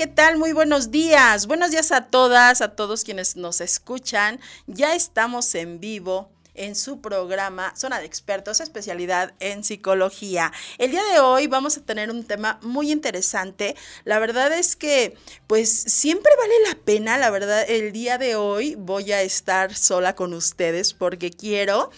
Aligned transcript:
¿Qué 0.00 0.06
tal? 0.06 0.38
Muy 0.38 0.54
buenos 0.54 0.90
días. 0.90 1.46
Buenos 1.46 1.72
días 1.72 1.92
a 1.92 2.06
todas, 2.06 2.62
a 2.62 2.74
todos 2.74 3.04
quienes 3.04 3.36
nos 3.36 3.60
escuchan. 3.60 4.40
Ya 4.66 4.94
estamos 4.94 5.54
en 5.54 5.78
vivo 5.78 6.30
en 6.54 6.74
su 6.74 7.02
programa 7.02 7.74
Zona 7.76 7.98
de 8.00 8.06
Expertos, 8.06 8.60
especialidad 8.60 9.34
en 9.40 9.62
psicología. 9.62 10.52
El 10.78 10.90
día 10.92 11.02
de 11.12 11.20
hoy 11.20 11.48
vamos 11.48 11.76
a 11.76 11.82
tener 11.82 12.10
un 12.10 12.24
tema 12.24 12.58
muy 12.62 12.90
interesante. 12.90 13.76
La 14.04 14.18
verdad 14.18 14.50
es 14.54 14.74
que, 14.74 15.18
pues, 15.46 15.70
siempre 15.70 16.32
vale 16.38 16.54
la 16.70 16.82
pena, 16.82 17.18
la 17.18 17.28
verdad, 17.28 17.68
el 17.68 17.92
día 17.92 18.16
de 18.16 18.36
hoy 18.36 18.76
voy 18.76 19.12
a 19.12 19.20
estar 19.20 19.74
sola 19.74 20.14
con 20.14 20.32
ustedes 20.32 20.94
porque 20.94 21.30
quiero 21.30 21.90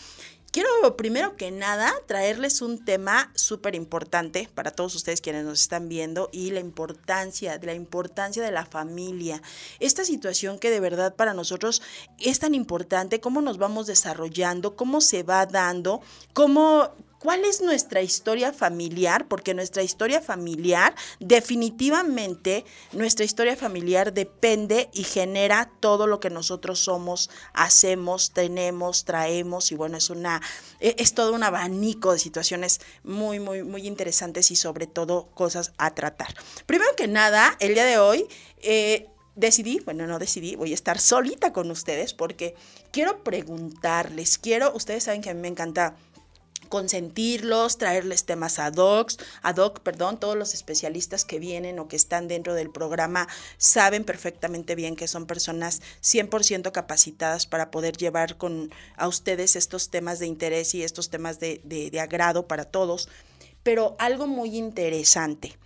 Quiero 0.53 0.99
primero 0.99 1.35
que 1.35 1.51
nada 1.51 1.95
traerles 2.07 2.61
un 2.61 2.85
tema 2.85 3.33
súper 3.35 3.75
importante 3.75 4.51
para 4.55 4.71
todos 4.71 4.95
ustedes 4.95 5.23
quienes 5.23 5.47
nos 5.47 5.63
están 5.63 5.89
viendo 5.89 6.29
y 6.31 6.51
la 6.51 6.61
importancia, 6.61 7.57
de 7.57 7.67
la 7.69 7.73
importancia 7.73 8.43
de 8.43 8.51
la 8.51 8.67
familia. 8.67 9.41
Esta 9.81 10.05
situación 10.05 10.59
que 10.59 10.69
de 10.69 10.79
verdad 10.79 11.17
para 11.17 11.33
nosotros 11.33 11.81
es 12.19 12.39
tan 12.39 12.55
importante, 12.55 13.19
cómo 13.19 13.41
nos 13.41 13.57
vamos 13.57 13.87
desarrollando, 13.87 14.77
cómo 14.77 15.01
se 15.01 15.23
va 15.23 15.47
dando, 15.47 16.03
cómo 16.35 16.91
¿Cuál 17.23 17.45
es 17.45 17.63
nuestra 17.63 18.03
historia 18.03 18.53
familiar? 18.53 19.29
Porque 19.29 19.55
nuestra 19.55 19.85
historia 19.85 20.21
familiar, 20.21 20.93
definitivamente, 21.21 22.65
nuestra 22.91 23.25
historia 23.25 23.55
familiar 23.55 24.13
depende 24.13 24.91
y 24.93 25.05
genera 25.05 25.71
todo 25.79 26.09
lo 26.09 26.19
que 26.19 26.31
nosotros 26.31 26.81
somos, 26.81 27.31
hacemos, 27.53 28.33
tenemos, 28.33 29.05
traemos 29.05 29.71
y 29.71 29.77
bueno, 29.77 29.99
es 29.99 30.11
una, 30.11 30.43
e, 30.81 30.97
es 30.99 31.15
todo 31.15 31.33
un 31.33 31.45
abanico 31.45 32.13
de 32.13 32.19
situaciones 32.19 32.81
muy, 33.05 33.39
muy, 33.39 33.63
muy 33.63 33.87
interesantes 33.87 34.51
y 34.51 34.57
sobre 34.57 34.89
todo 34.89 35.29
cosas 35.33 35.73
a 35.79 35.95
tratar. 35.95 36.35
Primero 36.67 36.91
que 36.97 37.07
nada, 37.07 37.57
el 37.61 37.75
día 37.75 37.85
de 37.85 37.99
hoy, 37.99 38.27
eh, 38.63 39.07
decidí, 39.37 39.79
bueno, 39.85 40.09
no 40.09 40.19
decidí, 40.19 40.57
voy 40.57 40.73
a 40.73 40.75
estar 40.75 40.99
solita 40.99 41.53
con 41.53 41.71
ustedes 41.71 42.15
porque 42.15 42.57
quiero 42.91 43.23
preguntarles, 43.23 44.39
quiero, 44.39 44.75
ustedes 44.75 45.05
saben 45.05 45.23
que 45.23 45.31
a 45.31 45.35
mí 45.35 45.41
me 45.41 45.49
encanta 45.49 45.95
consentirlos, 46.73 47.77
traerles 47.77 48.25
temas 48.25 48.59
ad 48.59 48.79
hoc, 48.79 49.13
ad 49.43 49.59
hoc, 49.59 49.81
perdón, 49.81 50.19
todos 50.19 50.39
los 50.39 50.55
especialistas 50.55 51.27
que 51.27 51.39
vienen 51.39 51.79
o 51.79 51.87
que 51.87 51.97
están 51.97 52.29
dentro 52.29 52.55
del 52.55 52.71
programa 52.71 53.29
saben 53.59 54.05
perfectamente 54.05 54.75
bien 54.75 54.97
que 54.97 55.07
son 55.07 55.27
personas 55.27 55.83
100% 56.01 56.73
capacitadas 56.73 57.45
para 57.45 57.71
poder 57.71 57.99
llevar 57.99 58.39
con 58.39 58.73
a 58.97 59.07
ustedes 59.07 59.55
estos 59.55 59.91
temas 59.91 60.19
de 60.19 60.29
interés 60.29 60.75
y 60.75 60.83
estos 60.83 61.11
temas 61.11 61.39
de, 61.41 61.61
de 61.63 62.01
agrado 62.01 62.49
para 62.49 62.65
todos. 62.65 63.11
Pero 63.63 63.95
algo 63.99 64.27
muy 64.27 64.57
interesante, 64.57 65.59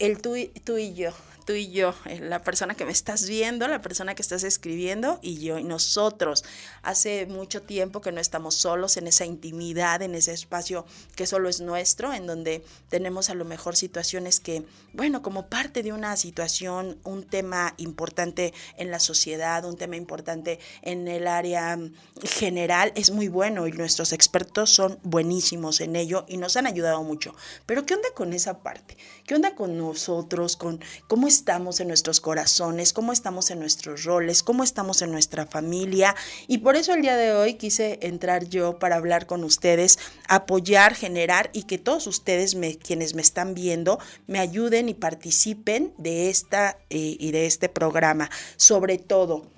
el 0.00 0.20
tú, 0.20 0.34
tú 0.64 0.76
y 0.76 0.92
yo, 0.94 1.12
tú 1.46 1.52
y 1.52 1.70
yo, 1.70 1.94
eh, 2.06 2.18
la 2.20 2.42
persona 2.42 2.74
que 2.74 2.84
me 2.84 2.90
estás 2.90 3.26
viendo, 3.28 3.68
la 3.68 3.80
persona 3.80 4.16
que 4.16 4.20
estás 4.20 4.42
escribiendo 4.42 5.20
y 5.22 5.38
yo 5.38 5.58
y 5.58 5.64
nosotros. 5.64 6.44
Hace 6.82 7.26
mucho 7.26 7.62
tiempo 7.62 8.00
que 8.00 8.10
no 8.10 8.20
estamos 8.20 8.56
solos 8.56 8.96
en 8.96 9.06
esa 9.06 9.24
intimidad, 9.24 10.02
en 10.02 10.16
ese 10.16 10.32
espacio 10.32 10.84
que 11.14 11.26
solo 11.26 11.48
es 11.48 11.60
nuestro, 11.60 12.12
en 12.12 12.26
donde 12.26 12.64
tenemos 12.88 13.30
a 13.30 13.34
lo 13.34 13.44
mejor 13.44 13.76
situaciones 13.76 14.40
que, 14.40 14.64
bueno, 14.92 15.22
como 15.22 15.46
parte 15.46 15.84
de 15.84 15.92
una 15.92 16.16
situación, 16.16 16.98
un 17.04 17.22
tema 17.22 17.74
importante 17.76 18.52
en 18.76 18.90
la 18.90 18.98
sociedad, 18.98 19.64
un 19.64 19.76
tema 19.76 19.94
importante 19.94 20.58
en 20.82 21.06
el 21.06 21.28
área 21.28 21.76
mm, 21.76 21.92
general, 22.24 22.92
es 22.96 23.12
muy 23.12 23.28
bueno 23.28 23.68
y 23.68 23.72
nuestros 23.72 24.12
expertos 24.12 24.70
son 24.70 24.98
buenísimos 25.04 25.80
en 25.80 25.94
ello 25.94 26.24
y 26.26 26.38
nos 26.38 26.56
han 26.56 26.66
ayudado 26.66 27.04
mucho. 27.04 27.36
Pero 27.66 27.86
¿qué 27.86 27.94
onda 27.94 28.08
con 28.16 28.32
esa 28.32 28.64
parte? 28.64 28.96
¿Qué 29.26 29.36
onda 29.36 29.54
con 29.54 29.78
nosotros? 29.78 30.56
¿Con 30.56 30.80
cómo 31.06 31.28
es 31.28 31.35
estamos 31.36 31.80
en 31.80 31.88
nuestros 31.88 32.20
corazones, 32.20 32.92
cómo 32.92 33.12
estamos 33.12 33.50
en 33.50 33.60
nuestros 33.60 34.04
roles, 34.04 34.42
cómo 34.42 34.64
estamos 34.64 35.02
en 35.02 35.12
nuestra 35.12 35.46
familia. 35.46 36.16
Y 36.48 36.58
por 36.58 36.76
eso 36.76 36.94
el 36.94 37.02
día 37.02 37.16
de 37.16 37.32
hoy 37.32 37.54
quise 37.54 37.98
entrar 38.00 38.48
yo 38.48 38.78
para 38.78 38.96
hablar 38.96 39.26
con 39.26 39.44
ustedes, 39.44 39.98
apoyar, 40.28 40.94
generar 40.94 41.50
y 41.52 41.64
que 41.64 41.78
todos 41.78 42.06
ustedes, 42.06 42.56
quienes 42.82 43.14
me 43.14 43.22
están 43.22 43.54
viendo, 43.54 43.98
me 44.26 44.38
ayuden 44.38 44.88
y 44.88 44.94
participen 44.94 45.92
de 45.98 46.30
esta 46.30 46.78
eh, 46.88 47.16
y 47.18 47.30
de 47.32 47.46
este 47.46 47.68
programa. 47.68 48.30
Sobre 48.56 48.96
todo, 48.96 49.55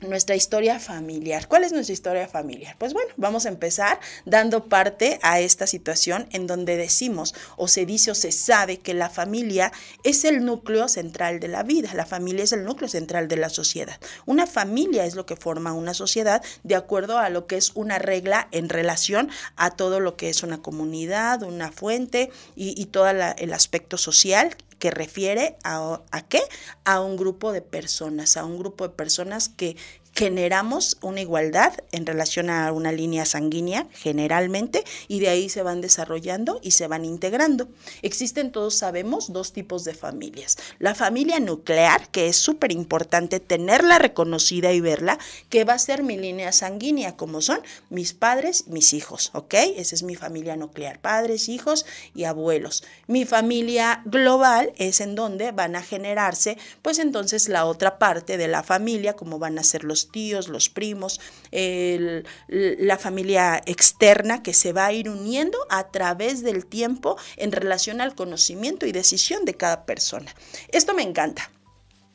nuestra 0.00 0.36
historia 0.36 0.78
familiar. 0.78 1.48
¿Cuál 1.48 1.64
es 1.64 1.72
nuestra 1.72 1.92
historia 1.92 2.28
familiar? 2.28 2.76
Pues 2.78 2.92
bueno, 2.92 3.10
vamos 3.16 3.46
a 3.46 3.48
empezar 3.48 3.98
dando 4.24 4.66
parte 4.66 5.18
a 5.22 5.40
esta 5.40 5.66
situación 5.66 6.28
en 6.30 6.46
donde 6.46 6.76
decimos 6.76 7.34
o 7.56 7.68
se 7.68 7.86
dice 7.86 8.12
o 8.12 8.14
se 8.14 8.32
sabe 8.32 8.78
que 8.78 8.94
la 8.94 9.10
familia 9.10 9.72
es 10.04 10.24
el 10.24 10.44
núcleo 10.44 10.88
central 10.88 11.40
de 11.40 11.48
la 11.48 11.62
vida, 11.62 11.94
la 11.94 12.06
familia 12.06 12.44
es 12.44 12.52
el 12.52 12.64
núcleo 12.64 12.88
central 12.88 13.28
de 13.28 13.36
la 13.36 13.48
sociedad. 13.48 13.98
Una 14.26 14.46
familia 14.46 15.04
es 15.04 15.14
lo 15.14 15.26
que 15.26 15.36
forma 15.36 15.72
una 15.72 15.94
sociedad 15.94 16.42
de 16.62 16.76
acuerdo 16.76 17.18
a 17.18 17.30
lo 17.30 17.46
que 17.46 17.56
es 17.56 17.72
una 17.74 17.98
regla 17.98 18.48
en 18.52 18.68
relación 18.68 19.30
a 19.56 19.70
todo 19.70 20.00
lo 20.00 20.16
que 20.16 20.28
es 20.28 20.42
una 20.42 20.62
comunidad, 20.62 21.42
una 21.42 21.72
fuente 21.72 22.30
y, 22.54 22.86
todo 22.86 23.08
el 23.10 23.52
aspecto 23.52 23.98
social 23.98 24.56
que 24.78 24.90
refiere 24.90 25.56
a, 25.64 26.00
a 26.10 26.22
qué? 26.28 26.40
A 26.84 27.00
un 27.00 27.16
grupo 27.16 27.52
de 27.52 27.62
personas, 27.62 28.36
a 28.36 28.44
un 28.44 28.58
grupo 28.58 28.88
de 28.88 28.94
personas 28.94 29.48
que 29.48 29.76
generamos 30.18 30.98
una 31.00 31.20
igualdad 31.20 31.74
en 31.92 32.04
relación 32.04 32.50
a 32.50 32.72
una 32.72 32.90
línea 32.90 33.24
sanguínea 33.24 33.86
generalmente 33.92 34.82
y 35.06 35.20
de 35.20 35.28
ahí 35.28 35.48
se 35.48 35.62
van 35.62 35.80
desarrollando 35.80 36.58
y 36.60 36.72
se 36.72 36.88
van 36.88 37.04
integrando. 37.04 37.68
Existen, 38.02 38.50
todos 38.50 38.74
sabemos, 38.74 39.32
dos 39.32 39.52
tipos 39.52 39.84
de 39.84 39.94
familias. 39.94 40.58
La 40.80 40.96
familia 40.96 41.38
nuclear, 41.38 42.08
que 42.08 42.26
es 42.26 42.36
súper 42.36 42.72
importante 42.72 43.38
tenerla 43.38 44.00
reconocida 44.00 44.72
y 44.72 44.80
verla, 44.80 45.20
que 45.50 45.62
va 45.62 45.74
a 45.74 45.78
ser 45.78 46.02
mi 46.02 46.16
línea 46.16 46.50
sanguínea, 46.50 47.16
como 47.16 47.40
son 47.40 47.60
mis 47.88 48.12
padres, 48.12 48.66
mis 48.66 48.94
hijos, 48.94 49.30
¿ok? 49.34 49.54
Esa 49.76 49.94
es 49.94 50.02
mi 50.02 50.16
familia 50.16 50.56
nuclear, 50.56 51.00
padres, 51.00 51.48
hijos 51.48 51.86
y 52.16 52.24
abuelos. 52.24 52.82
Mi 53.06 53.24
familia 53.24 54.02
global 54.04 54.72
es 54.78 55.00
en 55.00 55.14
donde 55.14 55.52
van 55.52 55.76
a 55.76 55.82
generarse, 55.82 56.58
pues 56.82 56.98
entonces 56.98 57.48
la 57.48 57.66
otra 57.66 58.00
parte 58.00 58.36
de 58.36 58.48
la 58.48 58.64
familia, 58.64 59.14
como 59.14 59.38
van 59.38 59.60
a 59.60 59.62
ser 59.62 59.84
los 59.84 60.07
tíos, 60.10 60.48
los 60.48 60.68
primos, 60.68 61.20
la 61.50 62.98
familia 62.98 63.62
externa 63.66 64.42
que 64.42 64.54
se 64.54 64.72
va 64.72 64.86
a 64.86 64.92
ir 64.92 65.08
uniendo 65.08 65.58
a 65.70 65.90
través 65.90 66.42
del 66.42 66.66
tiempo 66.66 67.16
en 67.36 67.52
relación 67.52 68.00
al 68.00 68.14
conocimiento 68.14 68.86
y 68.86 68.92
decisión 68.92 69.44
de 69.44 69.54
cada 69.54 69.84
persona. 69.86 70.34
Esto 70.72 70.94
me 70.94 71.02
encanta. 71.02 71.50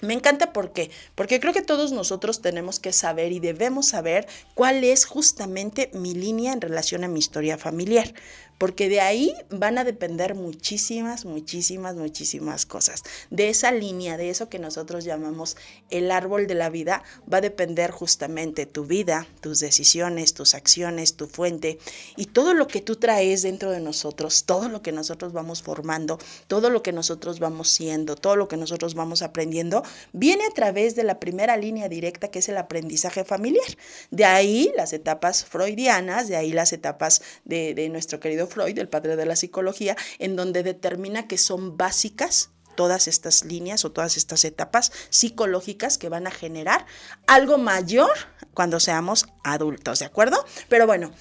Me 0.01 0.13
encanta 0.13 0.51
porque 0.51 0.89
creo 1.15 1.53
que 1.53 1.61
todos 1.61 1.93
nosotros 1.93 2.41
tenemos 2.41 2.81
que 2.81 2.91
saber 2.91 3.31
y 3.31 3.39
debemos 3.39 3.87
saber 3.87 4.27
cuál 4.53 4.83
es 4.83 5.05
justamente 5.05 5.89
mi 5.93 6.13
línea 6.13 6.51
en 6.51 6.59
relación 6.59 7.05
a 7.05 7.07
mi 7.07 7.19
historia 7.19 7.57
familiar. 7.57 8.13
Porque 8.57 8.89
de 8.89 9.01
ahí 9.01 9.33
van 9.49 9.77
a 9.77 9.83
depender 9.83 10.35
muchísimas, 10.35 11.25
muchísimas, 11.25 11.95
muchísimas 11.95 12.65
cosas. 12.65 13.03
De 13.29 13.49
esa 13.49 13.71
línea, 13.71 14.17
de 14.17 14.29
eso 14.29 14.49
que 14.49 14.59
nosotros 14.59 15.03
llamamos 15.03 15.57
el 15.89 16.11
árbol 16.11 16.47
de 16.47 16.55
la 16.55 16.69
vida, 16.69 17.03
va 17.31 17.37
a 17.37 17.41
depender 17.41 17.91
justamente 17.91 18.65
tu 18.65 18.85
vida, 18.85 19.27
tus 19.41 19.59
decisiones, 19.59 20.33
tus 20.33 20.53
acciones, 20.55 21.15
tu 21.15 21.27
fuente 21.27 21.79
y 22.15 22.25
todo 22.25 22.53
lo 22.53 22.67
que 22.67 22.81
tú 22.81 22.95
traes 22.95 23.41
dentro 23.41 23.71
de 23.71 23.79
nosotros, 23.79 24.45
todo 24.45 24.69
lo 24.69 24.81
que 24.81 24.91
nosotros 24.91 25.33
vamos 25.33 25.61
formando, 25.61 26.19
todo 26.47 26.69
lo 26.69 26.83
que 26.83 26.91
nosotros 26.91 27.39
vamos 27.39 27.69
siendo, 27.69 28.15
todo 28.15 28.35
lo 28.35 28.47
que 28.47 28.57
nosotros 28.57 28.95
vamos 28.95 29.21
aprendiendo, 29.21 29.83
viene 30.11 30.45
a 30.45 30.51
través 30.51 30.95
de 30.95 31.03
la 31.03 31.19
primera 31.19 31.57
línea 31.57 31.89
directa 31.89 32.29
que 32.29 32.39
es 32.39 32.49
el 32.49 32.57
aprendizaje 32.57 33.23
familiar. 33.23 33.65
De 34.11 34.25
ahí 34.25 34.71
las 34.75 34.93
etapas 34.93 35.45
freudianas, 35.45 36.27
de 36.27 36.35
ahí 36.35 36.51
las 36.51 36.73
etapas 36.73 37.21
de, 37.45 37.73
de 37.73 37.89
nuestro 37.89 38.19
querido 38.19 38.42
Freud, 38.47 38.77
el 38.77 38.89
padre 38.89 39.15
de 39.15 39.25
la 39.25 39.35
psicología, 39.35 39.95
en 40.19 40.35
donde 40.35 40.63
determina 40.63 41.27
que 41.27 41.37
son 41.37 41.77
básicas 41.77 42.49
todas 42.75 43.07
estas 43.07 43.45
líneas 43.45 43.85
o 43.85 43.91
todas 43.91 44.17
estas 44.17 44.45
etapas 44.45 44.91
psicológicas 45.09 45.97
que 45.97 46.09
van 46.09 46.27
a 46.27 46.31
generar 46.31 46.85
algo 47.27 47.57
mayor 47.57 48.11
cuando 48.53 48.79
seamos 48.79 49.27
adultos, 49.43 49.99
¿de 49.99 50.05
acuerdo? 50.05 50.43
Pero 50.69 50.87
bueno, 50.87 51.11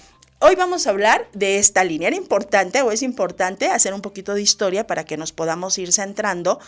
Hoy 0.45 0.55
vamos 0.55 0.85
a 0.85 0.89
hablar 0.89 1.29
de 1.31 1.57
esta 1.57 1.85
línea. 1.85 2.09
Era 2.09 2.17
importante 2.17 2.81
o 2.81 2.91
es 2.91 3.01
importante 3.01 3.69
hacer 3.69 3.93
un 3.93 4.01
poquito 4.01 4.33
de 4.33 4.41
historia 4.41 4.85
para 4.85 5.05
que 5.05 5.15
nos 5.15 5.31
podamos 5.31 5.77
ir 5.77 5.93
centrando, 5.93 6.59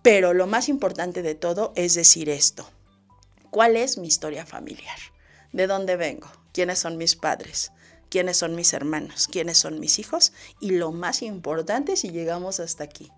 pero 0.00 0.32
lo 0.32 0.46
más 0.46 0.70
importante 0.70 1.20
de 1.20 1.34
todo 1.34 1.74
es 1.76 1.92
decir 1.92 2.30
esto. 2.30 2.66
¿Cuál 3.50 3.76
es 3.76 3.98
mi 3.98 4.08
historia 4.08 4.46
familiar? 4.46 4.96
¿De 5.52 5.66
dónde 5.66 5.96
vengo? 5.96 6.28
¿Quiénes 6.54 6.78
son 6.78 6.96
mis 6.96 7.14
padres? 7.14 7.72
Quiénes 8.14 8.36
son 8.36 8.54
mis 8.54 8.72
hermanos, 8.72 9.26
quiénes 9.26 9.58
son 9.58 9.80
mis 9.80 9.98
hijos 9.98 10.32
y 10.60 10.70
lo 10.70 10.92
más 10.92 11.20
importante 11.20 11.96
si 11.96 12.12
llegamos 12.12 12.60
hasta 12.60 12.84
aquí, 12.84 13.10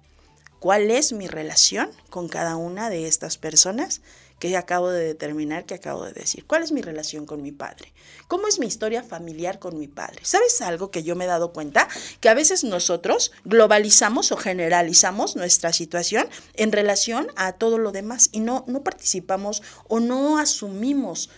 cuál 0.59 0.91
es 0.91 1.13
mi 1.13 1.29
relación 1.29 1.91
con 2.09 2.31
cada 2.31 2.57
una 2.57 2.89
de 2.89 3.07
estas 3.07 3.37
personas 3.37 4.01
que 4.39 4.57
acabo 4.57 4.89
de 4.89 5.05
determinar, 5.05 5.67
que 5.67 5.75
acabo 5.75 6.07
de 6.07 6.13
decir. 6.13 6.47
¿Cuál 6.47 6.63
es 6.63 6.73
mi 6.73 6.81
relación 6.81 7.27
con 7.27 7.43
mi 7.43 7.53
padre? 7.53 7.93
¿Cómo 8.27 8.49
es 8.49 8.59
mi 8.59 8.65
historia 8.65 9.03
familiar 9.03 9.59
con 9.59 9.79
mi 9.79 9.87
padre? 9.87 10.21
¿Sabes 10.23 10.63
algo 10.63 10.91
que 10.91 11.03
yo 11.03 11.15
me 11.15 11.25
he 11.25 11.29
dado 11.29 11.53
cuenta? 11.53 11.89
Que 12.21 12.31
a 12.31 12.35
veces 12.35 12.65
nosotros 12.65 13.33
globalizamos 13.45 14.33
o 14.33 14.39
generalizamos 14.39 15.37
nuestra 15.37 15.75
situación 15.75 16.27
en 16.55 16.73
relación 16.73 17.29
a 17.37 17.53
todo 17.53 17.77
lo 17.77 17.93
demás 17.93 18.31
y 18.33 18.41
no, 18.41 18.65
no 18.67 18.83
participamos 18.83 19.63
o 19.89 20.01
no 20.01 20.39
asumimos 20.39 21.29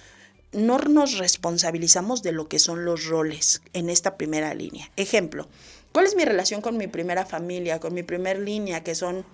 no 0.52 0.78
nos 0.78 1.18
responsabilizamos 1.18 2.22
de 2.22 2.32
lo 2.32 2.48
que 2.48 2.58
son 2.58 2.84
los 2.84 3.06
roles 3.06 3.60
en 3.72 3.90
esta 3.90 4.16
primera 4.16 4.54
línea. 4.54 4.90
Ejemplo, 4.96 5.48
¿cuál 5.92 6.06
es 6.06 6.16
mi 6.16 6.24
relación 6.24 6.60
con 6.60 6.76
mi 6.76 6.86
primera 6.86 7.26
familia, 7.26 7.80
con 7.80 7.94
mi 7.94 8.02
primera 8.02 8.38
línea, 8.38 8.82
que 8.82 8.94
son 8.94 9.24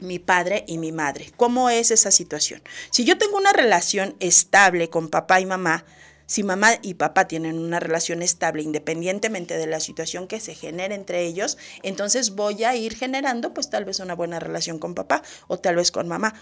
mi 0.00 0.18
padre 0.18 0.64
y 0.66 0.78
mi 0.78 0.92
madre? 0.92 1.32
¿Cómo 1.36 1.70
es 1.70 1.90
esa 1.90 2.10
situación? 2.10 2.62
Si 2.90 3.04
yo 3.04 3.18
tengo 3.18 3.36
una 3.36 3.52
relación 3.52 4.14
estable 4.20 4.90
con 4.90 5.08
papá 5.08 5.40
y 5.40 5.46
mamá, 5.46 5.84
si 6.26 6.42
mamá 6.42 6.72
y 6.80 6.94
papá 6.94 7.28
tienen 7.28 7.58
una 7.58 7.80
relación 7.80 8.22
estable 8.22 8.62
independientemente 8.62 9.58
de 9.58 9.66
la 9.66 9.80
situación 9.80 10.26
que 10.26 10.40
se 10.40 10.54
genere 10.54 10.94
entre 10.94 11.26
ellos, 11.26 11.58
entonces 11.82 12.34
voy 12.34 12.64
a 12.64 12.74
ir 12.74 12.96
generando 12.96 13.52
pues 13.52 13.68
tal 13.68 13.84
vez 13.84 14.00
una 14.00 14.14
buena 14.14 14.38
relación 14.38 14.78
con 14.78 14.94
papá 14.94 15.22
o 15.46 15.58
tal 15.58 15.76
vez 15.76 15.90
con 15.90 16.08
mamá. 16.08 16.34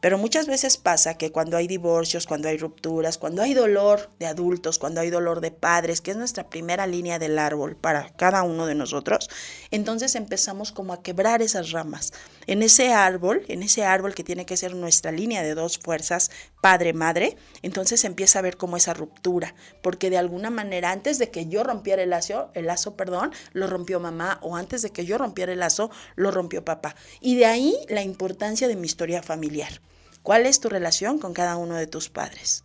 Pero 0.00 0.16
muchas 0.16 0.46
veces 0.46 0.78
pasa 0.78 1.18
que 1.18 1.30
cuando 1.30 1.58
hay 1.58 1.66
divorcios, 1.66 2.26
cuando 2.26 2.48
hay 2.48 2.56
rupturas, 2.56 3.18
cuando 3.18 3.42
hay 3.42 3.52
dolor 3.52 4.08
de 4.18 4.26
adultos, 4.26 4.78
cuando 4.78 5.02
hay 5.02 5.10
dolor 5.10 5.42
de 5.42 5.50
padres, 5.50 6.00
que 6.00 6.12
es 6.12 6.16
nuestra 6.16 6.48
primera 6.48 6.86
línea 6.86 7.18
del 7.18 7.38
árbol 7.38 7.76
para 7.76 8.08
cada 8.16 8.42
uno 8.42 8.64
de 8.64 8.74
nosotros, 8.74 9.28
entonces 9.70 10.14
empezamos 10.14 10.72
como 10.72 10.94
a 10.94 11.02
quebrar 11.02 11.42
esas 11.42 11.72
ramas. 11.72 12.14
En 12.46 12.62
ese 12.62 12.94
árbol, 12.94 13.42
en 13.48 13.62
ese 13.62 13.84
árbol 13.84 14.14
que 14.14 14.24
tiene 14.24 14.46
que 14.46 14.56
ser 14.56 14.74
nuestra 14.74 15.12
línea 15.12 15.42
de 15.42 15.54
dos 15.54 15.78
fuerzas, 15.78 16.30
padre-madre, 16.62 17.36
entonces 17.60 18.04
empieza 18.04 18.38
a 18.38 18.42
ver 18.42 18.56
como 18.56 18.78
esa 18.78 18.94
ruptura, 18.94 19.54
porque 19.82 20.08
de 20.08 20.16
alguna 20.16 20.48
manera 20.48 20.92
antes 20.92 21.18
de 21.18 21.30
que 21.30 21.46
yo 21.46 21.62
rompiera 21.62 22.02
el 22.02 22.10
lazo, 22.10 22.50
el 22.54 22.66
lazo, 22.66 22.96
perdón, 22.96 23.32
lo 23.52 23.66
rompió 23.66 24.00
mamá 24.00 24.38
o 24.40 24.56
antes 24.56 24.80
de 24.80 24.90
que 24.90 25.04
yo 25.04 25.18
rompiera 25.18 25.52
el 25.52 25.58
lazo, 25.58 25.90
lo 26.16 26.30
rompió 26.30 26.64
papá. 26.64 26.96
Y 27.20 27.36
de 27.36 27.44
ahí 27.44 27.76
la 27.90 28.02
importancia 28.02 28.66
de 28.66 28.76
mi 28.76 28.86
historia 28.86 29.22
familiar. 29.22 29.80
¿Cuál 30.22 30.44
es 30.44 30.60
tu 30.60 30.68
relación 30.68 31.18
con 31.18 31.32
cada 31.32 31.56
uno 31.56 31.76
de 31.76 31.86
tus 31.86 32.10
padres? 32.10 32.64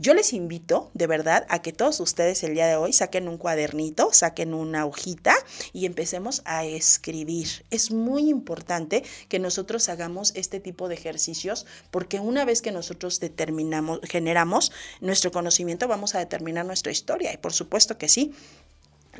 Yo 0.00 0.14
les 0.14 0.32
invito 0.32 0.92
de 0.94 1.08
verdad 1.08 1.44
a 1.48 1.60
que 1.60 1.72
todos 1.72 1.98
ustedes 1.98 2.44
el 2.44 2.54
día 2.54 2.68
de 2.68 2.76
hoy 2.76 2.92
saquen 2.92 3.26
un 3.26 3.36
cuadernito, 3.36 4.10
saquen 4.12 4.54
una 4.54 4.86
hojita 4.86 5.34
y 5.72 5.86
empecemos 5.86 6.40
a 6.44 6.64
escribir. 6.64 7.48
Es 7.72 7.90
muy 7.90 8.30
importante 8.30 9.02
que 9.28 9.40
nosotros 9.40 9.88
hagamos 9.88 10.30
este 10.36 10.60
tipo 10.60 10.86
de 10.86 10.94
ejercicios 10.94 11.66
porque 11.90 12.20
una 12.20 12.44
vez 12.44 12.62
que 12.62 12.70
nosotros 12.70 13.18
determinamos, 13.18 13.98
generamos 14.04 14.70
nuestro 15.00 15.32
conocimiento, 15.32 15.88
vamos 15.88 16.14
a 16.14 16.20
determinar 16.20 16.64
nuestra 16.64 16.92
historia. 16.92 17.34
Y 17.34 17.38
por 17.38 17.52
supuesto 17.52 17.98
que 17.98 18.08
sí, 18.08 18.32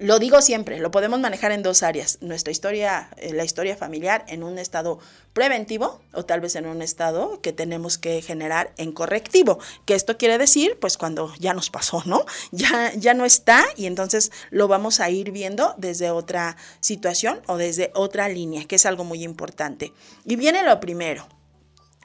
lo 0.00 0.18
digo 0.18 0.40
siempre, 0.42 0.78
lo 0.78 0.90
podemos 0.90 1.20
manejar 1.20 1.52
en 1.52 1.62
dos 1.62 1.82
áreas. 1.82 2.18
Nuestra 2.20 2.50
historia, 2.50 3.10
eh, 3.16 3.32
la 3.32 3.44
historia 3.44 3.76
familiar 3.76 4.24
en 4.28 4.42
un 4.42 4.58
estado 4.58 4.98
preventivo 5.32 6.00
o 6.12 6.24
tal 6.24 6.40
vez 6.40 6.56
en 6.56 6.66
un 6.66 6.82
estado 6.82 7.40
que 7.40 7.52
tenemos 7.52 7.98
que 7.98 8.22
generar 8.22 8.72
en 8.76 8.92
correctivo. 8.92 9.58
Que 9.84 9.94
esto 9.94 10.16
quiere 10.16 10.38
decir, 10.38 10.78
pues 10.80 10.96
cuando 10.96 11.32
ya 11.38 11.54
nos 11.54 11.70
pasó, 11.70 12.02
¿no? 12.06 12.24
Ya, 12.50 12.92
ya 12.94 13.14
no 13.14 13.24
está 13.24 13.64
y 13.76 13.86
entonces 13.86 14.32
lo 14.50 14.68
vamos 14.68 15.00
a 15.00 15.10
ir 15.10 15.30
viendo 15.30 15.74
desde 15.76 16.10
otra 16.10 16.56
situación 16.80 17.40
o 17.46 17.56
desde 17.56 17.90
otra 17.94 18.28
línea, 18.28 18.64
que 18.64 18.76
es 18.76 18.86
algo 18.86 19.04
muy 19.04 19.22
importante. 19.22 19.92
Y 20.24 20.36
viene 20.36 20.62
lo 20.62 20.80
primero, 20.80 21.28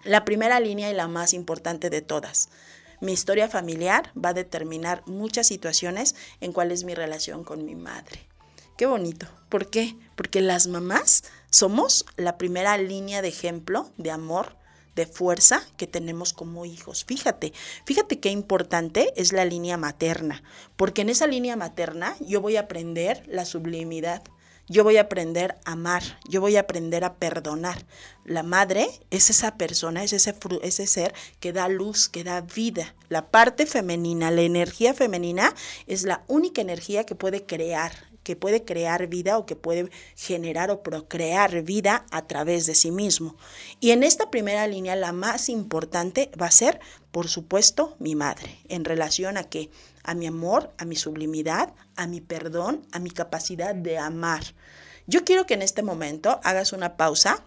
la 0.04 0.26
primera 0.26 0.60
línea 0.60 0.92
y 0.92 0.94
la 0.94 1.08
más 1.08 1.34
importante 1.34 1.90
de 1.90 2.02
todas 2.02 2.50
mi 3.04 3.12
historia 3.12 3.50
familiar 3.50 4.12
va 4.18 4.30
a 4.30 4.34
determinar 4.34 5.04
muchas 5.06 5.48
situaciones 5.48 6.16
en 6.40 6.54
cuál 6.54 6.72
es 6.72 6.86
mi 6.86 6.96
relación 6.96 7.44
con 7.44 7.66
mi 7.66 7.76
madre. 7.76 8.22
Qué 8.78 8.86
bonito. 8.86 9.28
¿Por 9.50 9.70
qué? 9.70 9.96
Porque 10.16 10.40
las 10.40 10.68
mamás 10.68 11.26
somos 11.52 12.06
la 12.16 12.38
primera 12.38 12.78
línea 12.78 13.22
de 13.22 13.28
ejemplo 13.28 13.92
de 13.98 14.10
amor, 14.10 14.56
de 14.96 15.06
fuerza 15.06 15.64
que 15.76 15.86
tenemos 15.86 16.32
como 16.32 16.66
hijos. 16.66 17.04
Fíjate, 17.04 17.52
fíjate 17.86 18.20
qué 18.20 18.30
importante 18.30 19.12
es 19.18 19.34
la 19.34 19.44
línea 19.44 19.76
materna, 19.76 20.42
porque 20.78 21.02
en 21.02 21.10
esa 21.10 21.28
línea 21.28 21.58
materna 21.58 22.16
yo 22.22 22.40
voy 22.40 22.56
a 22.56 22.62
aprender 22.62 23.24
la 23.28 23.44
sublimidad, 23.44 24.24
yo 24.68 24.84
voy 24.84 24.98
a 24.98 25.02
aprender 25.02 25.56
a 25.66 25.74
amar, 25.74 26.04
yo 26.28 26.40
voy 26.40 26.56
a 26.56 26.62
aprender 26.62 27.04
a 27.04 27.16
perdonar. 27.16 27.86
La 28.24 28.44
madre 28.44 28.88
es 29.12 29.30
esa 29.30 29.58
persona, 29.58 30.04
es 30.04 30.14
ese, 30.14 30.36
ese 30.62 30.88
ser 30.88 31.14
que 31.40 31.52
da 31.52 31.68
luz, 31.68 32.08
que 32.08 32.24
da 32.24 32.42
vida. 32.42 32.96
La 33.10 33.30
parte 33.30 33.66
femenina, 33.66 34.32
la 34.32 34.42
energía 34.42 34.94
femenina 34.94 35.54
es 35.88 36.04
la 36.04 36.24
única 36.28 36.62
energía 36.62 37.06
que 37.06 37.16
puede 37.16 37.46
crear, 37.46 37.92
que 38.24 38.38
puede 38.38 38.64
crear 38.64 39.08
vida 39.08 39.38
o 39.38 39.46
que 39.46 39.58
puede 39.58 39.90
generar 40.16 40.72
o 40.72 40.82
procrear 40.82 41.62
vida 41.62 42.06
a 42.12 42.26
través 42.26 42.66
de 42.66 42.76
sí 42.76 42.92
mismo. 42.92 43.36
Y 43.82 43.92
en 43.92 44.04
esta 44.04 44.32
primera 44.32 44.66
línea, 44.68 44.96
la 44.96 45.12
más 45.12 45.50
importante 45.50 46.32
va 46.42 46.48
a 46.48 46.52
ser, 46.52 46.80
por 47.12 47.28
supuesto, 47.28 47.98
mi 48.00 48.16
madre, 48.16 48.60
en 48.70 48.86
relación 48.86 49.38
a 49.38 49.44
que 49.44 49.70
a 50.04 50.14
mi 50.14 50.28
amor, 50.28 50.72
a 50.78 50.86
mi 50.86 50.96
sublimidad, 50.96 51.74
a 51.96 52.08
mi 52.08 52.22
perdón, 52.22 52.86
a 52.92 53.00
mi 53.00 53.10
capacidad 53.10 53.74
de 53.74 53.98
amar. 53.98 54.44
Yo 55.08 55.24
quiero 55.24 55.46
que 55.46 55.54
en 55.54 55.62
este 55.62 55.84
momento 55.84 56.40
hagas 56.44 56.74
una 56.74 56.96
pausa 56.98 57.44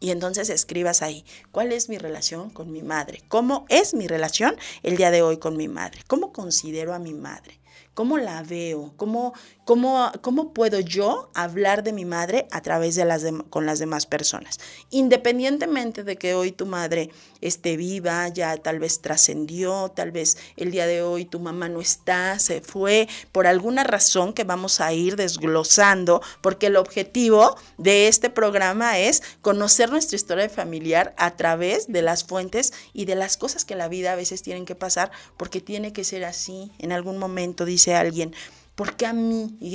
y 0.00 0.10
entonces 0.10 0.50
escribas 0.50 1.00
ahí, 1.00 1.24
¿cuál 1.50 1.72
es 1.72 1.88
mi 1.88 1.96
relación 1.96 2.50
con 2.50 2.70
mi 2.70 2.82
madre? 2.82 3.22
¿Cómo 3.28 3.64
es 3.68 3.94
mi 3.94 4.06
relación 4.06 4.56
el 4.82 4.96
día 4.96 5.10
de 5.10 5.22
hoy 5.22 5.38
con 5.38 5.56
mi 5.56 5.68
madre? 5.68 6.02
¿Cómo 6.06 6.32
considero 6.32 6.92
a 6.92 6.98
mi 6.98 7.14
madre? 7.14 7.58
¿Cómo 7.94 8.18
la 8.18 8.42
veo? 8.42 8.92
¿Cómo, 8.96 9.34
cómo, 9.64 10.52
puedo 10.52 10.80
yo 10.80 11.30
hablar 11.34 11.82
de 11.82 11.92
mi 11.92 12.04
madre 12.04 12.46
a 12.50 12.60
través 12.60 12.94
de 12.94 13.04
las 13.04 13.24
con 13.50 13.66
las 13.66 13.78
demás 13.78 14.06
personas? 14.06 14.58
Independientemente 14.90 16.04
de 16.04 16.16
que 16.16 16.34
hoy 16.34 16.52
tu 16.52 16.66
madre 16.66 17.10
esté 17.40 17.76
viva, 17.76 18.28
ya 18.28 18.56
tal 18.56 18.78
vez 18.78 19.00
trascendió, 19.00 19.90
tal 19.94 20.12
vez 20.12 20.36
el 20.56 20.70
día 20.70 20.86
de 20.86 21.02
hoy 21.02 21.24
tu 21.24 21.40
mamá 21.40 21.68
no 21.68 21.80
está, 21.80 22.38
se 22.38 22.60
fue, 22.60 23.08
por 23.32 23.46
alguna 23.46 23.84
razón 23.84 24.32
que 24.32 24.44
vamos 24.44 24.80
a 24.80 24.92
ir 24.92 25.16
desglosando, 25.16 26.22
porque 26.40 26.66
el 26.66 26.76
objetivo 26.76 27.56
de 27.78 28.08
este 28.08 28.30
programa 28.30 28.98
es 28.98 29.22
conocer 29.40 29.90
nuestra 29.90 30.16
historia 30.16 30.48
familiar 30.48 31.14
a 31.16 31.36
través 31.36 31.90
de 31.90 32.02
las 32.02 32.24
fuentes 32.24 32.72
y 32.92 33.06
de 33.06 33.14
las 33.14 33.36
cosas 33.36 33.64
que 33.64 33.74
la 33.74 33.88
vida 33.88 34.12
a 34.12 34.16
veces 34.16 34.42
tienen 34.42 34.66
que 34.66 34.74
pasar, 34.74 35.10
porque 35.36 35.60
tiene 35.60 35.92
que 35.92 36.04
ser 36.04 36.24
así. 36.24 36.72
En 36.78 36.92
algún 36.92 37.18
momento 37.18 37.64
dice 37.64 37.94
alguien, 37.94 38.34
¿por 38.74 38.96
qué 38.96 39.06
a 39.06 39.12
mí? 39.12 39.56
Y 39.60 39.72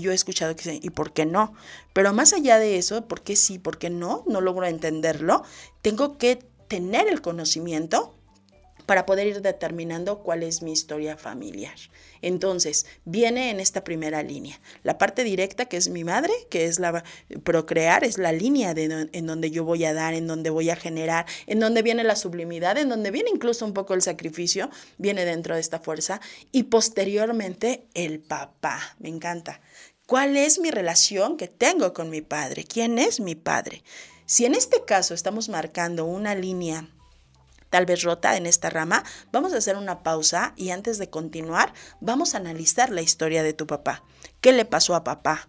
yo 0.00 0.12
he 0.12 0.14
escuchado 0.14 0.54
que 0.56 0.80
¿y 0.82 0.90
por 0.90 1.12
qué 1.12 1.26
no? 1.26 1.54
Pero 1.92 2.12
más 2.12 2.32
allá 2.32 2.58
de 2.58 2.76
eso, 2.78 3.06
¿por 3.06 3.22
qué 3.22 3.36
sí, 3.36 3.58
por 3.58 3.78
qué 3.78 3.90
no? 3.90 4.24
No 4.26 4.40
logro 4.40 4.66
entenderlo. 4.66 5.42
Tengo 5.80 6.18
que 6.18 6.36
tener 6.68 7.08
el 7.08 7.20
conocimiento 7.20 8.14
para 8.92 9.06
poder 9.06 9.26
ir 9.26 9.40
determinando 9.40 10.18
cuál 10.18 10.42
es 10.42 10.60
mi 10.60 10.70
historia 10.70 11.16
familiar. 11.16 11.74
Entonces, 12.20 12.84
viene 13.06 13.48
en 13.48 13.58
esta 13.58 13.84
primera 13.84 14.22
línea. 14.22 14.60
La 14.82 14.98
parte 14.98 15.24
directa, 15.24 15.64
que 15.64 15.78
es 15.78 15.88
mi 15.88 16.04
madre, 16.04 16.30
que 16.50 16.66
es 16.66 16.78
la 16.78 17.02
procrear, 17.42 18.04
es 18.04 18.18
la 18.18 18.32
línea 18.32 18.74
en 18.76 19.26
donde 19.26 19.50
yo 19.50 19.64
voy 19.64 19.86
a 19.86 19.94
dar, 19.94 20.12
en 20.12 20.26
donde 20.26 20.50
voy 20.50 20.68
a 20.68 20.76
generar, 20.76 21.24
en 21.46 21.58
donde 21.58 21.80
viene 21.80 22.04
la 22.04 22.16
sublimidad, 22.16 22.76
en 22.76 22.90
donde 22.90 23.10
viene 23.10 23.30
incluso 23.32 23.64
un 23.64 23.72
poco 23.72 23.94
el 23.94 24.02
sacrificio, 24.02 24.68
viene 24.98 25.24
dentro 25.24 25.54
de 25.54 25.62
esta 25.62 25.80
fuerza. 25.80 26.20
Y 26.50 26.64
posteriormente, 26.64 27.86
el 27.94 28.20
papá. 28.20 28.94
Me 28.98 29.08
encanta. 29.08 29.62
¿Cuál 30.04 30.36
es 30.36 30.58
mi 30.58 30.70
relación 30.70 31.38
que 31.38 31.48
tengo 31.48 31.94
con 31.94 32.10
mi 32.10 32.20
padre? 32.20 32.64
¿Quién 32.64 32.98
es 32.98 33.20
mi 33.20 33.36
padre? 33.36 33.84
Si 34.26 34.44
en 34.44 34.54
este 34.54 34.84
caso 34.84 35.14
estamos 35.14 35.48
marcando 35.48 36.04
una 36.04 36.34
línea 36.34 36.90
tal 37.72 37.86
vez 37.86 38.02
rota 38.02 38.36
en 38.36 38.44
esta 38.44 38.68
rama, 38.68 39.02
vamos 39.32 39.54
a 39.54 39.56
hacer 39.56 39.78
una 39.78 40.02
pausa 40.02 40.52
y 40.56 40.70
antes 40.70 40.98
de 40.98 41.08
continuar 41.08 41.72
vamos 42.00 42.34
a 42.34 42.36
analizar 42.36 42.90
la 42.90 43.00
historia 43.00 43.42
de 43.42 43.54
tu 43.54 43.66
papá. 43.66 44.04
¿Qué 44.42 44.52
le 44.52 44.66
pasó 44.66 44.94
a 44.94 45.04
papá? 45.04 45.48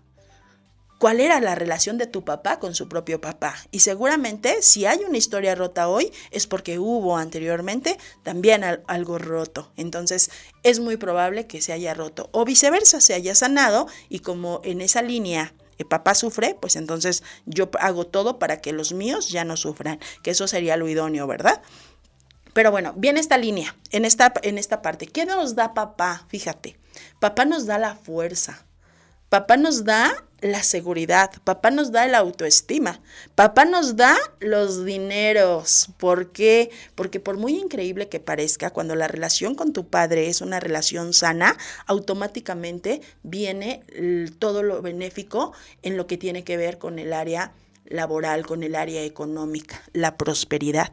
¿Cuál 1.00 1.20
era 1.20 1.42
la 1.42 1.54
relación 1.54 1.98
de 1.98 2.08
tu 2.08 2.24
papá 2.24 2.60
con 2.60 2.76
su 2.76 2.88
propio 2.88 3.20
papá? 3.20 3.56
Y 3.72 3.82
seguramente 3.82 4.62
si 4.62 4.86
hay 4.86 5.00
una 5.06 5.18
historia 5.18 5.54
rota 5.54 5.90
hoy 5.90 6.14
es 6.32 6.48
porque 6.48 6.80
hubo 6.80 7.18
anteriormente 7.18 7.98
también 8.24 8.64
algo 8.64 9.18
roto. 9.18 9.74
Entonces 9.76 10.32
es 10.64 10.80
muy 10.80 10.96
probable 10.96 11.46
que 11.46 11.62
se 11.62 11.74
haya 11.74 11.94
roto 11.94 12.30
o 12.32 12.46
viceversa, 12.46 13.02
se 13.02 13.16
haya 13.16 13.36
sanado 13.36 13.88
y 14.08 14.20
como 14.20 14.62
en 14.64 14.80
esa 14.80 15.02
línea 15.02 15.54
el 15.78 15.88
papá 15.88 16.16
sufre, 16.16 16.56
pues 16.56 16.78
entonces 16.78 17.24
yo 17.46 17.70
hago 17.80 18.06
todo 18.08 18.40
para 18.40 18.62
que 18.62 18.72
los 18.72 18.94
míos 18.94 19.30
ya 19.30 19.44
no 19.44 19.58
sufran, 19.58 20.00
que 20.22 20.32
eso 20.32 20.48
sería 20.48 20.78
lo 20.78 20.88
idóneo, 20.88 21.28
¿verdad? 21.28 21.62
Pero 22.54 22.72
bueno, 22.72 22.94
viene 22.96 23.20
esta 23.20 23.38
línea, 23.38 23.76
en 23.92 24.06
esta, 24.06 24.34
en 24.44 24.58
esta 24.58 24.82
parte. 24.82 25.08
¿Qué 25.08 25.26
nos 25.26 25.56
da 25.56 25.74
papá? 25.74 26.26
Fíjate, 26.30 26.78
papá 27.20 27.46
nos 27.46 27.66
da 27.66 27.80
la 27.80 27.96
fuerza, 27.96 28.66
papá 29.30 29.58
nos 29.58 29.84
da 29.84 30.24
la 30.42 30.62
seguridad, 30.62 31.32
papá 31.44 31.72
nos 31.72 31.92
da 31.92 32.06
la 32.08 32.20
autoestima, 32.20 33.02
papá 33.34 33.66
nos 33.66 33.96
da 33.96 34.16
los 34.40 34.86
dineros. 34.86 35.90
¿Por 35.98 36.32
qué? 36.32 36.70
Porque 36.96 37.20
por 37.20 37.38
muy 37.38 37.58
increíble 37.58 38.10
que 38.10 38.20
parezca, 38.20 38.70
cuando 38.70 38.96
la 38.96 39.08
relación 39.08 39.56
con 39.56 39.74
tu 39.74 39.88
padre 39.88 40.28
es 40.28 40.42
una 40.42 40.60
relación 40.60 41.14
sana, 41.14 41.58
automáticamente 41.88 43.02
viene 43.24 43.82
todo 44.38 44.62
lo 44.62 44.82
benéfico 44.82 45.54
en 45.82 45.98
lo 45.98 46.06
que 46.06 46.18
tiene 46.18 46.44
que 46.44 46.58
ver 46.58 46.78
con 46.78 47.00
el 47.00 47.14
área 47.14 47.54
laboral, 47.86 48.46
con 48.46 48.64
el 48.64 48.76
área 48.76 49.02
económica, 49.04 49.82
la 49.94 50.18
prosperidad 50.18 50.92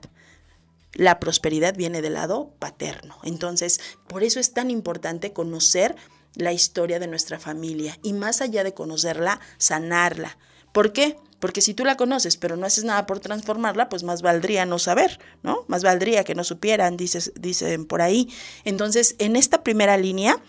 la 0.93 1.21
prosperidad 1.21 1.75
viene 1.77 2.03
del 2.03 2.15
lado 2.15 2.53
paterno. 2.59 3.19
Entonces, 3.23 3.81
por 4.09 4.23
eso 4.23 4.41
es 4.41 4.53
tan 4.53 4.71
importante 4.71 5.33
conocer 5.33 5.97
la 6.35 6.53
historia 6.53 6.99
de 6.99 7.07
nuestra 7.07 7.39
familia 7.39 7.99
y 8.03 8.13
más 8.13 8.41
allá 8.41 8.65
de 8.65 8.75
conocerla, 8.75 9.41
sanarla. 9.59 10.39
¿Por 10.73 10.93
qué? 10.93 11.17
Porque 11.41 11.63
si 11.63 11.75
tú 11.75 11.85
la 11.85 11.97
conoces 11.97 12.37
pero 12.37 12.57
no 12.57 12.67
haces 12.67 12.85
nada 12.85 13.07
por 13.07 13.19
transformarla, 13.19 13.89
pues 13.89 14.03
más 14.03 14.23
valdría 14.23 14.67
no 14.67 14.79
saber, 14.79 15.19
¿no? 15.43 15.65
Más 15.67 15.83
valdría 15.83 16.23
que 16.23 16.35
no 16.35 16.45
supieran, 16.45 16.97
dicen 16.97 17.87
por 17.87 18.03
ahí. 18.03 18.29
Entonces, 18.65 19.17
en 19.19 19.37
esta 19.37 19.65
primera 19.65 19.97
línea, 19.97 20.41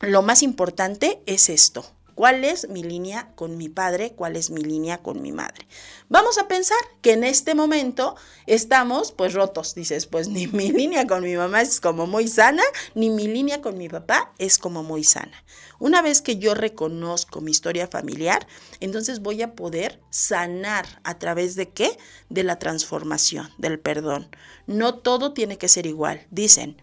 lo 0.00 0.20
más 0.22 0.42
importante 0.42 1.22
es 1.24 1.48
esto, 1.48 1.90
¿Cuál 2.16 2.44
es 2.46 2.70
mi 2.70 2.82
línea 2.82 3.30
con 3.34 3.58
mi 3.58 3.68
padre? 3.68 4.14
¿Cuál 4.16 4.36
es 4.36 4.48
mi 4.48 4.62
línea 4.62 5.02
con 5.02 5.20
mi 5.20 5.32
madre? 5.32 5.68
Vamos 6.08 6.38
a 6.38 6.48
pensar 6.48 6.78
que 7.02 7.12
en 7.12 7.24
este 7.24 7.54
momento 7.54 8.16
estamos 8.46 9.12
pues 9.12 9.34
rotos. 9.34 9.74
Dices, 9.74 10.06
pues 10.06 10.28
ni 10.28 10.46
mi 10.46 10.72
línea 10.72 11.06
con 11.06 11.22
mi 11.22 11.36
mamá 11.36 11.60
es 11.60 11.78
como 11.78 12.06
muy 12.06 12.26
sana, 12.26 12.62
ni 12.94 13.10
mi 13.10 13.28
línea 13.28 13.60
con 13.60 13.76
mi 13.76 13.90
papá 13.90 14.32
es 14.38 14.56
como 14.56 14.82
muy 14.82 15.04
sana. 15.04 15.44
Una 15.78 16.00
vez 16.00 16.22
que 16.22 16.38
yo 16.38 16.54
reconozco 16.54 17.42
mi 17.42 17.50
historia 17.50 17.86
familiar, 17.86 18.46
entonces 18.80 19.20
voy 19.20 19.42
a 19.42 19.54
poder 19.54 20.00
sanar 20.08 20.86
a 21.04 21.18
través 21.18 21.54
de 21.54 21.68
qué? 21.68 21.98
De 22.30 22.44
la 22.44 22.58
transformación, 22.58 23.50
del 23.58 23.78
perdón. 23.78 24.30
No 24.66 25.00
todo 25.00 25.34
tiene 25.34 25.58
que 25.58 25.68
ser 25.68 25.84
igual. 25.84 26.26
Dicen, 26.30 26.80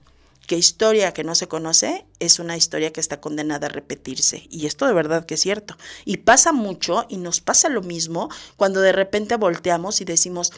que 0.48 0.58
historia 0.58 1.14
que 1.14 1.24
no 1.24 1.36
se 1.36 1.48
conoce 1.48 2.06
es 2.20 2.40
una 2.40 2.58
historia 2.58 2.92
que 2.92 3.00
está 3.00 3.22
condenada 3.22 3.68
a 3.68 3.70
repetirse. 3.70 4.48
Y 4.50 4.66
esto 4.66 4.86
de 4.86 4.94
verdad 4.94 5.26
que 5.26 5.36
es 5.36 5.42
cierto. 5.42 5.78
Y 6.06 6.18
pasa 6.18 6.52
mucho 6.52 7.06
y 7.10 7.18
nos 7.18 7.42
pasa 7.42 7.70
lo 7.70 7.82
mismo 7.82 8.30
cuando 8.58 8.82
de 8.82 8.92
repente 8.92 9.36
volteamos 9.38 10.02
y 10.02 10.06
decimos, 10.06 10.52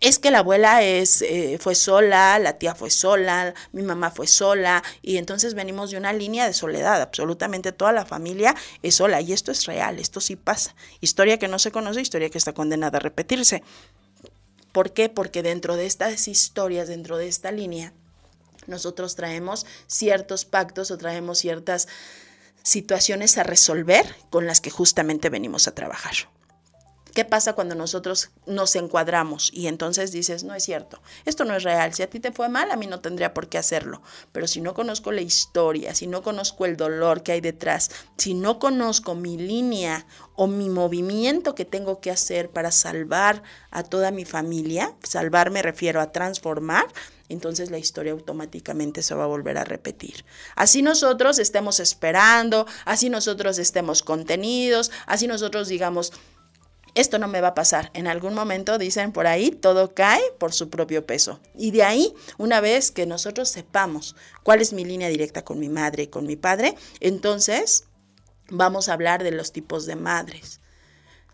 es 0.00 0.18
que 0.18 0.30
la 0.30 0.40
abuela 0.40 0.82
es, 0.82 1.22
eh, 1.22 1.58
fue 1.60 1.74
sola, 1.74 2.38
la 2.38 2.58
tía 2.58 2.74
fue 2.74 2.90
sola, 2.90 3.54
mi 3.72 3.82
mamá 3.82 4.10
fue 4.10 4.26
sola, 4.26 4.82
y 5.02 5.16
entonces 5.16 5.54
venimos 5.54 5.90
de 5.90 5.96
una 5.96 6.12
línea 6.12 6.46
de 6.46 6.52
soledad, 6.52 7.00
absolutamente 7.00 7.72
toda 7.72 7.92
la 7.92 8.04
familia 8.04 8.54
es 8.82 8.96
sola, 8.96 9.20
y 9.20 9.32
esto 9.32 9.52
es 9.52 9.64
real, 9.64 9.98
esto 9.98 10.20
sí 10.20 10.36
pasa. 10.36 10.74
Historia 11.00 11.38
que 11.38 11.48
no 11.48 11.58
se 11.58 11.70
conoce, 11.70 12.00
historia 12.00 12.28
que 12.28 12.38
está 12.38 12.52
condenada 12.52 12.98
a 12.98 13.00
repetirse. 13.00 13.62
¿Por 14.72 14.92
qué? 14.92 15.08
Porque 15.08 15.42
dentro 15.42 15.76
de 15.76 15.86
estas 15.86 16.28
historias, 16.28 16.88
dentro 16.88 17.16
de 17.16 17.28
esta 17.28 17.50
línea, 17.50 17.94
nosotros 18.66 19.16
traemos 19.16 19.66
ciertos 19.86 20.44
pactos 20.44 20.90
o 20.90 20.98
traemos 20.98 21.38
ciertas 21.38 21.88
situaciones 22.62 23.38
a 23.38 23.44
resolver 23.44 24.16
con 24.30 24.46
las 24.46 24.60
que 24.60 24.70
justamente 24.70 25.30
venimos 25.30 25.68
a 25.68 25.74
trabajar. 25.74 26.14
¿Qué 27.16 27.24
pasa 27.24 27.54
cuando 27.54 27.74
nosotros 27.74 28.28
nos 28.44 28.76
encuadramos 28.76 29.50
y 29.54 29.68
entonces 29.68 30.12
dices, 30.12 30.44
no 30.44 30.54
es 30.54 30.64
cierto, 30.64 31.00
esto 31.24 31.46
no 31.46 31.56
es 31.56 31.62
real, 31.62 31.94
si 31.94 32.02
a 32.02 32.10
ti 32.10 32.20
te 32.20 32.30
fue 32.30 32.50
mal, 32.50 32.70
a 32.70 32.76
mí 32.76 32.86
no 32.86 33.00
tendría 33.00 33.32
por 33.32 33.48
qué 33.48 33.56
hacerlo, 33.56 34.02
pero 34.32 34.46
si 34.46 34.60
no 34.60 34.74
conozco 34.74 35.12
la 35.12 35.22
historia, 35.22 35.94
si 35.94 36.06
no 36.06 36.22
conozco 36.22 36.66
el 36.66 36.76
dolor 36.76 37.22
que 37.22 37.32
hay 37.32 37.40
detrás, 37.40 37.90
si 38.18 38.34
no 38.34 38.58
conozco 38.58 39.14
mi 39.14 39.38
línea 39.38 40.06
o 40.34 40.46
mi 40.46 40.68
movimiento 40.68 41.54
que 41.54 41.64
tengo 41.64 42.02
que 42.02 42.10
hacer 42.10 42.50
para 42.50 42.70
salvar 42.70 43.42
a 43.70 43.82
toda 43.82 44.10
mi 44.10 44.26
familia, 44.26 44.94
salvar 45.02 45.50
me 45.50 45.62
refiero 45.62 46.02
a 46.02 46.12
transformar, 46.12 46.84
entonces 47.28 47.70
la 47.70 47.78
historia 47.78 48.12
automáticamente 48.12 49.02
se 49.02 49.14
va 49.14 49.24
a 49.24 49.28
volver 49.28 49.58
a 49.58 49.64
repetir. 49.64 50.24
Así 50.54 50.82
nosotros 50.82 51.38
estemos 51.38 51.80
esperando, 51.80 52.66
así 52.84 53.10
nosotros 53.10 53.58
estemos 53.58 54.02
contenidos, 54.02 54.90
así 55.06 55.26
nosotros 55.26 55.68
digamos, 55.68 56.12
esto 56.96 57.18
no 57.18 57.28
me 57.28 57.42
va 57.42 57.48
a 57.48 57.54
pasar. 57.54 57.90
En 57.92 58.06
algún 58.06 58.32
momento, 58.32 58.78
dicen 58.78 59.12
por 59.12 59.26
ahí, 59.26 59.50
todo 59.50 59.94
cae 59.94 60.22
por 60.38 60.54
su 60.54 60.70
propio 60.70 61.04
peso. 61.04 61.40
Y 61.54 61.70
de 61.70 61.82
ahí, 61.82 62.14
una 62.38 62.60
vez 62.60 62.90
que 62.90 63.04
nosotros 63.04 63.50
sepamos 63.50 64.16
cuál 64.42 64.62
es 64.62 64.72
mi 64.72 64.82
línea 64.82 65.08
directa 65.08 65.44
con 65.44 65.58
mi 65.58 65.68
madre 65.68 66.04
y 66.04 66.06
con 66.06 66.26
mi 66.26 66.36
padre, 66.36 66.74
entonces 67.00 67.84
vamos 68.48 68.88
a 68.88 68.94
hablar 68.94 69.22
de 69.22 69.30
los 69.30 69.52
tipos 69.52 69.84
de 69.84 69.96
madres. 69.96 70.60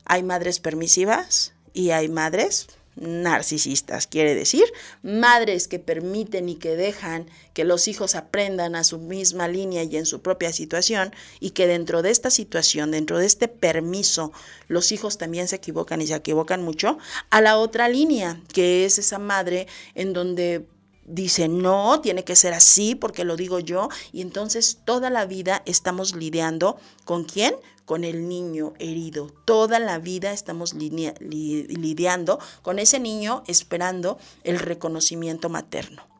Hay 0.05 0.25
madres 0.25 0.59
permisivas 0.59 1.55
y 1.73 1.91
hay 1.91 2.09
madres 2.09 2.67
narcisistas, 2.97 4.07
quiere 4.07 4.35
decir, 4.35 4.65
madres 5.03 5.67
que 5.69 5.79
permiten 5.79 6.49
y 6.49 6.57
que 6.57 6.77
dejan 6.77 7.27
que 7.55 7.65
los 7.65 7.89
hijos 7.89 8.15
aprendan 8.15 8.75
a 8.75 8.85
su 8.85 8.99
misma 8.99 9.49
línea 9.49 9.83
y 9.83 9.97
en 9.97 10.07
su 10.07 10.21
propia 10.21 10.53
situación 10.53 11.15
y 11.41 11.51
que 11.51 11.67
dentro 11.67 12.03
de 12.03 12.11
esta 12.11 12.31
situación, 12.31 12.91
dentro 12.91 13.19
de 13.19 13.27
este 13.27 13.49
permiso, 13.49 14.33
los 14.69 14.93
hijos 14.93 15.19
también 15.19 15.49
se 15.49 15.57
equivocan 15.57 16.03
y 16.03 16.07
se 16.07 16.15
equivocan 16.15 16.63
mucho, 16.63 16.99
a 17.31 17.41
la 17.41 17.57
otra 17.59 17.89
línea, 17.89 18.41
que 18.53 18.85
es 18.85 18.99
esa 18.99 19.19
madre 19.19 19.67
en 19.95 20.13
donde 20.13 20.67
dice, 21.05 21.49
no, 21.49 22.01
tiene 22.01 22.25
que 22.25 22.37
ser 22.37 22.55
así 22.55 22.95
porque 22.95 23.25
lo 23.25 23.37
digo 23.37 23.59
yo, 23.59 23.89
y 24.13 24.21
entonces 24.21 24.79
toda 24.85 25.11
la 25.11 25.27
vida 25.27 25.63
estamos 25.67 26.15
lidiando 26.15 26.77
con 27.05 27.25
quién? 27.25 27.55
con 27.85 28.05
el 28.05 28.29
niño 28.29 28.75
herido. 28.79 29.29
Toda 29.45 29.79
la 29.81 29.99
vida 29.99 30.33
estamos 30.33 30.73
lidiando 30.73 32.39
con 32.63 32.79
ese 32.79 33.01
niño 33.01 33.43
esperando 33.49 34.19
el 34.45 34.61
reconocimiento 34.61 35.49
materno. 35.49 36.12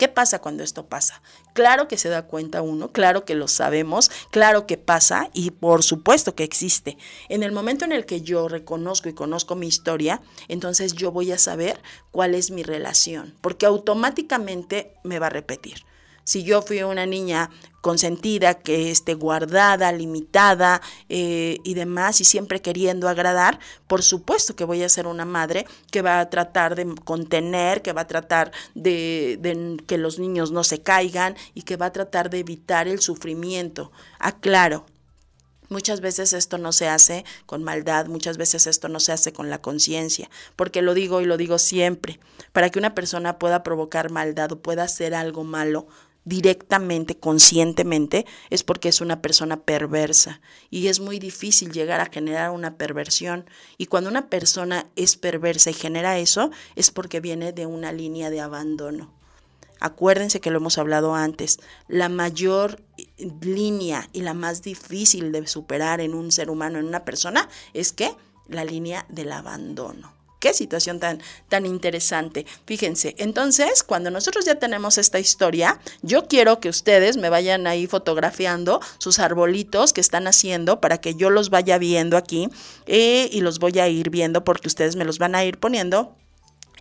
¿Qué 0.00 0.08
pasa 0.08 0.38
cuando 0.38 0.62
esto 0.62 0.86
pasa? 0.86 1.20
Claro 1.52 1.86
que 1.86 1.98
se 1.98 2.08
da 2.08 2.22
cuenta 2.22 2.62
uno, 2.62 2.90
claro 2.90 3.26
que 3.26 3.34
lo 3.34 3.48
sabemos, 3.48 4.10
claro 4.30 4.66
que 4.66 4.78
pasa 4.78 5.28
y 5.34 5.50
por 5.50 5.82
supuesto 5.82 6.34
que 6.34 6.42
existe. 6.42 6.96
En 7.28 7.42
el 7.42 7.52
momento 7.52 7.84
en 7.84 7.92
el 7.92 8.06
que 8.06 8.22
yo 8.22 8.48
reconozco 8.48 9.10
y 9.10 9.12
conozco 9.12 9.56
mi 9.56 9.68
historia, 9.68 10.22
entonces 10.48 10.94
yo 10.94 11.12
voy 11.12 11.32
a 11.32 11.38
saber 11.38 11.82
cuál 12.12 12.34
es 12.34 12.50
mi 12.50 12.62
relación, 12.62 13.34
porque 13.42 13.66
automáticamente 13.66 14.94
me 15.04 15.18
va 15.18 15.26
a 15.26 15.28
repetir. 15.28 15.84
Si 16.24 16.42
yo 16.42 16.62
fui 16.62 16.82
una 16.82 17.06
niña 17.06 17.50
consentida, 17.80 18.54
que 18.54 18.90
esté 18.90 19.14
guardada, 19.14 19.90
limitada 19.92 20.80
eh, 21.08 21.58
y 21.64 21.74
demás, 21.74 22.20
y 22.20 22.24
siempre 22.24 22.60
queriendo 22.60 23.08
agradar, 23.08 23.58
por 23.86 24.02
supuesto 24.02 24.54
que 24.54 24.64
voy 24.64 24.82
a 24.82 24.88
ser 24.88 25.06
una 25.06 25.24
madre 25.24 25.66
que 25.90 26.02
va 26.02 26.20
a 26.20 26.30
tratar 26.30 26.74
de 26.74 26.94
contener, 27.04 27.82
que 27.82 27.92
va 27.92 28.02
a 28.02 28.06
tratar 28.06 28.52
de, 28.74 29.38
de 29.40 29.76
que 29.86 29.98
los 29.98 30.18
niños 30.18 30.52
no 30.52 30.64
se 30.64 30.82
caigan 30.82 31.36
y 31.54 31.62
que 31.62 31.76
va 31.76 31.86
a 31.86 31.92
tratar 31.92 32.30
de 32.30 32.40
evitar 32.40 32.86
el 32.86 33.00
sufrimiento. 33.00 33.90
Aclaro, 34.18 34.86
Muchas 35.70 36.00
veces 36.00 36.32
esto 36.32 36.58
no 36.58 36.72
se 36.72 36.88
hace 36.88 37.24
con 37.46 37.62
maldad, 37.62 38.06
muchas 38.06 38.36
veces 38.38 38.66
esto 38.66 38.88
no 38.88 38.98
se 38.98 39.12
hace 39.12 39.32
con 39.32 39.50
la 39.50 39.62
conciencia, 39.62 40.28
porque 40.56 40.82
lo 40.82 40.94
digo 40.94 41.20
y 41.20 41.26
lo 41.26 41.36
digo 41.36 41.58
siempre, 41.58 42.18
para 42.50 42.70
que 42.70 42.80
una 42.80 42.92
persona 42.92 43.38
pueda 43.38 43.62
provocar 43.62 44.10
maldad 44.10 44.50
o 44.50 44.60
pueda 44.60 44.82
hacer 44.82 45.14
algo 45.14 45.44
malo 45.44 45.86
directamente, 46.24 47.16
conscientemente, 47.18 48.26
es 48.50 48.62
porque 48.62 48.88
es 48.88 49.00
una 49.00 49.22
persona 49.22 49.62
perversa 49.62 50.40
y 50.70 50.88
es 50.88 51.00
muy 51.00 51.18
difícil 51.18 51.72
llegar 51.72 52.00
a 52.00 52.10
generar 52.12 52.50
una 52.50 52.76
perversión. 52.76 53.46
Y 53.78 53.86
cuando 53.86 54.10
una 54.10 54.28
persona 54.28 54.86
es 54.96 55.16
perversa 55.16 55.70
y 55.70 55.74
genera 55.74 56.18
eso, 56.18 56.50
es 56.76 56.90
porque 56.90 57.20
viene 57.20 57.52
de 57.52 57.66
una 57.66 57.92
línea 57.92 58.30
de 58.30 58.40
abandono. 58.40 59.12
Acuérdense 59.80 60.40
que 60.40 60.50
lo 60.50 60.58
hemos 60.58 60.76
hablado 60.76 61.14
antes, 61.14 61.58
la 61.88 62.10
mayor 62.10 62.82
línea 63.40 64.10
y 64.12 64.20
la 64.20 64.34
más 64.34 64.62
difícil 64.62 65.32
de 65.32 65.46
superar 65.46 66.02
en 66.02 66.14
un 66.14 66.30
ser 66.32 66.50
humano, 66.50 66.78
en 66.78 66.86
una 66.86 67.06
persona, 67.06 67.48
es 67.72 67.92
que 67.92 68.14
la 68.46 68.64
línea 68.64 69.06
del 69.08 69.32
abandono. 69.32 70.19
Qué 70.40 70.54
situación 70.54 71.00
tan, 71.00 71.20
tan 71.48 71.66
interesante. 71.66 72.46
Fíjense, 72.64 73.14
entonces, 73.18 73.82
cuando 73.82 74.10
nosotros 74.10 74.46
ya 74.46 74.54
tenemos 74.54 74.96
esta 74.96 75.18
historia, 75.18 75.78
yo 76.00 76.28
quiero 76.28 76.60
que 76.60 76.70
ustedes 76.70 77.18
me 77.18 77.28
vayan 77.28 77.66
ahí 77.66 77.86
fotografiando 77.86 78.80
sus 78.96 79.18
arbolitos 79.18 79.92
que 79.92 80.00
están 80.00 80.26
haciendo 80.26 80.80
para 80.80 80.98
que 80.98 81.14
yo 81.14 81.28
los 81.28 81.50
vaya 81.50 81.76
viendo 81.76 82.16
aquí 82.16 82.48
eh, 82.86 83.28
y 83.30 83.42
los 83.42 83.58
voy 83.58 83.78
a 83.78 83.88
ir 83.88 84.08
viendo 84.08 84.42
porque 84.42 84.68
ustedes 84.68 84.96
me 84.96 85.04
los 85.04 85.18
van 85.18 85.34
a 85.34 85.44
ir 85.44 85.58
poniendo 85.58 86.16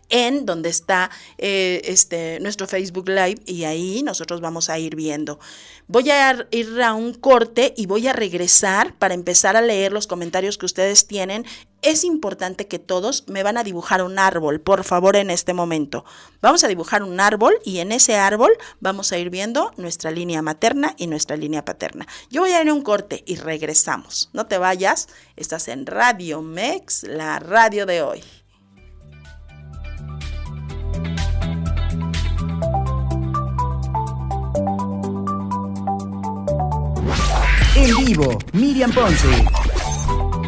en 0.09 0.45
donde 0.45 0.69
está 0.69 1.09
eh, 1.37 1.81
este, 1.85 2.39
nuestro 2.41 2.67
Facebook 2.67 3.07
Live 3.09 3.41
y 3.45 3.63
ahí 3.63 4.03
nosotros 4.03 4.41
vamos 4.41 4.69
a 4.69 4.79
ir 4.79 4.95
viendo. 4.95 5.39
Voy 5.87 6.09
a 6.11 6.47
ir 6.51 6.81
a 6.83 6.93
un 6.93 7.15
corte 7.15 7.73
y 7.75 7.87
voy 7.87 8.07
a 8.07 8.13
regresar 8.13 8.93
para 8.95 9.15
empezar 9.15 9.57
a 9.57 9.61
leer 9.61 9.91
los 9.91 10.05
comentarios 10.05 10.57
que 10.57 10.67
ustedes 10.67 11.07
tienen. 11.07 11.45
Es 11.81 12.03
importante 12.03 12.67
que 12.67 12.77
todos 12.77 13.23
me 13.27 13.41
van 13.41 13.57
a 13.57 13.63
dibujar 13.63 14.03
un 14.03 14.19
árbol, 14.19 14.61
por 14.61 14.83
favor, 14.83 15.15
en 15.15 15.31
este 15.31 15.53
momento. 15.53 16.05
Vamos 16.41 16.63
a 16.63 16.67
dibujar 16.67 17.01
un 17.01 17.19
árbol 17.19 17.55
y 17.63 17.79
en 17.79 17.91
ese 17.91 18.17
árbol 18.17 18.51
vamos 18.79 19.11
a 19.11 19.17
ir 19.17 19.29
viendo 19.29 19.71
nuestra 19.77 20.11
línea 20.11 20.41
materna 20.41 20.93
y 20.97 21.07
nuestra 21.07 21.37
línea 21.37 21.65
paterna. 21.65 22.05
Yo 22.29 22.41
voy 22.41 22.51
a 22.51 22.61
ir 22.61 22.69
a 22.69 22.73
un 22.73 22.83
corte 22.83 23.23
y 23.25 23.37
regresamos. 23.37 24.29
No 24.33 24.45
te 24.45 24.57
vayas, 24.57 25.07
estás 25.37 25.69
en 25.69 25.85
Radio 25.85 26.41
Mex, 26.41 27.03
la 27.03 27.39
radio 27.39 27.85
de 27.85 28.01
hoy. 28.03 28.23
En 37.89 38.05
vivo, 38.05 38.38
Miriam 38.53 38.91
Ponce. 38.91 40.38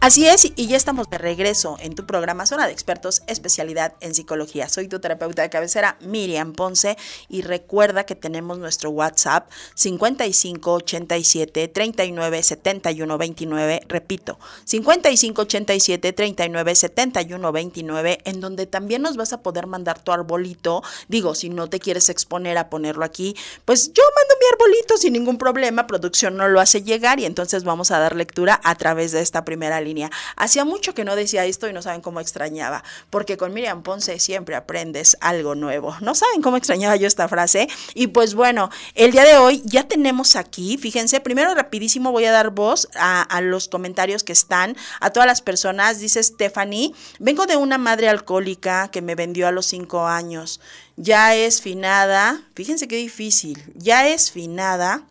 Así 0.00 0.28
es, 0.28 0.52
y 0.54 0.68
ya 0.68 0.76
estamos 0.76 1.10
de 1.10 1.18
regreso 1.18 1.76
en 1.80 1.96
tu 1.96 2.06
programa 2.06 2.46
Zona 2.46 2.68
de 2.68 2.72
Expertos, 2.72 3.22
especialidad 3.26 3.94
en 4.00 4.14
psicología. 4.14 4.68
Soy 4.68 4.86
tu 4.86 5.00
terapeuta 5.00 5.42
de 5.42 5.50
cabecera, 5.50 5.96
Miriam 6.00 6.52
Ponce, 6.52 6.96
y 7.28 7.42
recuerda 7.42 8.06
que 8.06 8.14
tenemos 8.14 8.58
nuestro 8.58 8.90
WhatsApp 8.90 9.50
5587 9.74 11.66
39 11.66 12.42
71 12.44 13.18
29, 13.18 13.80
repito, 13.88 14.38
5587 14.66 16.12
39 16.12 16.74
71 16.76 17.52
29, 17.52 18.18
en 18.24 18.40
donde 18.40 18.66
también 18.66 19.02
nos 19.02 19.16
vas 19.16 19.32
a 19.32 19.42
poder 19.42 19.66
mandar 19.66 19.98
tu 19.98 20.12
arbolito. 20.12 20.80
Digo, 21.08 21.34
si 21.34 21.48
no 21.48 21.68
te 21.68 21.80
quieres 21.80 22.08
exponer 22.08 22.56
a 22.56 22.70
ponerlo 22.70 23.04
aquí, 23.04 23.34
pues 23.64 23.92
yo 23.92 24.04
mando 24.14 24.34
mi 24.40 24.46
arbolito 24.52 24.96
sin 24.96 25.14
ningún 25.14 25.38
problema, 25.38 25.88
producción 25.88 26.36
no 26.36 26.46
lo 26.46 26.60
hace 26.60 26.84
llegar 26.84 27.18
y 27.18 27.24
entonces 27.24 27.64
vamos 27.64 27.90
a 27.90 27.98
dar 27.98 28.14
lectura 28.14 28.60
a 28.62 28.76
través 28.76 29.10
de 29.10 29.22
esta 29.22 29.44
primera 29.44 29.80
línea 29.80 29.87
Hacía 30.36 30.64
mucho 30.64 30.94
que 30.94 31.04
no 31.04 31.16
decía 31.16 31.44
esto 31.44 31.68
y 31.68 31.72
no 31.72 31.82
saben 31.82 32.00
cómo 32.00 32.20
extrañaba, 32.20 32.84
porque 33.10 33.36
con 33.36 33.52
Miriam 33.52 33.82
Ponce 33.82 34.18
siempre 34.18 34.54
aprendes 34.54 35.16
algo 35.20 35.54
nuevo. 35.54 35.96
No 36.00 36.14
saben 36.14 36.42
cómo 36.42 36.56
extrañaba 36.56 36.96
yo 36.96 37.06
esta 37.06 37.28
frase. 37.28 37.68
Y 37.94 38.08
pues 38.08 38.34
bueno, 38.34 38.70
el 38.94 39.12
día 39.12 39.24
de 39.24 39.36
hoy 39.36 39.62
ya 39.64 39.84
tenemos 39.84 40.36
aquí, 40.36 40.76
fíjense, 40.78 41.20
primero 41.20 41.54
rapidísimo 41.54 42.12
voy 42.12 42.24
a 42.24 42.32
dar 42.32 42.50
voz 42.50 42.88
a, 42.94 43.22
a 43.22 43.40
los 43.40 43.68
comentarios 43.68 44.24
que 44.24 44.32
están, 44.32 44.76
a 45.00 45.10
todas 45.10 45.26
las 45.26 45.42
personas. 45.42 46.00
Dice 46.00 46.22
Stephanie, 46.22 46.92
vengo 47.18 47.46
de 47.46 47.56
una 47.56 47.78
madre 47.78 48.08
alcohólica 48.08 48.88
que 48.90 49.02
me 49.02 49.14
vendió 49.14 49.46
a 49.46 49.52
los 49.52 49.66
cinco 49.66 50.06
años. 50.06 50.60
Ya 50.96 51.34
es 51.34 51.62
finada, 51.62 52.42
fíjense 52.54 52.88
qué 52.88 52.96
difícil, 52.96 53.62
ya 53.76 54.08
es 54.08 54.30
finada 54.32 55.04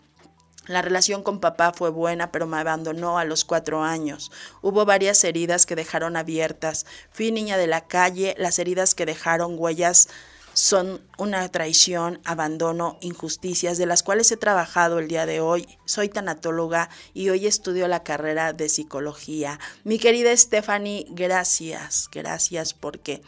la 0.67 0.81
relación 0.81 1.23
con 1.23 1.39
papá 1.39 1.73
fue 1.73 1.89
buena, 1.89 2.31
pero 2.31 2.47
me 2.47 2.57
abandonó 2.57 3.17
a 3.17 3.25
los 3.25 3.45
cuatro 3.45 3.83
años. 3.83 4.31
Hubo 4.61 4.85
varias 4.85 5.23
heridas 5.23 5.65
que 5.65 5.75
dejaron 5.75 6.17
abiertas. 6.17 6.85
Fui 7.11 7.31
niña 7.31 7.57
de 7.57 7.67
la 7.67 7.87
calle, 7.87 8.35
las 8.37 8.59
heridas 8.59 8.95
que 8.95 9.05
dejaron 9.05 9.55
huellas 9.57 10.09
son 10.57 11.01
una 11.19 11.47
traición, 11.49 12.19
abandono, 12.25 12.97
injusticias, 13.01 13.77
de 13.77 13.85
las 13.85 14.01
cuales 14.01 14.31
he 14.31 14.37
trabajado 14.37 14.97
el 14.97 15.07
día 15.07 15.27
de 15.27 15.39
hoy. 15.39 15.67
Soy 15.85 16.09
tanatóloga 16.09 16.89
y 17.13 17.29
hoy 17.29 17.45
estudio 17.45 17.87
la 17.87 18.03
carrera 18.03 18.53
de 18.53 18.67
psicología. 18.67 19.59
Mi 19.83 19.99
querida 19.99 20.35
Stephanie, 20.35 21.05
gracias, 21.09 22.09
gracias 22.11 22.73
porque 22.73 23.21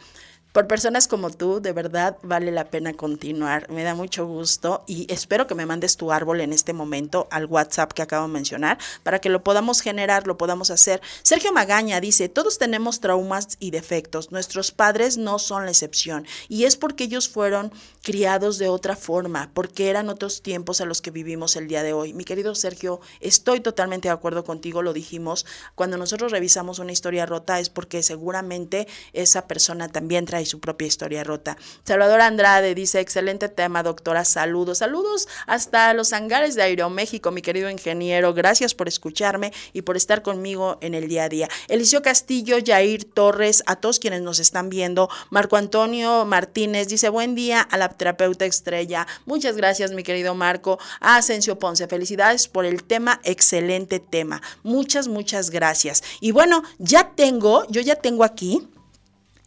por 0.52 0.66
personas 0.66 1.06
como 1.06 1.30
tú, 1.30 1.60
de 1.60 1.72
verdad 1.72 2.16
vale 2.22 2.50
la 2.50 2.70
pena 2.70 2.92
continuar. 2.94 3.70
Me 3.70 3.84
da 3.84 3.94
mucho 3.94 4.26
gusto 4.26 4.82
y 4.86 5.06
espero 5.12 5.46
que 5.46 5.54
me 5.54 5.66
mandes 5.66 5.96
tu 5.96 6.10
árbol 6.10 6.40
en 6.40 6.52
este 6.52 6.72
momento 6.72 7.28
al 7.30 7.46
WhatsApp 7.46 7.92
que 7.92 8.02
acabo 8.02 8.26
de 8.26 8.32
mencionar 8.32 8.78
para 9.04 9.20
que 9.20 9.28
lo 9.28 9.44
podamos 9.44 9.80
generar, 9.80 10.26
lo 10.26 10.36
podamos 10.36 10.70
hacer. 10.70 11.00
Sergio 11.22 11.52
Magaña 11.52 12.00
dice, 12.00 12.28
todos 12.28 12.58
tenemos 12.58 13.00
traumas 13.00 13.56
y 13.60 13.70
defectos. 13.70 14.32
Nuestros 14.32 14.72
padres 14.72 15.18
no 15.18 15.38
son 15.38 15.66
la 15.66 15.70
excepción 15.70 16.26
y 16.48 16.64
es 16.64 16.76
porque 16.76 17.04
ellos 17.04 17.28
fueron 17.28 17.72
criados 18.02 18.58
de 18.58 18.68
otra 18.68 18.96
forma, 18.96 19.50
porque 19.54 19.88
eran 19.88 20.08
otros 20.08 20.42
tiempos 20.42 20.80
a 20.80 20.84
los 20.84 21.00
que 21.00 21.12
vivimos 21.12 21.54
el 21.54 21.68
día 21.68 21.84
de 21.84 21.92
hoy. 21.92 22.12
Mi 22.12 22.24
querido 22.24 22.56
Sergio, 22.56 23.00
estoy 23.20 23.60
totalmente 23.60 24.08
de 24.08 24.14
acuerdo 24.14 24.42
contigo, 24.42 24.82
lo 24.82 24.92
dijimos. 24.92 25.46
Cuando 25.76 25.96
nosotros 25.96 26.32
revisamos 26.32 26.80
una 26.80 26.92
historia 26.92 27.24
rota 27.24 27.60
es 27.60 27.70
porque 27.70 28.02
seguramente 28.02 28.88
esa 29.12 29.46
persona 29.46 29.88
también 29.88 30.24
trae 30.26 30.39
y 30.40 30.46
su 30.46 30.60
propia 30.60 30.88
historia 30.88 31.24
rota. 31.24 31.56
Salvador 31.84 32.20
Andrade 32.20 32.74
dice, 32.74 33.00
excelente 33.00 33.48
tema, 33.48 33.82
doctora, 33.82 34.24
saludos, 34.24 34.78
saludos 34.78 35.28
hasta 35.46 35.92
los 35.94 36.12
hangares 36.12 36.54
de 36.54 36.62
Aeroméxico, 36.62 37.30
mi 37.30 37.42
querido 37.42 37.70
ingeniero, 37.70 38.34
gracias 38.34 38.74
por 38.74 38.88
escucharme 38.88 39.52
y 39.72 39.82
por 39.82 39.96
estar 39.96 40.22
conmigo 40.22 40.78
en 40.80 40.94
el 40.94 41.08
día 41.08 41.24
a 41.24 41.28
día. 41.28 41.48
Eliseo 41.68 42.02
Castillo, 42.02 42.58
Jair 42.64 43.04
Torres, 43.04 43.62
a 43.66 43.76
todos 43.76 43.98
quienes 43.98 44.22
nos 44.22 44.38
están 44.38 44.70
viendo, 44.70 45.08
Marco 45.30 45.56
Antonio 45.56 46.24
Martínez 46.24 46.88
dice, 46.88 47.08
buen 47.08 47.34
día 47.34 47.60
a 47.60 47.76
la 47.76 47.88
terapeuta 47.88 48.44
estrella, 48.44 49.06
muchas 49.26 49.56
gracias 49.56 49.92
mi 49.92 50.02
querido 50.02 50.34
Marco, 50.34 50.78
a 51.00 51.16
Asensio 51.16 51.58
Ponce, 51.58 51.86
felicidades 51.86 52.48
por 52.48 52.64
el 52.64 52.84
tema, 52.84 53.20
excelente 53.24 54.00
tema, 54.00 54.42
muchas, 54.62 55.08
muchas 55.08 55.50
gracias. 55.50 56.02
Y 56.20 56.32
bueno, 56.32 56.62
ya 56.78 57.12
tengo, 57.14 57.66
yo 57.68 57.80
ya 57.80 57.96
tengo 57.96 58.24
aquí 58.24 58.68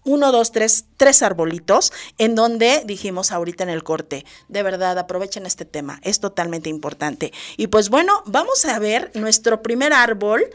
uno, 0.04 0.32
dos, 0.32 0.52
tres, 0.52 0.86
tres 0.98 1.22
arbolitos 1.22 1.92
en 2.18 2.36
donde 2.36 2.84
dijimos 2.86 3.32
ahorita 3.32 3.64
en 3.64 3.70
el 3.70 3.84
corte, 3.84 4.26
de 4.48 4.64
verdad, 4.64 4.98
aprovechen 4.98 5.46
este 5.46 5.66
tema, 5.66 6.00
es 6.04 6.20
totalmente 6.20 6.70
importante. 6.70 7.34
Y 7.58 7.68
pues 7.68 7.90
bueno, 7.90 8.24
vamos 8.26 8.66
a 8.66 8.80
ver 8.80 9.12
nuestro 9.16 9.62
primer 9.62 9.94
árbol 9.94 10.46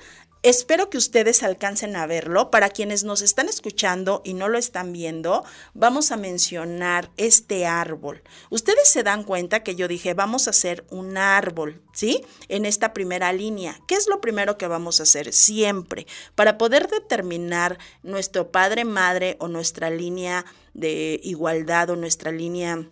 Espero 0.45 0.89
que 0.89 0.99
ustedes 0.99 1.43
alcancen 1.43 1.97
a 1.97 2.07
verlo. 2.07 2.51
Para 2.53 2.71
quienes 2.71 3.03
nos 3.03 3.23
están 3.23 3.49
escuchando 3.49 4.23
y 4.25 4.35
no 4.35 4.49
lo 4.49 4.57
están 4.57 4.93
viendo, 4.93 5.45
vamos 5.75 6.13
a 6.13 6.17
mencionar 6.17 7.11
este 7.17 7.67
árbol. 7.67 8.23
Ustedes 8.49 8.89
se 8.89 9.03
dan 9.03 9.25
cuenta 9.25 9.65
que 9.65 9.75
yo 9.75 9.89
dije, 9.89 10.15
vamos 10.15 10.47
a 10.47 10.51
hacer 10.51 10.85
un 10.91 11.17
árbol, 11.17 11.83
¿sí? 11.93 12.25
En 12.49 12.67
esta 12.67 12.93
primera 12.93 13.33
línea. 13.33 13.81
¿Qué 13.89 13.97
es 13.97 14.07
lo 14.07 14.21
primero 14.21 14.57
que 14.59 14.69
vamos 14.69 15.01
a 15.01 15.03
hacer 15.03 15.33
siempre? 15.33 16.07
Para 16.37 16.57
poder 16.57 16.89
determinar 16.89 17.79
nuestro 18.05 18.53
padre, 18.53 18.85
madre 18.85 19.37
o 19.41 19.49
nuestra 19.49 19.91
línea 19.91 20.45
de 20.73 21.19
igualdad 21.25 21.91
o 21.91 21.97
nuestra 21.97 22.31
línea 22.31 22.87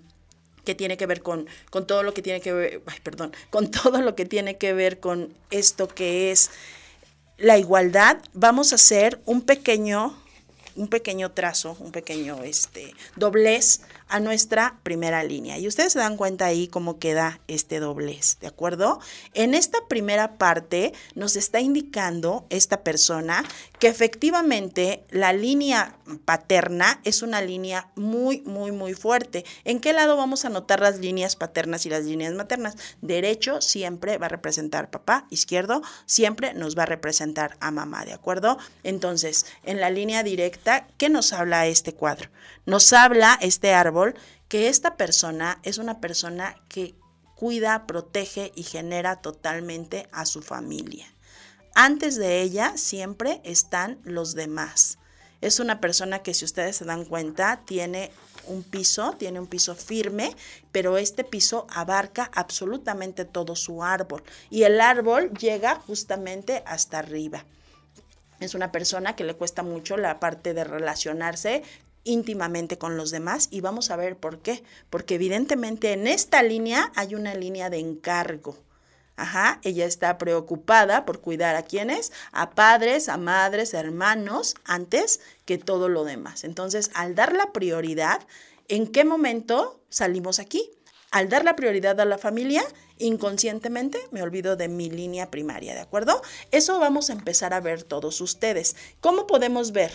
que 0.66 0.74
tiene 0.74 0.96
que 0.96 1.06
ver 1.06 1.22
con, 1.22 1.46
con 1.70 1.86
todo 1.86 2.02
lo 2.02 2.12
que 2.12 2.22
tiene 2.22 2.40
que 2.40 2.52
ver, 2.52 2.82
ay, 2.86 2.98
perdón, 3.02 3.32
con 3.50 3.70
todo 3.70 4.02
lo 4.02 4.14
que 4.16 4.26
tiene 4.26 4.58
que 4.58 4.74
ver 4.74 5.00
con 5.00 5.32
esto 5.50 5.86
que 5.88 6.32
es 6.32 6.50
la 7.38 7.58
igualdad, 7.58 8.18
vamos 8.32 8.72
a 8.72 8.76
hacer 8.76 9.20
un 9.26 9.42
pequeño, 9.42 10.16
un 10.74 10.88
pequeño 10.88 11.32
trazo, 11.32 11.76
un 11.80 11.92
pequeño 11.92 12.42
este, 12.42 12.94
doblez 13.16 13.80
a 14.08 14.20
nuestra 14.20 14.78
primera 14.82 15.22
línea. 15.24 15.58
Y 15.58 15.66
ustedes 15.66 15.92
se 15.92 15.98
dan 15.98 16.16
cuenta 16.16 16.46
ahí 16.46 16.68
cómo 16.68 16.98
queda 16.98 17.40
este 17.48 17.80
doblez, 17.80 18.38
¿de 18.40 18.46
acuerdo? 18.46 19.00
En 19.34 19.54
esta 19.54 19.78
primera 19.88 20.38
parte 20.38 20.92
nos 21.14 21.36
está 21.36 21.60
indicando 21.60 22.46
esta 22.50 22.82
persona 22.82 23.44
que 23.78 23.88
efectivamente 23.88 25.04
la 25.10 25.32
línea 25.32 25.96
paterna 26.24 27.00
es 27.04 27.22
una 27.22 27.40
línea 27.42 27.90
muy, 27.96 28.40
muy, 28.42 28.72
muy 28.72 28.94
fuerte. 28.94 29.44
¿En 29.64 29.80
qué 29.80 29.92
lado 29.92 30.16
vamos 30.16 30.44
a 30.44 30.48
notar 30.48 30.80
las 30.80 30.98
líneas 30.98 31.36
paternas 31.36 31.84
y 31.84 31.90
las 31.90 32.04
líneas 32.04 32.34
maternas? 32.34 32.76
Derecho 33.02 33.60
siempre 33.60 34.18
va 34.18 34.26
a 34.26 34.30
representar 34.30 34.90
papá, 34.90 35.26
izquierdo 35.30 35.82
siempre 36.06 36.54
nos 36.54 36.76
va 36.76 36.84
a 36.84 36.86
representar 36.86 37.56
a 37.60 37.70
mamá, 37.70 38.04
¿de 38.04 38.12
acuerdo? 38.12 38.58
Entonces, 38.82 39.46
en 39.64 39.80
la 39.80 39.90
línea 39.90 40.22
directa, 40.22 40.86
¿qué 40.96 41.08
nos 41.08 41.32
habla 41.32 41.66
este 41.66 41.94
cuadro? 41.94 42.30
Nos 42.66 42.92
habla 42.92 43.38
este 43.40 43.72
árbol 43.74 44.16
que 44.48 44.68
esta 44.68 44.96
persona 44.96 45.60
es 45.62 45.78
una 45.78 46.00
persona 46.00 46.56
que 46.68 46.96
cuida, 47.36 47.86
protege 47.86 48.50
y 48.56 48.64
genera 48.64 49.16
totalmente 49.16 50.08
a 50.10 50.26
su 50.26 50.42
familia. 50.42 51.06
Antes 51.74 52.16
de 52.16 52.42
ella 52.42 52.76
siempre 52.76 53.40
están 53.44 54.00
los 54.02 54.34
demás. 54.34 54.98
Es 55.40 55.60
una 55.60 55.80
persona 55.80 56.24
que 56.24 56.34
si 56.34 56.44
ustedes 56.44 56.76
se 56.76 56.84
dan 56.84 57.04
cuenta 57.04 57.62
tiene 57.66 58.10
un 58.46 58.64
piso, 58.64 59.14
tiene 59.16 59.38
un 59.38 59.46
piso 59.46 59.76
firme, 59.76 60.34
pero 60.72 60.98
este 60.98 61.22
piso 61.22 61.68
abarca 61.70 62.30
absolutamente 62.34 63.24
todo 63.24 63.54
su 63.54 63.84
árbol 63.84 64.24
y 64.50 64.64
el 64.64 64.80
árbol 64.80 65.30
llega 65.34 65.76
justamente 65.86 66.64
hasta 66.66 66.98
arriba. 66.98 67.44
Es 68.40 68.54
una 68.54 68.72
persona 68.72 69.16
que 69.16 69.24
le 69.24 69.34
cuesta 69.34 69.62
mucho 69.62 69.96
la 69.96 70.20
parte 70.20 70.52
de 70.52 70.64
relacionarse 70.64 71.62
íntimamente 72.06 72.78
con 72.78 72.96
los 72.96 73.10
demás 73.10 73.48
y 73.50 73.60
vamos 73.60 73.90
a 73.90 73.96
ver 73.96 74.16
por 74.16 74.38
qué. 74.38 74.62
Porque 74.88 75.16
evidentemente 75.16 75.92
en 75.92 76.06
esta 76.06 76.42
línea 76.42 76.90
hay 76.94 77.14
una 77.14 77.34
línea 77.34 77.68
de 77.68 77.78
encargo. 77.78 78.56
Ajá, 79.16 79.60
ella 79.64 79.86
está 79.86 80.18
preocupada 80.18 81.06
por 81.06 81.20
cuidar 81.20 81.56
a 81.56 81.62
quienes, 81.62 82.12
a 82.32 82.50
padres, 82.50 83.08
a 83.08 83.16
madres, 83.16 83.72
hermanos, 83.72 84.54
antes 84.64 85.20
que 85.46 85.56
todo 85.56 85.88
lo 85.88 86.04
demás. 86.04 86.44
Entonces, 86.44 86.90
al 86.94 87.14
dar 87.14 87.34
la 87.34 87.52
prioridad, 87.52 88.26
¿en 88.68 88.86
qué 88.86 89.04
momento 89.04 89.80
salimos 89.88 90.38
aquí? 90.38 90.70
Al 91.10 91.30
dar 91.30 91.44
la 91.44 91.56
prioridad 91.56 91.98
a 91.98 92.04
la 92.04 92.18
familia, 92.18 92.62
inconscientemente 92.98 93.98
me 94.10 94.22
olvido 94.22 94.54
de 94.54 94.68
mi 94.68 94.90
línea 94.90 95.30
primaria, 95.30 95.74
¿de 95.74 95.80
acuerdo? 95.80 96.20
Eso 96.50 96.78
vamos 96.78 97.08
a 97.08 97.14
empezar 97.14 97.54
a 97.54 97.60
ver 97.60 97.84
todos 97.84 98.20
ustedes. 98.20 98.76
¿Cómo 99.00 99.26
podemos 99.26 99.72
ver? 99.72 99.92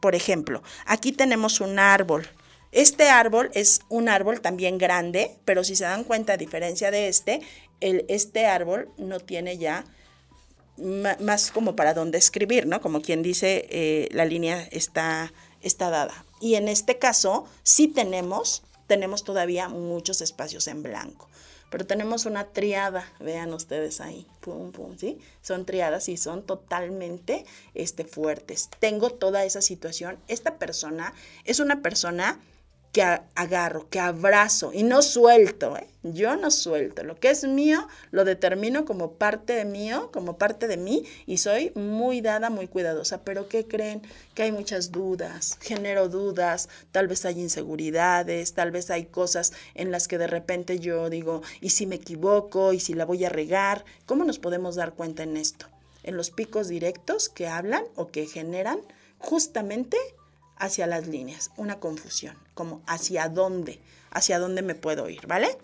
Por 0.00 0.14
ejemplo, 0.14 0.62
aquí 0.86 1.12
tenemos 1.12 1.60
un 1.60 1.78
árbol. 1.78 2.26
Este 2.72 3.08
árbol 3.08 3.50
es 3.54 3.80
un 3.88 4.08
árbol 4.08 4.40
también 4.40 4.78
grande, 4.78 5.36
pero 5.44 5.64
si 5.64 5.76
se 5.76 5.84
dan 5.84 6.04
cuenta, 6.04 6.34
a 6.34 6.36
diferencia 6.36 6.90
de 6.90 7.08
este, 7.08 7.40
el, 7.80 8.04
este 8.08 8.46
árbol 8.46 8.88
no 8.96 9.20
tiene 9.20 9.58
ya 9.58 9.84
más 10.76 11.50
como 11.50 11.76
para 11.76 11.94
dónde 11.94 12.18
escribir, 12.18 12.66
¿no? 12.66 12.80
Como 12.80 13.02
quien 13.02 13.22
dice, 13.22 13.66
eh, 13.70 14.08
la 14.12 14.24
línea 14.24 14.66
está, 14.70 15.32
está 15.60 15.90
dada. 15.90 16.24
Y 16.40 16.54
en 16.54 16.68
este 16.68 16.98
caso, 16.98 17.46
sí 17.62 17.88
tenemos, 17.88 18.62
tenemos 18.86 19.24
todavía 19.24 19.68
muchos 19.68 20.20
espacios 20.20 20.66
en 20.68 20.82
blanco. 20.82 21.29
Pero 21.70 21.86
tenemos 21.86 22.26
una 22.26 22.48
triada, 22.48 23.10
vean 23.20 23.54
ustedes 23.54 24.00
ahí, 24.00 24.26
pum, 24.40 24.72
pum, 24.72 24.96
¿sí? 24.98 25.18
Son 25.40 25.64
triadas 25.64 26.08
y 26.08 26.16
son 26.16 26.42
totalmente 26.42 27.46
este, 27.74 28.04
fuertes. 28.04 28.68
Tengo 28.80 29.10
toda 29.10 29.44
esa 29.44 29.62
situación. 29.62 30.18
Esta 30.28 30.58
persona 30.58 31.14
es 31.44 31.60
una 31.60 31.80
persona 31.80 32.40
que 32.92 33.02
agarro, 33.02 33.88
que 33.88 34.00
abrazo 34.00 34.72
y 34.72 34.82
no 34.82 35.02
suelto, 35.02 35.76
¿eh? 35.76 35.86
yo 36.02 36.36
no 36.36 36.50
suelto. 36.50 37.04
Lo 37.04 37.14
que 37.14 37.30
es 37.30 37.44
mío 37.44 37.86
lo 38.10 38.24
determino 38.24 38.84
como 38.84 39.12
parte 39.12 39.52
de 39.52 39.64
mío, 39.64 40.10
como 40.12 40.38
parte 40.38 40.66
de 40.66 40.76
mí 40.76 41.04
y 41.26 41.38
soy 41.38 41.70
muy 41.76 42.20
dada, 42.20 42.50
muy 42.50 42.66
cuidadosa. 42.66 43.22
Pero 43.22 43.48
¿qué 43.48 43.66
creen? 43.66 44.02
Que 44.34 44.44
hay 44.44 44.52
muchas 44.52 44.90
dudas, 44.90 45.56
genero 45.60 46.08
dudas, 46.08 46.68
tal 46.90 47.06
vez 47.06 47.24
hay 47.24 47.40
inseguridades, 47.40 48.54
tal 48.54 48.72
vez 48.72 48.90
hay 48.90 49.04
cosas 49.06 49.52
en 49.74 49.92
las 49.92 50.08
que 50.08 50.18
de 50.18 50.26
repente 50.26 50.80
yo 50.80 51.10
digo, 51.10 51.42
¿y 51.60 51.70
si 51.70 51.86
me 51.86 51.96
equivoco? 51.96 52.72
¿Y 52.72 52.80
si 52.80 52.94
la 52.94 53.04
voy 53.04 53.24
a 53.24 53.28
regar? 53.28 53.84
¿Cómo 54.06 54.24
nos 54.24 54.38
podemos 54.38 54.74
dar 54.74 54.94
cuenta 54.94 55.22
en 55.22 55.36
esto? 55.36 55.66
En 56.02 56.16
los 56.16 56.30
picos 56.30 56.68
directos 56.68 57.28
que 57.28 57.46
hablan 57.46 57.84
o 57.94 58.08
que 58.08 58.26
generan 58.26 58.80
justamente 59.18 59.96
hacia 60.56 60.86
las 60.86 61.06
líneas, 61.06 61.50
una 61.56 61.80
confusión, 61.80 62.36
como 62.60 62.82
hacia 62.86 63.30
dónde, 63.30 63.80
hacia 64.10 64.38
dónde 64.38 64.60
me 64.60 64.74
puedo 64.74 65.08
ir, 65.08 65.26
¿vale? 65.26 65.56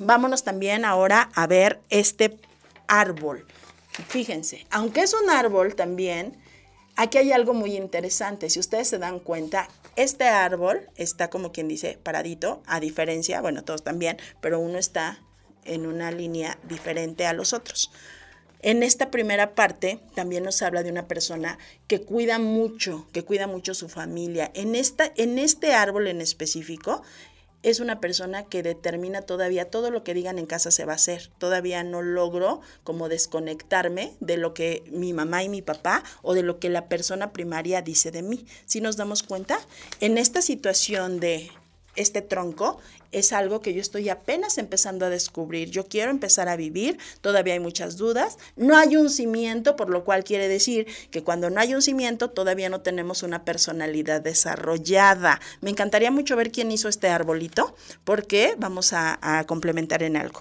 Vámonos 0.00 0.42
también 0.42 0.84
ahora 0.84 1.30
a 1.32 1.46
ver 1.46 1.80
este 1.90 2.40
árbol. 2.88 3.46
Fíjense, 4.08 4.66
aunque 4.72 5.02
es 5.02 5.14
un 5.14 5.30
árbol 5.30 5.76
también, 5.76 6.36
aquí 6.96 7.18
hay 7.18 7.30
algo 7.30 7.54
muy 7.54 7.76
interesante. 7.76 8.50
Si 8.50 8.58
ustedes 8.58 8.88
se 8.88 8.98
dan 8.98 9.20
cuenta, 9.20 9.68
este 9.94 10.24
árbol 10.24 10.88
está 10.96 11.30
como 11.30 11.52
quien 11.52 11.68
dice 11.68 12.00
paradito, 12.02 12.64
a 12.66 12.80
diferencia, 12.80 13.40
bueno, 13.40 13.62
todos 13.62 13.84
también, 13.84 14.16
pero 14.40 14.58
uno 14.58 14.76
está 14.76 15.20
en 15.64 15.86
una 15.86 16.10
línea 16.10 16.58
diferente 16.64 17.26
a 17.26 17.32
los 17.32 17.52
otros. 17.52 17.92
En 18.60 18.82
esta 18.82 19.10
primera 19.10 19.54
parte 19.54 20.00
también 20.14 20.44
nos 20.44 20.62
habla 20.62 20.82
de 20.82 20.90
una 20.90 21.06
persona 21.06 21.58
que 21.86 22.00
cuida 22.00 22.38
mucho, 22.38 23.06
que 23.12 23.22
cuida 23.22 23.46
mucho 23.46 23.74
su 23.74 23.88
familia. 23.88 24.50
En, 24.54 24.74
esta, 24.74 25.12
en 25.16 25.38
este 25.38 25.74
árbol 25.74 26.08
en 26.08 26.20
específico 26.20 27.02
es 27.62 27.80
una 27.80 28.00
persona 28.00 28.44
que 28.44 28.62
determina 28.62 29.22
todavía 29.22 29.70
todo 29.70 29.90
lo 29.90 30.04
que 30.04 30.14
digan 30.14 30.38
en 30.38 30.46
casa 30.46 30.70
se 30.70 30.84
va 30.84 30.92
a 30.92 30.96
hacer. 30.96 31.30
Todavía 31.38 31.82
no 31.82 32.02
logro 32.02 32.60
como 32.84 33.08
desconectarme 33.08 34.14
de 34.20 34.36
lo 34.36 34.54
que 34.54 34.84
mi 34.90 35.12
mamá 35.12 35.42
y 35.42 35.48
mi 35.48 35.62
papá 35.62 36.02
o 36.22 36.34
de 36.34 36.42
lo 36.42 36.58
que 36.58 36.68
la 36.68 36.88
persona 36.88 37.32
primaria 37.32 37.82
dice 37.82 38.10
de 38.10 38.22
mí. 38.22 38.46
Si 38.66 38.80
nos 38.80 38.96
damos 38.96 39.22
cuenta, 39.22 39.58
en 40.00 40.18
esta 40.18 40.42
situación 40.42 41.20
de 41.20 41.50
este 41.98 42.22
tronco 42.22 42.78
es 43.10 43.32
algo 43.32 43.60
que 43.60 43.74
yo 43.74 43.80
estoy 43.80 44.08
apenas 44.08 44.58
empezando 44.58 45.06
a 45.06 45.10
descubrir. 45.10 45.70
Yo 45.70 45.86
quiero 45.86 46.10
empezar 46.10 46.48
a 46.48 46.56
vivir, 46.56 46.98
todavía 47.20 47.54
hay 47.54 47.60
muchas 47.60 47.96
dudas. 47.96 48.38
No 48.56 48.76
hay 48.76 48.96
un 48.96 49.10
cimiento, 49.10 49.76
por 49.76 49.90
lo 49.90 50.04
cual 50.04 50.24
quiere 50.24 50.48
decir 50.48 50.86
que 51.10 51.22
cuando 51.22 51.50
no 51.50 51.60
hay 51.60 51.74
un 51.74 51.82
cimiento 51.82 52.30
todavía 52.30 52.68
no 52.68 52.80
tenemos 52.80 53.22
una 53.22 53.44
personalidad 53.44 54.20
desarrollada. 54.20 55.40
Me 55.60 55.70
encantaría 55.70 56.10
mucho 56.10 56.36
ver 56.36 56.52
quién 56.52 56.70
hizo 56.70 56.88
este 56.88 57.08
arbolito, 57.08 57.74
porque 58.04 58.54
vamos 58.58 58.92
a, 58.92 59.18
a 59.20 59.44
complementar 59.44 60.02
en 60.02 60.16
algo. 60.16 60.40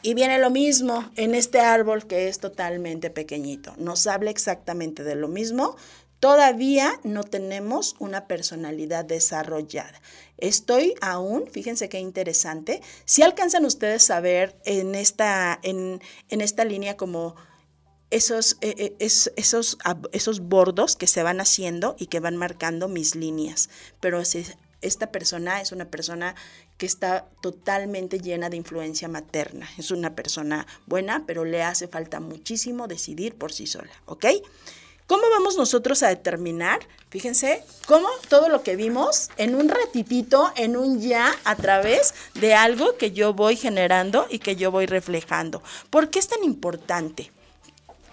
Y 0.00 0.14
viene 0.14 0.38
lo 0.38 0.50
mismo 0.50 1.10
en 1.16 1.34
este 1.34 1.60
árbol 1.60 2.06
que 2.06 2.28
es 2.28 2.38
totalmente 2.38 3.10
pequeñito. 3.10 3.74
Nos 3.78 4.06
habla 4.06 4.30
exactamente 4.30 5.02
de 5.02 5.16
lo 5.16 5.26
mismo, 5.26 5.76
Todavía 6.20 6.98
no 7.04 7.22
tenemos 7.22 7.94
una 8.00 8.26
personalidad 8.26 9.04
desarrollada. 9.04 10.00
Estoy 10.36 10.94
aún, 11.00 11.48
fíjense 11.50 11.88
qué 11.88 12.00
interesante, 12.00 12.80
si 13.04 13.22
alcanzan 13.22 13.64
ustedes 13.64 14.10
a 14.10 14.20
ver 14.20 14.56
en 14.64 14.94
esta, 14.94 15.58
en, 15.62 16.00
esta 16.28 16.64
línea 16.64 16.96
como 16.96 17.36
esos, 18.10 18.56
eh, 18.62 18.96
eh, 19.00 19.08
esos, 19.36 19.78
esos 20.12 20.40
bordos 20.40 20.96
que 20.96 21.06
se 21.06 21.22
van 21.22 21.40
haciendo 21.40 21.94
y 21.98 22.06
que 22.06 22.20
van 22.20 22.36
marcando 22.36 22.88
mis 22.88 23.14
líneas. 23.14 23.68
Pero 24.00 24.20
esta 24.80 25.12
persona 25.12 25.60
es 25.60 25.70
una 25.70 25.84
persona 25.84 26.34
que 26.78 26.86
está 26.86 27.28
totalmente 27.42 28.20
llena 28.20 28.48
de 28.48 28.56
influencia 28.56 29.08
materna. 29.08 29.68
Es 29.78 29.90
una 29.90 30.14
persona 30.16 30.66
buena, 30.86 31.24
pero 31.26 31.44
le 31.44 31.62
hace 31.62 31.86
falta 31.86 32.18
muchísimo 32.18 32.88
decidir 32.88 33.36
por 33.36 33.52
sí 33.52 33.66
sola, 33.66 33.92
¿ok? 34.06 34.26
¿Cómo 35.08 35.22
vamos 35.30 35.56
nosotros 35.56 36.02
a 36.02 36.08
determinar? 36.08 36.80
Fíjense, 37.08 37.64
cómo 37.86 38.08
todo 38.28 38.50
lo 38.50 38.62
que 38.62 38.76
vimos 38.76 39.30
en 39.38 39.54
un 39.54 39.70
ratitito, 39.70 40.52
en 40.54 40.76
un 40.76 41.00
ya, 41.00 41.34
a 41.44 41.56
través 41.56 42.12
de 42.34 42.52
algo 42.52 42.98
que 42.98 43.12
yo 43.12 43.32
voy 43.32 43.56
generando 43.56 44.26
y 44.28 44.38
que 44.38 44.54
yo 44.54 44.70
voy 44.70 44.84
reflejando. 44.84 45.62
¿Por 45.88 46.10
qué 46.10 46.18
es 46.18 46.28
tan 46.28 46.44
importante? 46.44 47.32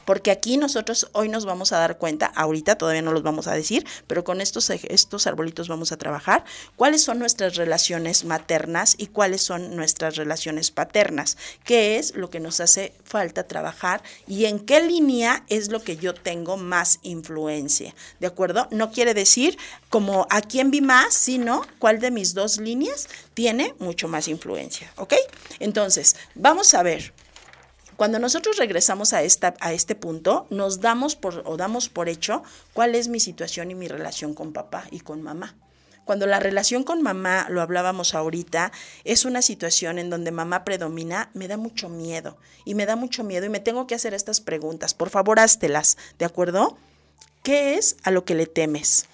Porque 0.06 0.32
aquí 0.32 0.58
nosotros 0.58 1.10
hoy 1.14 1.30
nos 1.30 1.46
vamos 1.46 1.72
a 1.72 1.80
dar 1.80 1.98
cuenta, 1.98 2.28
ahorita 2.28 2.78
todavía 2.78 3.02
no 3.02 3.12
los 3.12 3.24
vamos 3.24 3.48
a 3.48 3.54
decir, 3.54 3.86
pero 4.08 4.24
con 4.24 4.42
estos, 4.42 4.70
estos 4.70 5.28
arbolitos 5.28 5.68
vamos 5.68 5.92
a 5.92 5.98
trabajar, 5.98 6.46
cuáles 6.76 7.04
son 7.04 7.20
nuestras 7.20 7.56
relaciones 7.56 8.24
maternas 8.26 8.96
y 8.98 9.08
cuáles 9.08 9.42
son 9.42 9.76
nuestras 9.76 10.16
relaciones 10.16 10.72
paternas, 10.72 11.38
qué 11.64 11.98
es 11.98 12.16
lo 12.16 12.30
que 12.30 12.40
nos 12.40 12.60
hace 12.60 12.94
falta 13.04 13.48
trabajar 13.48 14.04
y 14.28 14.46
en 14.46 14.60
qué 14.60 14.82
línea 14.82 15.44
es 15.50 15.70
lo 15.70 15.84
que 15.84 15.98
yo 15.98 16.14
tengo 16.14 16.58
más 16.58 17.00
influencia, 17.04 17.94
¿de 18.20 18.28
acuerdo? 18.28 18.68
No 18.72 18.92
quiere 18.92 19.14
decir 19.14 19.58
como 19.90 20.28
a 20.30 20.42
quién 20.42 20.72
vi 20.72 20.82
más, 20.82 21.14
sino 21.14 21.66
cuál 21.80 22.00
de 22.00 22.12
mis 22.12 22.34
dos 22.34 22.58
líneas 22.58 23.08
tiene 23.34 23.74
mucho 23.80 24.08
más 24.08 24.28
influencia, 24.28 24.92
¿ok? 24.98 25.14
Entonces, 25.60 26.16
vamos 26.36 26.74
a 26.74 26.84
ver. 26.84 27.14
Cuando 27.98 28.20
nosotros 28.20 28.58
regresamos 28.58 29.14
a, 29.14 29.24
esta, 29.24 29.54
a 29.62 29.72
este 29.72 29.96
punto, 29.96 30.48
nos 30.50 30.82
damos 30.82 31.16
por 31.16 31.44
o 31.46 31.56
damos 31.56 31.88
por 31.88 32.10
hecho 32.10 32.44
cuál 32.74 32.94
es 32.94 33.08
mi 33.08 33.20
situación 33.20 33.72
y 33.72 33.76
mi 33.76 33.88
relación 33.88 34.34
con 34.34 34.52
papá 34.52 34.86
y 34.92 35.00
con 35.00 35.22
mamá. 35.22 35.56
Cuando 36.04 36.28
la 36.28 36.40
relación 36.40 36.84
con 36.84 37.02
mamá, 37.02 37.48
lo 37.50 37.62
hablábamos 37.62 38.14
ahorita, 38.14 38.72
es 39.06 39.26
una 39.26 39.42
situación 39.42 39.98
en 39.98 40.12
donde 40.12 40.32
mamá 40.32 40.64
predomina, 40.64 41.32
me 41.34 41.48
da 41.48 41.58
mucho 41.58 41.90
miedo. 41.90 42.38
Y 42.64 42.76
me 42.76 42.86
da 42.86 42.96
mucho 42.96 43.24
miedo 43.24 43.48
y 43.48 43.50
me 43.50 43.60
tengo 43.60 43.88
que 43.88 43.96
hacer 43.96 44.14
estas 44.14 44.40
preguntas. 44.40 44.94
Por 44.94 45.10
favor, 45.10 45.40
háztelas, 45.40 45.98
¿de 46.20 46.26
acuerdo? 46.26 46.78
¿Qué 47.42 47.76
es 47.76 47.98
a 48.04 48.12
lo 48.12 48.24
que 48.24 48.36
le 48.36 48.46
temes? 48.46 49.08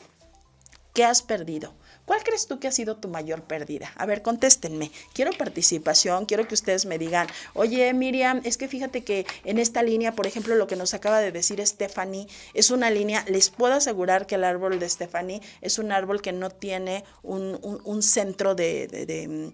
¿Qué 0.94 1.06
has 1.06 1.22
perdido? 1.22 1.74
¿Cuál 2.06 2.24
crees 2.24 2.48
tú 2.48 2.60
que 2.60 2.68
ha 2.68 2.72
sido 2.72 2.98
tu 2.98 3.08
mayor 3.08 3.44
pérdida? 3.44 3.92
A 3.96 4.06
ver, 4.06 4.22
contéstenme. 4.22 4.92
Quiero 5.14 5.32
participación, 5.32 6.26
quiero 6.26 6.48
que 6.48 6.56
ustedes 6.56 6.86
me 6.86 6.98
digan, 6.98 7.28
oye 7.54 7.94
Miriam, 7.94 8.42
es 8.44 8.58
que 8.58 8.68
fíjate 8.68 9.04
que 9.04 9.26
en 9.46 9.60
esta 9.60 9.84
línea, 9.84 10.16
por 10.16 10.28
ejemplo, 10.28 10.56
lo 10.56 10.68
que 10.68 10.76
nos 10.76 10.94
acaba 10.94 11.20
de 11.20 11.32
decir 11.32 11.66
Stephanie, 11.66 12.28
es 12.54 12.72
una 12.72 12.90
línea, 12.90 13.24
les 13.28 13.50
puedo 13.50 13.76
asegurar 13.76 14.26
que 14.26 14.36
el 14.36 14.44
árbol 14.44 14.80
de 14.80 14.90
Stephanie 14.90 15.42
es 15.62 15.80
un 15.80 15.92
árbol 15.92 16.22
que 16.22 16.32
no 16.32 16.50
tiene 16.50 17.04
un, 17.24 18.04
centro 18.04 18.56
de, 18.56 18.88
de, 18.88 19.52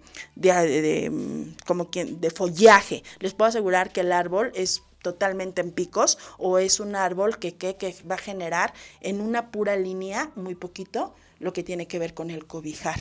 como 1.65 1.85
de 1.85 2.29
follaje. 2.31 3.03
Les 3.19 3.33
puedo 3.33 3.49
asegurar 3.49 3.91
que 3.91 4.01
el 4.01 4.11
árbol 4.11 4.51
es 4.55 4.83
totalmente 5.01 5.61
en 5.61 5.71
picos 5.71 6.17
o 6.37 6.57
es 6.57 6.79
un 6.79 6.95
árbol 6.95 7.39
que, 7.39 7.55
que, 7.55 7.75
que 7.75 7.95
va 8.09 8.15
a 8.15 8.19
generar 8.19 8.73
en 9.01 9.21
una 9.21 9.51
pura 9.51 9.75
línea, 9.75 10.31
muy 10.35 10.55
poquito, 10.55 11.13
lo 11.39 11.53
que 11.53 11.63
tiene 11.63 11.87
que 11.87 11.99
ver 11.99 12.13
con 12.13 12.31
el 12.31 12.45
cobijar. 12.45 12.99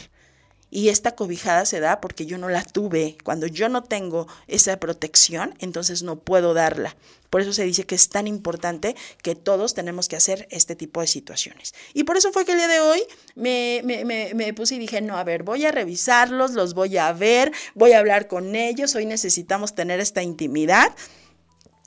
Y 0.68 0.88
esta 0.88 1.14
cobijada 1.14 1.64
se 1.64 1.79
da 1.79 2.01
porque 2.01 2.27
yo 2.27 2.38
no 2.38 2.49
la 2.49 2.64
tuve. 2.64 3.16
Cuando 3.22 3.46
yo 3.46 3.68
no 3.68 3.85
tengo 3.85 4.27
esa 4.49 4.79
protección, 4.79 5.55
entonces 5.61 6.03
no 6.03 6.18
puedo 6.18 6.55
darla. 6.55 6.96
Por 7.31 7.40
eso 7.40 7.53
se 7.53 7.64
dice 7.64 7.85
que 7.85 7.94
es 7.94 8.09
tan 8.09 8.27
importante 8.27 8.96
que 9.22 9.37
todos 9.37 9.75
tenemos 9.75 10.09
que 10.09 10.16
hacer 10.16 10.49
este 10.51 10.75
tipo 10.75 11.01
de 11.01 11.07
situaciones. 11.07 11.72
Y 11.94 12.05
por 12.05 12.16
eso 12.16 12.33
fue 12.33 12.44
que 12.44 12.53
el 12.53 12.59
día 12.59 12.68
de 12.68 12.81
hoy 12.81 13.03
me, 13.37 13.81
me, 13.85 14.35
me, 14.35 14.55
puse 14.55 14.75
y 14.75 14.79
dije, 14.79 15.01
no, 15.01 15.16
a 15.16 15.25
ver, 15.25 15.44
voy 15.44 15.64
a 15.64 15.72
revisarlos, 15.72 16.53
los 16.53 16.75
voy 16.75 16.96
a 16.96 17.12
ver, 17.12 17.53
voy 17.75 17.92
a 17.92 17.99
hablar 17.99 18.27
con 18.27 18.57
ellos. 18.57 18.94
Hoy 18.96 19.07
necesitamos 19.07 19.75
tener 19.75 20.01
esta 20.01 20.22
intimidad. 20.22 20.94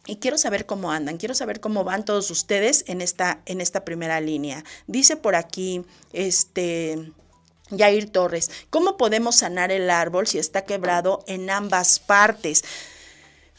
Y 0.09 0.15
quiero 0.17 0.39
saber 0.39 0.65
cómo 0.65 0.91
andan, 0.91 1.17
quiero 1.17 1.35
saber 1.35 1.59
cómo 1.59 1.83
van 1.83 2.03
todos 2.03 2.31
ustedes 2.31 2.83
en 2.87 3.01
esta, 3.01 3.41
en 3.45 3.61
esta 3.61 3.85
primera 3.85 4.19
línea. 4.19 4.63
Dice 4.87 5.15
por 5.15 5.35
aquí, 5.35 5.85
este... 6.13 7.13
Jair 7.77 8.09
Torres, 8.09 8.49
¿cómo 8.71 8.97
podemos 8.97 9.35
sanar 9.35 9.71
el 9.71 9.91
árbol 9.91 10.25
si 10.25 10.39
está 10.39 10.63
quebrado 10.63 11.23
en 11.27 11.51
ambas 11.51 11.99
partes? 11.99 12.63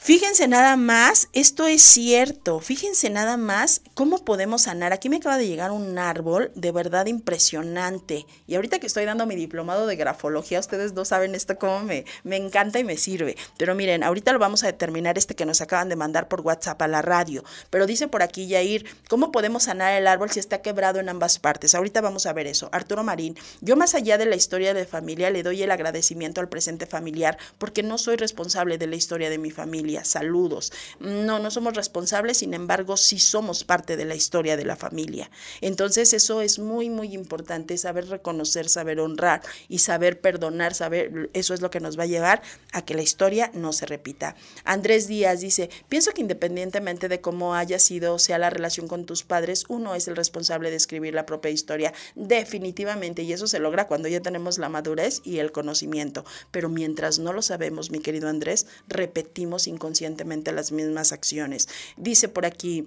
Fíjense 0.03 0.49
nada 0.49 0.77
más, 0.77 1.29
esto 1.35 1.67
es 1.67 1.83
cierto, 1.83 2.61
fíjense 2.61 3.11
nada 3.11 3.37
más 3.37 3.83
cómo 3.93 4.25
podemos 4.25 4.63
sanar. 4.63 4.95
Aquí 4.95 5.11
me 5.11 5.17
acaba 5.17 5.37
de 5.37 5.47
llegar 5.47 5.73
un 5.73 5.99
árbol 5.99 6.51
de 6.55 6.73
verdad 6.73 7.05
impresionante. 7.05 8.25
Y 8.47 8.55
ahorita 8.55 8.79
que 8.79 8.87
estoy 8.87 9.05
dando 9.05 9.27
mi 9.27 9.37
diplomado 9.37 9.87
de 9.87 9.97
grafología, 9.97 10.59
ustedes 10.59 10.95
no 10.95 11.05
saben 11.05 11.35
esto 11.35 11.59
cómo 11.59 11.81
me, 11.83 12.07
me 12.25 12.37
encanta 12.37 12.79
y 12.79 12.85
me 12.85 12.97
sirve. 12.97 13.37
Pero 13.59 13.75
miren, 13.75 14.03
ahorita 14.03 14.33
lo 14.33 14.39
vamos 14.39 14.65
a 14.65 14.69
determinar 14.69 15.19
este 15.19 15.35
que 15.35 15.45
nos 15.45 15.61
acaban 15.61 15.91
de 15.91 15.97
mandar 15.97 16.29
por 16.29 16.41
WhatsApp 16.41 16.81
a 16.81 16.89
la 16.89 17.03
radio. 17.03 17.45
Pero 17.69 17.87
dice 17.87 18.09
por 18.09 18.23
aquí 18.23 18.49
Yair, 18.49 18.87
¿cómo 19.11 19.31
podemos 19.31 19.65
sanar 19.65 19.93
el 19.93 20.07
árbol 20.07 20.31
si 20.31 20.41
está 20.41 20.63
quebrado 20.63 20.99
en 20.99 21.11
ambas 21.11 21.39
partes? 21.39 21.75
Ahorita 21.75 22.01
vamos 22.01 22.25
a 22.25 22.33
ver 22.33 22.47
eso. 22.47 22.71
Arturo 22.73 23.05
Marín, 23.05 23.37
yo 23.61 23.77
más 23.77 23.95
allá 23.95 24.17
de 24.17 24.25
la 24.25 24.37
historia 24.37 24.73
de 24.73 24.87
familia 24.87 25.29
le 25.29 25.43
doy 25.43 25.63
el 25.63 25.71
agradecimiento 25.71 26.41
al 26.41 26.49
presente 26.49 26.87
familiar 26.87 27.37
porque 27.59 27.83
no 27.83 27.99
soy 27.99 28.17
responsable 28.17 28.79
de 28.79 28.87
la 28.87 28.97
historia 28.97 29.29
de 29.29 29.37
mi 29.37 29.51
familia 29.51 29.90
saludos. 30.05 30.73
No, 30.99 31.39
no 31.39 31.51
somos 31.51 31.75
responsables, 31.75 32.39
sin 32.39 32.55
embargo, 32.55 32.97
sí 32.97 33.19
somos 33.19 33.65
parte 33.65 33.97
de 33.97 34.05
la 34.05 34.15
historia 34.15 34.57
de 34.57 34.65
la 34.65 34.77
familia. 34.77 35.31
Entonces, 35.61 36.13
eso 36.13 36.41
es 36.41 36.59
muy, 36.59 36.91
muy 36.91 37.15
importante, 37.15 37.77
saber 37.79 38.09
reconocer, 38.09 38.69
saber 38.69 39.01
honrar 39.01 39.43
y 39.69 39.79
saber 39.79 40.21
perdonar, 40.21 40.75
saber, 40.75 41.31
eso 41.33 41.55
es 41.55 41.61
lo 41.61 41.71
que 41.71 41.81
nos 41.81 41.99
va 41.99 42.05
a 42.05 42.07
llevar 42.07 42.43
a 42.73 42.85
que 42.85 42.95
la 42.95 43.03
historia 43.03 43.51
no 43.55 43.73
se 43.73 43.87
repita. 43.87 44.37
Andrés 44.65 45.09
Díaz 45.09 45.41
dice, 45.41 45.71
pienso 45.89 46.13
que 46.13 46.21
independientemente 46.21 47.09
de 47.09 47.21
cómo 47.21 47.55
haya 47.55 47.79
sido, 47.79 48.19
sea 48.19 48.39
la 48.39 48.51
relación 48.51 48.89
con 48.89 49.07
tus 49.07 49.23
padres, 49.23 49.65
uno 49.69 49.95
es 49.95 50.09
el 50.09 50.17
responsable 50.17 50.71
de 50.71 50.77
escribir 50.77 51.15
la 51.15 51.27
propia 51.27 51.51
historia, 51.51 51.93
definitivamente, 52.15 53.23
y 53.23 53.33
eso 53.33 53.47
se 53.47 53.59
logra 53.59 53.87
cuando 53.87 54.09
ya 54.09 54.21
tenemos 54.21 54.59
la 54.59 54.69
madurez 54.69 55.21
y 55.25 55.39
el 55.39 55.53
conocimiento. 55.53 56.25
Pero 56.51 56.69
mientras 56.69 57.19
no 57.19 57.33
lo 57.33 57.43
sabemos, 57.43 57.91
mi 57.91 58.01
querido 58.01 58.29
Andrés, 58.29 58.67
repetimos 58.89 59.67
inconscientemente 59.81 60.53
las 60.53 60.73
mismas 60.73 61.13
acciones. 61.13 61.69
Dice 61.97 62.29
por 62.29 62.45
aquí, 62.45 62.87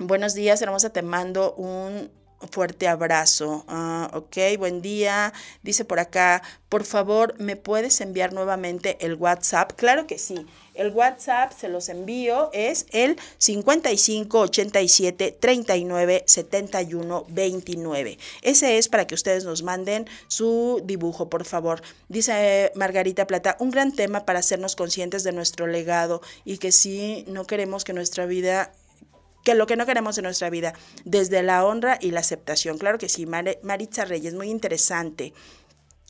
buenos 0.00 0.34
días, 0.34 0.60
hermosa, 0.60 0.90
te 0.90 1.02
mando 1.02 1.54
un 1.54 2.10
fuerte 2.50 2.88
abrazo. 2.88 3.64
Ah, 3.68 4.10
ok, 4.14 4.36
buen 4.58 4.82
día. 4.82 5.32
Dice 5.62 5.84
por 5.84 5.98
acá, 5.98 6.42
por 6.68 6.84
favor, 6.84 7.34
¿me 7.38 7.56
puedes 7.56 8.00
enviar 8.00 8.32
nuevamente 8.32 8.98
el 9.04 9.14
WhatsApp? 9.14 9.72
Claro 9.76 10.06
que 10.06 10.18
sí. 10.18 10.46
El 10.74 10.90
WhatsApp 10.90 11.52
se 11.58 11.68
los 11.68 11.88
envío, 11.88 12.50
es 12.52 12.86
el 12.92 13.18
55 13.38 14.38
87 14.38 15.36
39 15.40 16.22
71 16.24 17.26
29. 17.28 18.18
Ese 18.42 18.78
es 18.78 18.88
para 18.88 19.06
que 19.06 19.16
ustedes 19.16 19.44
nos 19.44 19.64
manden 19.64 20.06
su 20.28 20.80
dibujo, 20.84 21.28
por 21.28 21.44
favor. 21.44 21.82
Dice 22.08 22.70
Margarita 22.76 23.26
Plata, 23.26 23.56
un 23.58 23.70
gran 23.70 23.92
tema 23.92 24.24
para 24.24 24.38
hacernos 24.38 24.76
conscientes 24.76 25.24
de 25.24 25.32
nuestro 25.32 25.66
legado 25.66 26.22
y 26.44 26.58
que 26.58 26.70
si 26.70 27.24
no 27.26 27.44
queremos 27.44 27.82
que 27.82 27.92
nuestra 27.92 28.26
vida 28.26 28.70
que 29.48 29.54
lo 29.54 29.66
que 29.66 29.76
no 29.76 29.86
queremos 29.86 30.18
en 30.18 30.24
nuestra 30.24 30.50
vida, 30.50 30.74
desde 31.06 31.42
la 31.42 31.64
honra 31.64 31.96
y 32.02 32.10
la 32.10 32.20
aceptación. 32.20 32.76
Claro 32.76 32.98
que 32.98 33.08
sí, 33.08 33.24
Maritza 33.24 34.04
Reyes, 34.04 34.34
muy 34.34 34.50
interesante. 34.50 35.32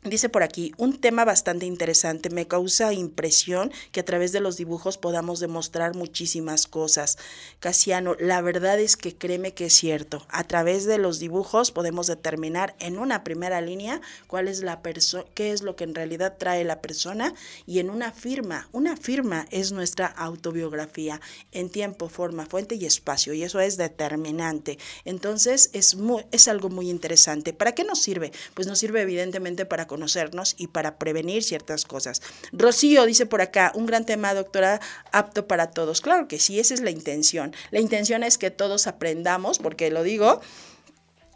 Dice 0.05 0.29
por 0.29 0.45
aquí, 0.45 0.73
un 0.77 1.01
tema 1.01 1.25
bastante 1.25 1.67
interesante, 1.67 2.31
me 2.31 2.47
causa 2.47 2.93
impresión 2.93 3.73
que 3.91 3.99
a 3.99 4.05
través 4.05 4.31
de 4.31 4.39
los 4.39 4.57
dibujos 4.57 4.97
podamos 4.97 5.41
demostrar 5.41 5.97
muchísimas 5.97 6.69
cosas. 6.69 7.19
Casiano, 7.59 8.15
la 8.21 8.41
verdad 8.41 8.79
es 8.79 8.97
que 8.97 9.17
créeme 9.17 9.55
que 9.55 9.67
es 9.67 9.73
cierto, 9.73 10.25
a 10.29 10.45
través 10.45 10.85
de 10.85 10.99
los 10.99 11.19
dibujos 11.19 11.73
podemos 11.73 12.07
determinar 12.07 12.77
en 12.79 12.97
una 12.97 13.25
primera 13.25 13.61
línea 13.61 14.01
cuál 14.29 14.47
es 14.47 14.63
la 14.63 14.83
persona, 14.83 15.25
qué 15.35 15.51
es 15.51 15.63
lo 15.63 15.75
que 15.75 15.83
en 15.83 15.97
realidad 15.97 16.37
trae 16.39 16.63
la 16.63 16.81
persona 16.81 17.35
y 17.67 17.81
en 17.81 17.91
una 17.91 18.13
firma, 18.13 18.69
una 18.71 18.97
firma 18.97 19.49
es 19.51 19.73
nuestra 19.73 20.07
autobiografía 20.07 21.21
en 21.51 21.71
tiempo, 21.71 22.09
forma, 22.09 22.47
fuente 22.47 22.77
y 22.77 22.87
espacio 22.87 23.35
y 23.35 23.43
eso 23.43 23.59
es 23.59 23.77
determinante. 23.77 24.79
Entonces 25.05 25.71
es, 25.73 25.97
es 26.31 26.47
algo 26.47 26.69
muy 26.69 26.89
interesante. 26.89 27.53
¿Para 27.53 27.73
qué 27.73 27.83
nos 27.83 28.01
sirve? 28.01 28.31
Pues 28.55 28.69
nos 28.69 28.79
sirve 28.79 29.03
evidentemente 29.03 29.67
para 29.67 29.88
conocernos 29.89 30.55
y 30.57 30.69
para 30.69 30.99
prevenir 30.99 31.43
ciertas 31.43 31.85
cosas. 31.85 32.23
Rocío 32.53 33.05
dice 33.07 33.27
por 33.27 33.41
acá, 33.41 33.73
un 33.75 33.87
gran 33.87 34.07
tema, 34.07 34.35
doctora, 34.35 34.81
apto 35.11 35.49
para 35.49 35.73
todos. 35.73 36.01
Claro 36.01 36.29
que 36.29 36.39
sí, 36.39 36.61
esa 36.61 36.75
es 36.75 36.81
la 36.81 36.91
intención. 36.91 37.53
La 37.73 37.81
intención 37.81 38.23
es 38.23 38.39
que 38.39 38.53
todos 38.53 38.87
aprendamos, 38.87 39.59
porque 39.59 39.91
lo 39.91 40.05
digo, 40.05 40.41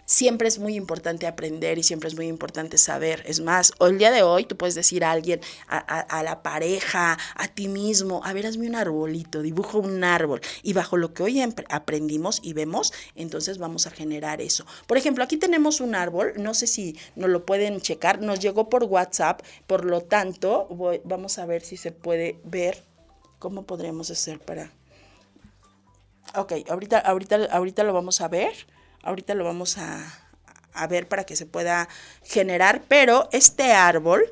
siempre 0.05 0.49
es 0.49 0.59
muy 0.59 0.75
importante 0.75 1.27
aprender 1.27 1.79
y 1.79 1.83
siempre 1.83 2.09
es 2.09 2.17
muy 2.17 2.27
importante 2.27 2.79
saber. 2.79 3.23
Es 3.27 3.41
más, 3.41 3.73
el 3.81 3.99
día 3.99 4.11
de 4.11 4.23
hoy 4.23 4.45
tú 4.45 4.57
puedes 4.57 4.75
decir 4.75 5.05
a 5.05 5.11
alguien, 5.11 5.41
a, 5.69 6.23
la 6.23 6.43
pareja, 6.43 7.19
a 7.35 7.49
ti 7.49 7.69
mismo, 7.69 8.23
a 8.25 8.33
ver, 8.33 8.47
hazme 8.47 8.69
un 8.69 8.75
arbolito, 8.75 9.43
dibujo 9.43 9.79
un 9.79 10.05
árbol. 10.05 10.41
Y 10.62 10.73
bajo 10.73 10.97
lo 10.97 11.15
que 11.15 11.23
hoy 11.23 11.43
aprendimos 11.69 12.41
y 12.43 12.53
vemos, 12.53 12.93
entonces 13.15 13.59
vamos 13.59 13.87
a 13.87 13.91
generar 13.91 14.41
eso. 14.41 14.67
Por 14.87 14.97
ejemplo, 14.97 15.25
aquí 15.25 15.37
tenemos 15.37 15.81
un 15.81 15.95
árbol, 15.95 16.35
no 16.37 16.55
sé 16.55 16.67
si 16.67 16.99
nos 17.17 17.31
lo 17.31 17.47
pueden 17.47 17.81
checar, 17.81 18.21
nos 18.21 18.41
llegó 18.41 18.69
por 18.69 18.85
WhatsApp, 18.85 19.43
por 19.67 19.85
lo 19.85 20.03
tanto, 20.03 20.69
vamos 21.05 21.38
a 21.38 21.47
ver 21.47 21.62
si 21.62 21.77
se 21.77 21.93
puede 21.93 22.41
ver 22.45 22.85
cómo 23.38 23.65
podríamos 23.65 24.11
hacer 24.11 24.38
para... 24.38 24.71
Ok, 26.35 26.53
ahorita, 26.69 26.99
ahorita, 26.99 27.45
ahorita 27.51 27.83
lo 27.83 27.93
vamos 27.93 28.21
a 28.21 28.29
ver. 28.29 28.53
Ahorita 29.03 29.35
lo 29.35 29.45
vamos 29.45 29.79
a, 29.79 30.19
ver 30.88 31.07
para 31.07 31.25
que 31.25 31.37
se 31.37 31.45
pueda 31.45 31.88
generar, 32.25 32.83
pero 32.88 33.29
este 33.33 33.73
árbol 33.73 34.25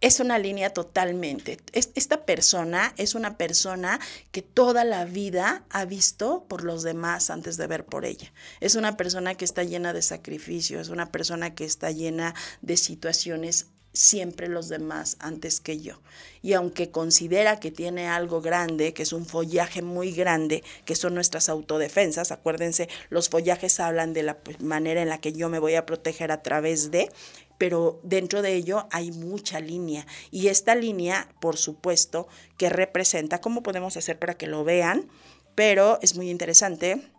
es 0.00 0.20
una 0.20 0.38
línea 0.38 0.70
totalmente. 0.70 1.58
Esta 1.72 2.24
persona 2.24 2.92
es 2.96 3.14
una 3.14 3.36
persona 3.36 4.00
que 4.30 4.42
toda 4.42 4.84
la 4.84 5.04
vida 5.04 5.64
ha 5.70 5.84
visto 5.84 6.44
por 6.48 6.64
los 6.64 6.82
demás 6.82 7.30
antes 7.30 7.56
de 7.56 7.66
ver 7.66 7.84
por 7.84 8.04
ella. 8.04 8.32
Es 8.60 8.74
una 8.74 8.96
persona 8.96 9.34
que 9.34 9.44
está 9.44 9.64
llena 9.64 9.92
de 9.92 10.02
sacrificio, 10.02 10.80
es 10.80 10.88
una 10.88 11.10
persona 11.10 11.54
que 11.54 11.64
está 11.64 11.90
llena 11.90 12.34
de 12.60 12.76
situaciones 12.76 13.66
siempre 13.92 14.48
los 14.48 14.68
demás 14.68 15.16
antes 15.20 15.60
que 15.60 15.80
yo. 15.80 16.00
Y 16.40 16.54
aunque 16.54 16.90
considera 16.90 17.60
que 17.60 17.70
tiene 17.70 18.08
algo 18.08 18.40
grande, 18.40 18.94
que 18.94 19.02
es 19.02 19.12
un 19.12 19.26
follaje 19.26 19.82
muy 19.82 20.12
grande, 20.12 20.64
que 20.84 20.96
son 20.96 21.14
nuestras 21.14 21.48
autodefensas, 21.48 22.32
acuérdense, 22.32 22.88
los 23.10 23.28
follajes 23.28 23.80
hablan 23.80 24.12
de 24.12 24.22
la 24.22 24.38
pues, 24.38 24.60
manera 24.60 25.02
en 25.02 25.08
la 25.08 25.20
que 25.20 25.32
yo 25.32 25.48
me 25.48 25.58
voy 25.58 25.74
a 25.74 25.86
proteger 25.86 26.32
a 26.32 26.42
través 26.42 26.90
de, 26.90 27.10
pero 27.58 28.00
dentro 28.02 28.42
de 28.42 28.54
ello 28.54 28.88
hay 28.90 29.12
mucha 29.12 29.60
línea. 29.60 30.06
Y 30.30 30.48
esta 30.48 30.74
línea, 30.74 31.28
por 31.40 31.56
supuesto, 31.56 32.26
que 32.56 32.70
representa, 32.70 33.40
¿cómo 33.40 33.62
podemos 33.62 33.96
hacer 33.96 34.18
para 34.18 34.34
que 34.34 34.46
lo 34.46 34.64
vean? 34.64 35.08
Pero 35.54 35.98
es 36.02 36.16
muy 36.16 36.30
interesante 36.30 37.12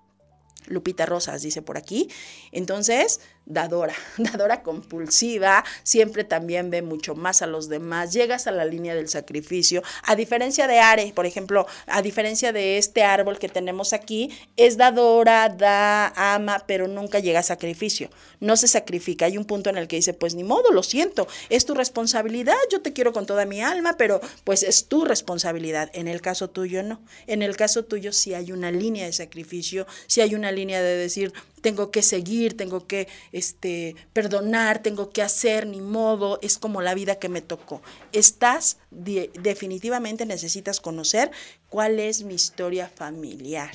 Lupita 0.67 1.05
Rosas 1.05 1.41
dice 1.41 1.61
por 1.61 1.77
aquí. 1.77 2.09
Entonces, 2.51 3.19
dadora, 3.45 3.93
dadora 4.17 4.63
compulsiva, 4.63 5.63
siempre 5.83 6.23
también 6.23 6.69
ve 6.69 6.81
mucho 6.81 7.15
más 7.15 7.41
a 7.41 7.47
los 7.47 7.69
demás, 7.69 8.13
llegas 8.13 8.47
a 8.47 8.51
la 8.51 8.65
línea 8.65 8.95
del 8.95 9.09
sacrificio. 9.09 9.83
A 10.03 10.15
diferencia 10.15 10.67
de 10.67 10.79
Are, 10.79 11.11
por 11.15 11.25
ejemplo, 11.25 11.67
a 11.87 12.01
diferencia 12.01 12.53
de 12.53 12.77
este 12.77 13.03
árbol 13.03 13.39
que 13.39 13.49
tenemos 13.49 13.93
aquí, 13.93 14.31
es 14.57 14.77
dadora, 14.77 15.49
da, 15.49 16.07
ama, 16.35 16.63
pero 16.67 16.87
nunca 16.87 17.19
llega 17.19 17.39
a 17.39 17.43
sacrificio. 17.43 18.09
No 18.39 18.57
se 18.57 18.67
sacrifica. 18.67 19.25
Hay 19.25 19.37
un 19.37 19.45
punto 19.45 19.69
en 19.69 19.77
el 19.77 19.87
que 19.87 19.97
dice, 19.97 20.13
pues 20.13 20.35
ni 20.35 20.43
modo, 20.43 20.71
lo 20.71 20.83
siento, 20.83 21.27
es 21.49 21.65
tu 21.65 21.73
responsabilidad, 21.73 22.55
yo 22.71 22.81
te 22.81 22.93
quiero 22.93 23.13
con 23.13 23.25
toda 23.25 23.45
mi 23.45 23.61
alma, 23.61 23.95
pero 23.97 24.21
pues 24.43 24.63
es 24.63 24.87
tu 24.87 25.05
responsabilidad. 25.05 25.89
En 25.93 26.07
el 26.07 26.21
caso 26.21 26.49
tuyo 26.49 26.83
no. 26.83 27.01
En 27.27 27.41
el 27.41 27.55
caso 27.55 27.85
tuyo 27.85 28.11
sí 28.11 28.33
hay 28.33 28.51
una 28.51 28.71
línea 28.71 29.05
de 29.05 29.13
sacrificio, 29.13 29.87
sí 30.07 30.21
hay 30.21 30.35
una 30.35 30.51
línea 30.51 30.81
de 30.81 30.95
decir, 30.97 31.33
tengo 31.63 31.89
que 31.89 32.03
seguir, 32.03 32.55
tengo 32.55 32.85
que 32.85 33.07
este, 33.31 33.95
perdonar, 34.11 34.83
tengo 34.83 35.09
que 35.09 35.23
hacer, 35.23 35.65
ni 35.65 35.81
modo, 35.81 36.37
es 36.43 36.59
como 36.59 36.81
la 36.81 36.93
vida 36.93 37.15
que 37.15 37.29
me 37.29 37.41
tocó. 37.41 37.81
Estás, 38.11 38.77
definitivamente 38.91 40.27
necesitas 40.27 40.79
conocer 40.81 41.31
cuál 41.69 41.99
es 41.99 42.23
mi 42.23 42.35
historia 42.35 42.87
familiar 42.93 43.71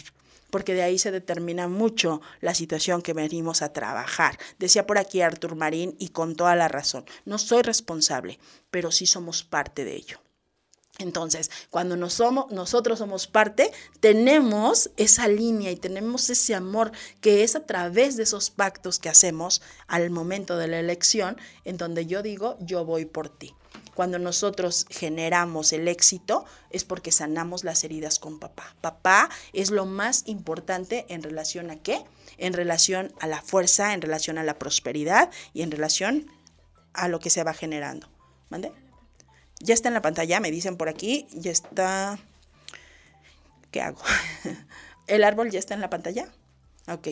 porque 0.50 0.72
de 0.72 0.82
ahí 0.82 0.98
se 0.98 1.10
determina 1.10 1.68
mucho 1.68 2.22
la 2.40 2.54
situación 2.54 3.02
que 3.02 3.12
venimos 3.12 3.60
a 3.60 3.74
trabajar. 3.74 4.38
Decía 4.58 4.86
por 4.86 4.96
aquí 4.96 5.20
Artur 5.20 5.56
Marín 5.56 5.94
y 5.98 6.08
con 6.08 6.36
toda 6.36 6.56
la 6.56 6.68
razón, 6.68 7.04
no 7.26 7.36
soy 7.36 7.60
responsable, 7.60 8.38
pero 8.70 8.90
sí 8.90 9.04
somos 9.04 9.44
parte 9.44 9.84
de 9.84 9.96
ello. 9.96 10.20
Entonces, 10.98 11.48
cuando 11.70 11.96
nosotros 11.96 12.98
somos 12.98 13.28
parte, 13.28 13.70
tenemos 14.00 14.90
esa 14.96 15.28
línea 15.28 15.70
y 15.70 15.76
tenemos 15.76 16.28
ese 16.28 16.56
amor 16.56 16.90
que 17.20 17.44
es 17.44 17.54
a 17.54 17.64
través 17.64 18.16
de 18.16 18.24
esos 18.24 18.50
pactos 18.50 18.98
que 18.98 19.08
hacemos 19.08 19.62
al 19.86 20.10
momento 20.10 20.56
de 20.56 20.66
la 20.66 20.80
elección, 20.80 21.36
en 21.64 21.76
donde 21.76 22.06
yo 22.06 22.22
digo, 22.22 22.56
yo 22.60 22.84
voy 22.84 23.04
por 23.04 23.28
ti. 23.28 23.54
Cuando 23.94 24.18
nosotros 24.18 24.86
generamos 24.90 25.72
el 25.72 25.86
éxito 25.86 26.44
es 26.70 26.84
porque 26.84 27.12
sanamos 27.12 27.62
las 27.62 27.84
heridas 27.84 28.18
con 28.18 28.40
papá. 28.40 28.74
Papá 28.80 29.28
es 29.52 29.70
lo 29.70 29.86
más 29.86 30.24
importante 30.26 31.06
en 31.08 31.22
relación 31.22 31.70
a 31.70 31.76
qué? 31.76 32.04
En 32.38 32.54
relación 32.54 33.12
a 33.20 33.28
la 33.28 33.40
fuerza, 33.40 33.94
en 33.94 34.02
relación 34.02 34.38
a 34.38 34.44
la 34.44 34.58
prosperidad 34.58 35.30
y 35.52 35.62
en 35.62 35.70
relación 35.70 36.26
a 36.92 37.06
lo 37.06 37.20
que 37.20 37.30
se 37.30 37.44
va 37.44 37.54
generando. 37.54 38.08
¿Mande? 38.50 38.72
Ya 39.60 39.74
está 39.74 39.88
en 39.88 39.94
la 39.94 40.02
pantalla, 40.02 40.40
me 40.40 40.50
dicen 40.50 40.76
por 40.76 40.88
aquí, 40.88 41.26
ya 41.32 41.50
está... 41.50 42.18
¿Qué 43.70 43.82
hago? 43.82 44.00
¿El 45.06 45.24
árbol 45.24 45.50
ya 45.50 45.58
está 45.58 45.74
en 45.74 45.80
la 45.80 45.90
pantalla? 45.90 46.28
Ok. 46.86 47.08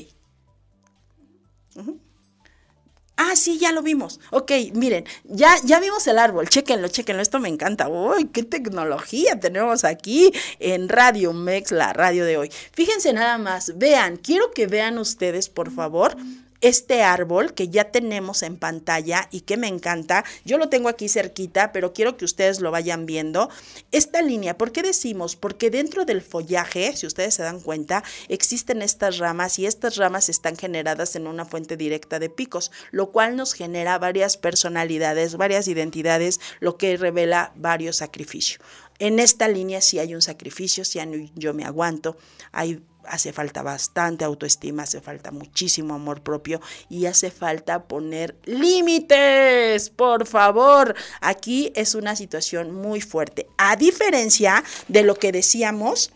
Ah, 3.18 3.34
sí, 3.34 3.58
ya 3.58 3.72
lo 3.72 3.82
vimos. 3.82 4.20
Ok, 4.30 4.52
miren, 4.74 5.04
ya, 5.24 5.54
ya 5.64 5.80
vimos 5.80 6.06
el 6.06 6.18
árbol. 6.18 6.48
Chéquenlo, 6.48 6.88
chéquenlo. 6.88 7.22
Esto 7.22 7.40
me 7.40 7.48
encanta. 7.48 7.88
Uy, 7.88 8.26
qué 8.26 8.42
tecnología 8.42 9.40
tenemos 9.40 9.84
aquí 9.84 10.32
en 10.58 10.88
Radio 10.88 11.32
Mex, 11.32 11.72
la 11.72 11.94
radio 11.94 12.26
de 12.26 12.36
hoy. 12.36 12.52
Fíjense 12.72 13.14
nada 13.14 13.38
más. 13.38 13.78
Vean, 13.78 14.16
quiero 14.16 14.50
que 14.50 14.66
vean 14.66 14.98
ustedes, 14.98 15.48
por 15.48 15.70
favor, 15.70 16.16
este 16.60 17.02
árbol 17.02 17.54
que 17.54 17.68
ya 17.68 17.90
tenemos 17.90 18.42
en 18.42 18.56
pantalla 18.56 19.28
y 19.30 19.42
que 19.42 19.56
me 19.56 19.68
encanta. 19.68 20.24
Yo 20.44 20.58
lo 20.58 20.68
tengo 20.68 20.88
aquí 20.88 21.08
cerquita, 21.08 21.72
pero 21.72 21.92
quiero 21.92 22.16
que 22.16 22.24
ustedes 22.24 22.60
lo 22.60 22.70
vayan 22.70 23.06
viendo. 23.06 23.48
Esta 23.92 24.22
línea, 24.22 24.56
¿por 24.58 24.72
qué 24.72 24.82
decimos? 24.82 25.36
Porque 25.36 25.70
dentro 25.70 26.04
del 26.04 26.22
follaje, 26.22 26.96
si 26.96 27.06
ustedes 27.06 27.34
se 27.34 27.42
dan 27.42 27.60
cuenta, 27.60 28.02
existen 28.28 28.82
estas 28.82 29.18
ramas 29.18 29.58
y 29.58 29.66
estas 29.66 29.96
ramas 29.96 30.28
están 30.28 30.56
generadas 30.56 31.16
en 31.16 31.26
una 31.26 31.44
fuente 31.44 31.76
directa 31.76 32.18
de 32.18 32.30
picos, 32.30 32.70
lo 32.90 33.10
cual 33.10 33.36
nos 33.36 33.52
genera 33.52 33.98
varias 33.98 34.36
personalidades, 34.36 35.36
varias 35.36 35.68
identidades, 35.68 36.40
lo 36.60 36.76
que 36.76 36.96
revela 36.96 37.52
varios 37.56 37.96
sacrificios. 37.96 38.60
En 38.98 39.18
esta 39.18 39.48
línea 39.48 39.80
sí 39.80 39.98
hay 39.98 40.14
un 40.14 40.22
sacrificio, 40.22 40.84
si 40.84 40.98
yo 41.34 41.52
me 41.52 41.64
aguanto, 41.64 42.16
hay 42.52 42.82
hace 43.08 43.32
falta 43.32 43.62
bastante 43.62 44.24
autoestima, 44.24 44.84
hace 44.84 45.00
falta 45.00 45.30
muchísimo 45.30 45.94
amor 45.94 46.22
propio 46.22 46.60
y 46.88 47.06
hace 47.06 47.30
falta 47.30 47.84
poner 47.84 48.36
límites, 48.44 49.90
por 49.90 50.26
favor. 50.26 50.94
Aquí 51.20 51.72
es 51.74 51.94
una 51.94 52.16
situación 52.16 52.72
muy 52.72 53.00
fuerte. 53.00 53.46
A 53.58 53.76
diferencia 53.76 54.62
de 54.88 55.02
lo 55.02 55.14
que 55.16 55.32
decíamos, 55.32 56.12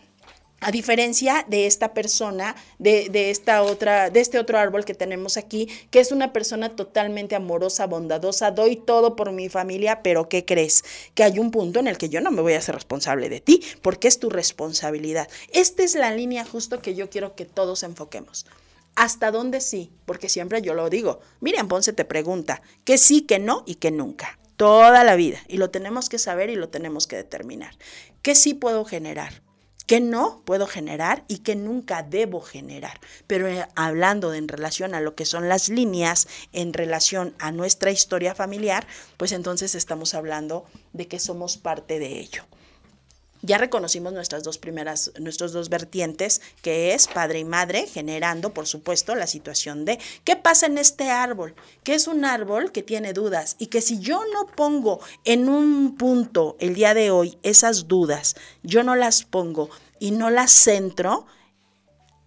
a 0.60 0.70
diferencia 0.70 1.44
de 1.48 1.66
esta 1.66 1.94
persona, 1.94 2.54
de, 2.78 3.08
de, 3.08 3.30
esta 3.30 3.62
otra, 3.62 4.10
de 4.10 4.20
este 4.20 4.38
otro 4.38 4.58
árbol 4.58 4.84
que 4.84 4.94
tenemos 4.94 5.36
aquí, 5.36 5.68
que 5.90 6.00
es 6.00 6.12
una 6.12 6.32
persona 6.32 6.76
totalmente 6.76 7.34
amorosa, 7.34 7.86
bondadosa, 7.86 8.50
doy 8.50 8.76
todo 8.76 9.16
por 9.16 9.32
mi 9.32 9.48
familia, 9.48 10.02
pero 10.02 10.28
¿qué 10.28 10.44
crees? 10.44 10.84
Que 11.14 11.24
hay 11.24 11.38
un 11.38 11.50
punto 11.50 11.80
en 11.80 11.88
el 11.88 11.98
que 11.98 12.10
yo 12.10 12.20
no 12.20 12.30
me 12.30 12.42
voy 12.42 12.52
a 12.52 12.58
hacer 12.58 12.74
responsable 12.74 13.28
de 13.28 13.40
ti, 13.40 13.62
porque 13.82 14.08
es 14.08 14.18
tu 14.18 14.28
responsabilidad. 14.28 15.28
Esta 15.52 15.82
es 15.82 15.94
la 15.94 16.14
línea 16.14 16.44
justo 16.44 16.80
que 16.80 16.94
yo 16.94 17.08
quiero 17.08 17.34
que 17.34 17.46
todos 17.46 17.82
enfoquemos. 17.82 18.46
¿Hasta 18.96 19.30
dónde 19.30 19.60
sí? 19.60 19.90
Porque 20.04 20.28
siempre 20.28 20.60
yo 20.60 20.74
lo 20.74 20.90
digo. 20.90 21.20
Miriam 21.40 21.68
Ponce 21.68 21.92
te 21.92 22.04
pregunta, 22.04 22.60
que 22.84 22.98
sí, 22.98 23.22
que 23.22 23.38
no 23.38 23.62
y 23.66 23.76
que 23.76 23.90
nunca. 23.90 24.38
Toda 24.56 25.04
la 25.04 25.16
vida. 25.16 25.38
Y 25.48 25.56
lo 25.56 25.70
tenemos 25.70 26.10
que 26.10 26.18
saber 26.18 26.50
y 26.50 26.56
lo 26.56 26.68
tenemos 26.68 27.06
que 27.06 27.16
determinar. 27.16 27.74
¿Qué 28.20 28.34
sí 28.34 28.52
puedo 28.52 28.84
generar? 28.84 29.42
Que 29.86 30.00
no 30.00 30.42
puedo 30.44 30.66
generar 30.66 31.24
y 31.28 31.38
que 31.38 31.56
nunca 31.56 32.02
debo 32.02 32.40
generar. 32.40 33.00
Pero 33.26 33.48
eh, 33.48 33.66
hablando 33.74 34.34
en 34.34 34.48
relación 34.48 34.94
a 34.94 35.00
lo 35.00 35.14
que 35.14 35.24
son 35.24 35.48
las 35.48 35.68
líneas, 35.68 36.28
en 36.52 36.72
relación 36.72 37.34
a 37.38 37.52
nuestra 37.52 37.90
historia 37.90 38.34
familiar, 38.34 38.86
pues 39.16 39.32
entonces 39.32 39.74
estamos 39.74 40.14
hablando 40.14 40.64
de 40.92 41.06
que 41.08 41.18
somos 41.18 41.56
parte 41.56 41.98
de 41.98 42.18
ello. 42.18 42.44
Ya 43.42 43.56
reconocimos 43.56 44.12
nuestras 44.12 44.42
dos 44.42 44.58
primeras, 44.58 45.12
nuestros 45.18 45.52
dos 45.52 45.70
vertientes, 45.70 46.42
que 46.60 46.92
es 46.92 47.08
padre 47.08 47.38
y 47.38 47.44
madre, 47.44 47.86
generando, 47.86 48.52
por 48.52 48.66
supuesto, 48.66 49.14
la 49.14 49.26
situación 49.26 49.86
de 49.86 49.98
qué 50.24 50.36
pasa 50.36 50.66
en 50.66 50.76
este 50.76 51.10
árbol, 51.10 51.54
que 51.82 51.94
es 51.94 52.06
un 52.06 52.24
árbol 52.26 52.70
que 52.70 52.82
tiene 52.82 53.14
dudas 53.14 53.56
y 53.58 53.68
que 53.68 53.80
si 53.80 53.98
yo 53.98 54.22
no 54.32 54.46
pongo 54.46 55.00
en 55.24 55.48
un 55.48 55.96
punto 55.96 56.56
el 56.60 56.74
día 56.74 56.92
de 56.92 57.10
hoy 57.10 57.38
esas 57.42 57.88
dudas, 57.88 58.36
yo 58.62 58.82
no 58.82 58.94
las 58.94 59.24
pongo 59.24 59.70
y 59.98 60.10
no 60.10 60.28
las 60.28 60.50
centro, 60.50 61.26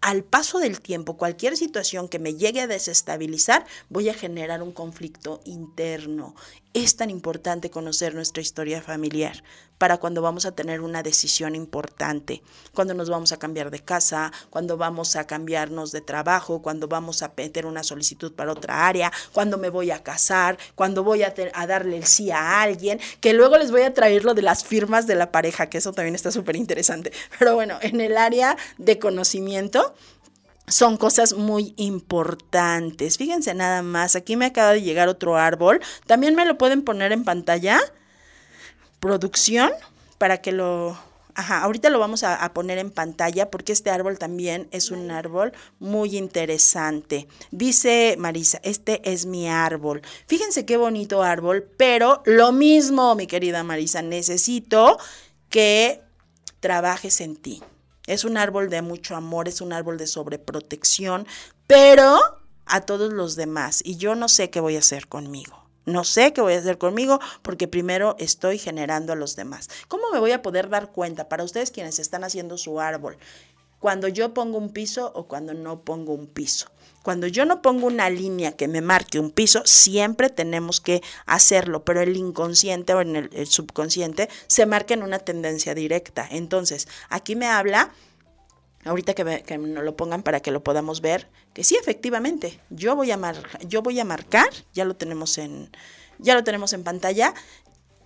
al 0.03 0.25
paso 0.25 0.59
del 0.59 0.81
tiempo, 0.81 1.15
cualquier 1.15 1.55
situación 1.55 2.09
que 2.09 2.19
me 2.19 2.35
llegue 2.35 2.59
a 2.59 2.67
desestabilizar, 2.67 3.65
voy 3.87 4.09
a 4.09 4.13
generar 4.13 4.61
un 4.61 4.73
conflicto 4.73 5.39
interno. 5.45 6.35
Es 6.73 6.95
tan 6.95 7.11
importante 7.11 7.69
conocer 7.69 8.15
nuestra 8.15 8.41
historia 8.41 8.81
familiar 8.81 9.43
para 9.77 9.97
cuando 9.97 10.23
vamos 10.23 10.45
a 10.47 10.53
tener 10.53 10.81
una 10.81 11.03
decisión 11.03 11.53
importante, 11.55 12.41
cuando 12.73 12.95
nos 12.95 13.11
vamos 13.11 13.31
a 13.31 13.37
cambiar 13.37 13.69
de 13.69 13.79
casa, 13.79 14.31
cuando 14.49 14.75
vamos 14.75 15.15
a 15.15 15.27
cambiarnos 15.27 15.91
de 15.91 16.01
trabajo, 16.01 16.63
cuando 16.63 16.87
vamos 16.87 17.21
a 17.21 17.31
meter 17.37 17.67
una 17.67 17.83
solicitud 17.83 18.33
para 18.33 18.53
otra 18.53 18.87
área, 18.87 19.11
cuando 19.33 19.59
me 19.59 19.69
voy 19.69 19.91
a 19.91 20.01
casar, 20.01 20.57
cuando 20.73 21.03
voy 21.03 21.21
a, 21.21 21.33
darle 21.67 21.97
el 21.97 22.05
sí 22.05 22.31
a 22.31 22.63
alguien, 22.63 22.99
que 23.19 23.33
luego 23.33 23.59
les 23.59 23.69
voy 23.69 23.83
a 23.83 23.93
traer 23.93 24.25
lo 24.25 24.33
de 24.33 24.41
las 24.41 24.63
firmas 24.63 25.05
de 25.05 25.13
la 25.13 25.31
pareja, 25.31 25.69
que 25.69 25.77
eso 25.77 25.93
también 25.93 26.15
está 26.15 26.31
súper 26.31 26.55
interesante. 26.55 27.11
Pero 27.37 27.53
bueno, 27.53 27.77
en 27.81 28.01
el 28.01 28.17
área 28.17 28.57
de 28.79 28.97
conocimiento, 28.97 29.93
son 30.67 30.97
cosas 30.97 31.33
muy 31.33 31.73
importantes. 31.77 33.17
Fíjense 33.17 33.53
nada 33.53 33.81
más, 33.81 34.15
aquí 34.15 34.35
me 34.35 34.45
acaba 34.45 34.71
de 34.71 34.81
llegar 34.81 35.07
otro 35.07 35.37
árbol. 35.37 35.81
También 36.07 36.35
me 36.35 36.45
lo 36.45 36.57
pueden 36.57 36.83
poner 36.83 37.11
en 37.11 37.23
pantalla 37.23 37.79
producción 38.99 39.71
para 40.17 40.41
que 40.41 40.51
lo... 40.51 40.97
Ajá, 41.35 41.63
ahorita 41.63 41.89
lo 41.89 41.97
vamos 41.97 42.23
a, 42.23 42.53
poner 42.53 42.77
en 42.77 42.91
pantalla 42.91 43.49
porque 43.49 43.73
este 43.73 43.89
árbol 43.89 44.19
también 44.19 44.67
es 44.69 44.91
un 44.91 45.09
árbol 45.09 45.51
muy 45.79 46.15
interesante. 46.15 47.27
Dice 47.49 48.15
Marisa, 48.19 48.59
este 48.63 49.01
es 49.11 49.25
mi 49.25 49.49
árbol. 49.49 50.03
Fíjense 50.27 50.63
qué 50.63 50.77
bonito 50.77 51.23
árbol, 51.23 51.67
pero 51.75 52.21
lo 52.25 52.51
mismo, 52.51 53.15
mi 53.15 53.25
querida 53.25 53.63
Marisa, 53.63 54.03
necesito 54.03 54.99
que 55.49 56.01
trabajes 56.59 57.19
en 57.19 57.35
ti. 57.35 57.63
Es 58.07 58.25
un 58.25 58.37
árbol 58.37 58.69
de 58.69 58.81
mucho 58.81 59.15
amor, 59.15 59.47
es 59.47 59.61
un 59.61 59.73
árbol 59.73 59.97
de 59.97 60.07
sobreprotección, 60.07 61.25
pero 61.67 62.19
a 62.65 62.81
todos 62.81 63.13
los 63.13 63.35
demás. 63.35 63.81
Y 63.83 63.97
yo 63.97 64.15
no 64.15 64.27
sé 64.27 64.49
qué 64.49 64.59
voy 64.59 64.75
a 64.75 64.79
hacer 64.79 65.07
conmigo. 65.07 65.63
No 65.85 66.05
sé 66.05 66.31
qué 66.31 66.41
voy 66.41 66.53
a 66.53 66.59
hacer 66.59 66.77
conmigo 66.77 67.19
porque 67.41 67.67
primero 67.67 68.15
estoy 68.17 68.57
generando 68.57 69.13
a 69.13 69.17
los 69.17 69.35
demás. 69.35 69.69
¿Cómo 69.89 70.11
me 70.11 70.19
voy 70.19 70.31
a 70.31 70.41
poder 70.41 70.69
dar 70.69 70.91
cuenta 70.91 71.27
para 71.27 71.43
ustedes 71.43 71.71
quienes 71.71 71.99
están 71.99 72.23
haciendo 72.23 72.57
su 72.57 72.79
árbol? 72.79 73.17
Cuando 73.83 74.07
yo 74.07 74.33
pongo 74.33 74.57
un 74.59 74.69
piso 74.69 75.11
o 75.13 75.27
cuando 75.27 75.53
no 75.53 75.81
pongo 75.81 76.13
un 76.13 76.27
piso. 76.27 76.67
Cuando 77.01 77.27
yo 77.27 77.43
no 77.43 77.61
pongo 77.61 77.87
una 77.87 78.09
línea 78.09 78.53
que 78.53 78.69
me 78.69 78.79
marque 78.79 79.19
un 79.19 79.29
piso, 79.29 79.61
siempre 79.65 80.29
tenemos 80.29 80.79
que 80.79 81.01
hacerlo, 81.25 81.83
pero 81.83 81.99
el 81.99 82.15
inconsciente 82.15 82.93
o 82.93 83.01
en 83.01 83.17
el, 83.17 83.45
subconsciente 83.45 84.29
se 84.47 84.65
marca 84.65 84.93
en 84.93 85.03
una 85.03 85.19
tendencia 85.19 85.75
directa. 85.75 86.25
Entonces, 86.31 86.87
aquí 87.09 87.35
me 87.35 87.47
habla 87.47 87.91
ahorita 88.85 89.15
que, 89.15 89.43
que 89.45 89.57
nos 89.57 89.83
lo 89.83 89.97
pongan 89.97 90.23
para 90.23 90.39
que 90.39 90.51
lo 90.51 90.63
podamos 90.63 91.01
ver, 91.01 91.27
que 91.53 91.65
sí, 91.65 91.75
efectivamente, 91.75 92.61
yo 92.69 92.95
voy 92.95 93.11
a, 93.11 93.19
yo 93.67 93.81
voy 93.81 93.99
a 93.99 94.05
marcar, 94.05 94.47
ya 94.73 94.85
lo 94.85 94.95
tenemos 94.95 95.37
en, 95.37 95.69
ya 96.19 96.35
lo 96.35 96.45
tenemos 96.45 96.71
en 96.71 96.83
pantalla, 96.85 97.33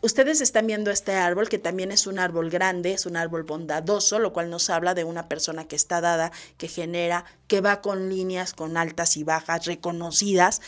Ustedes 0.01 0.41
están 0.41 0.67
viendo 0.67 0.91
este 0.91 1.13
árbol, 1.13 1.49
que 1.49 1.57
también 1.57 1.91
es 1.91 2.05
un 2.05 2.19
árbol 2.19 2.51
grande, 2.51 2.93
es 2.93 3.05
un 3.07 3.17
árbol 3.17 3.43
bondadoso, 3.43 4.19
lo 4.19 4.31
cual 4.31 4.49
nos 4.49 4.69
habla 4.69 4.93
de 4.93 5.03
una 5.03 5.27
persona 5.27 5.67
que 5.67 5.75
está 5.75 6.01
dada, 6.01 6.31
que 6.57 6.67
genera, 6.67 7.25
que 7.47 7.61
va 7.61 7.81
con 7.81 8.09
líneas 8.09 8.53
con 8.53 8.77
altas 8.77 9.17
y 9.17 9.23
bajas 9.23 9.65
reconocidas. 9.65 10.61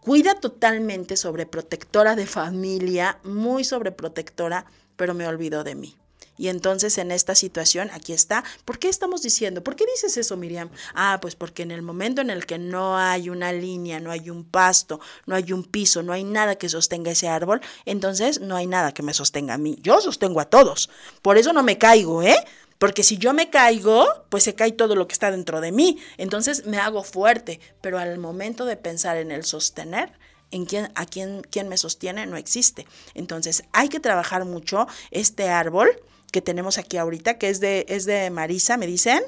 Cuida 0.00 0.36
totalmente 0.36 1.16
sobreprotectora 1.16 2.14
de 2.14 2.26
familia, 2.26 3.18
muy 3.24 3.64
sobreprotectora, 3.64 4.64
pero 4.96 5.12
me 5.12 5.26
olvidó 5.26 5.64
de 5.64 5.74
mí. 5.74 5.96
Y 6.38 6.48
entonces 6.48 6.96
en 6.98 7.10
esta 7.10 7.34
situación, 7.34 7.90
aquí 7.92 8.12
está, 8.12 8.44
¿por 8.64 8.78
qué 8.78 8.88
estamos 8.88 9.22
diciendo? 9.22 9.62
¿Por 9.62 9.76
qué 9.76 9.84
dices 9.86 10.16
eso, 10.16 10.36
Miriam? 10.36 10.70
Ah, 10.94 11.18
pues 11.20 11.34
porque 11.34 11.62
en 11.62 11.72
el 11.72 11.82
momento 11.82 12.22
en 12.22 12.30
el 12.30 12.46
que 12.46 12.58
no 12.58 12.96
hay 12.96 13.28
una 13.28 13.52
línea, 13.52 14.00
no 14.00 14.10
hay 14.10 14.30
un 14.30 14.44
pasto, 14.44 15.00
no 15.26 15.34
hay 15.34 15.52
un 15.52 15.64
piso, 15.64 16.02
no 16.02 16.12
hay 16.12 16.24
nada 16.24 16.56
que 16.56 16.68
sostenga 16.68 17.10
ese 17.10 17.28
árbol, 17.28 17.60
entonces 17.84 18.40
no 18.40 18.56
hay 18.56 18.66
nada 18.66 18.92
que 18.92 19.02
me 19.02 19.12
sostenga 19.12 19.54
a 19.54 19.58
mí. 19.58 19.78
Yo 19.82 20.00
sostengo 20.00 20.40
a 20.40 20.46
todos. 20.46 20.88
Por 21.20 21.36
eso 21.36 21.52
no 21.52 21.62
me 21.62 21.76
caigo, 21.76 22.22
¿eh? 22.22 22.36
Porque 22.78 23.02
si 23.02 23.18
yo 23.18 23.34
me 23.34 23.50
caigo, 23.50 24.06
pues 24.28 24.44
se 24.44 24.54
cae 24.54 24.70
todo 24.72 24.94
lo 24.94 25.08
que 25.08 25.12
está 25.12 25.32
dentro 25.32 25.60
de 25.60 25.72
mí. 25.72 25.98
Entonces 26.16 26.64
me 26.64 26.78
hago 26.78 27.02
fuerte. 27.02 27.60
Pero 27.80 27.98
al 27.98 28.18
momento 28.18 28.64
de 28.64 28.76
pensar 28.76 29.16
en 29.16 29.32
el 29.32 29.44
sostener, 29.44 30.12
en 30.52 30.64
quién, 30.64 30.90
a 30.94 31.04
quién, 31.04 31.42
quién 31.50 31.68
me 31.68 31.76
sostiene, 31.76 32.26
no 32.26 32.36
existe. 32.36 32.86
Entonces 33.14 33.64
hay 33.72 33.88
que 33.88 33.98
trabajar 33.98 34.44
mucho 34.44 34.86
este 35.10 35.48
árbol 35.48 35.90
que 36.32 36.42
tenemos 36.42 36.78
aquí 36.78 36.96
ahorita, 36.96 37.38
que 37.38 37.48
es 37.48 37.60
de, 37.60 37.86
es 37.88 38.04
de 38.04 38.30
Marisa, 38.30 38.76
me 38.76 38.86
dicen. 38.86 39.22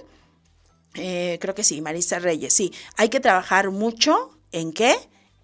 Eh, 0.95 1.39
creo 1.41 1.55
que 1.55 1.65
sí, 1.65 1.81
Marisa 1.81 2.19
Reyes, 2.19 2.53
sí. 2.53 2.73
Hay 2.97 3.09
que 3.09 3.21
trabajar 3.21 3.71
mucho 3.71 4.39
en 4.53 4.73
qué? 4.73 4.97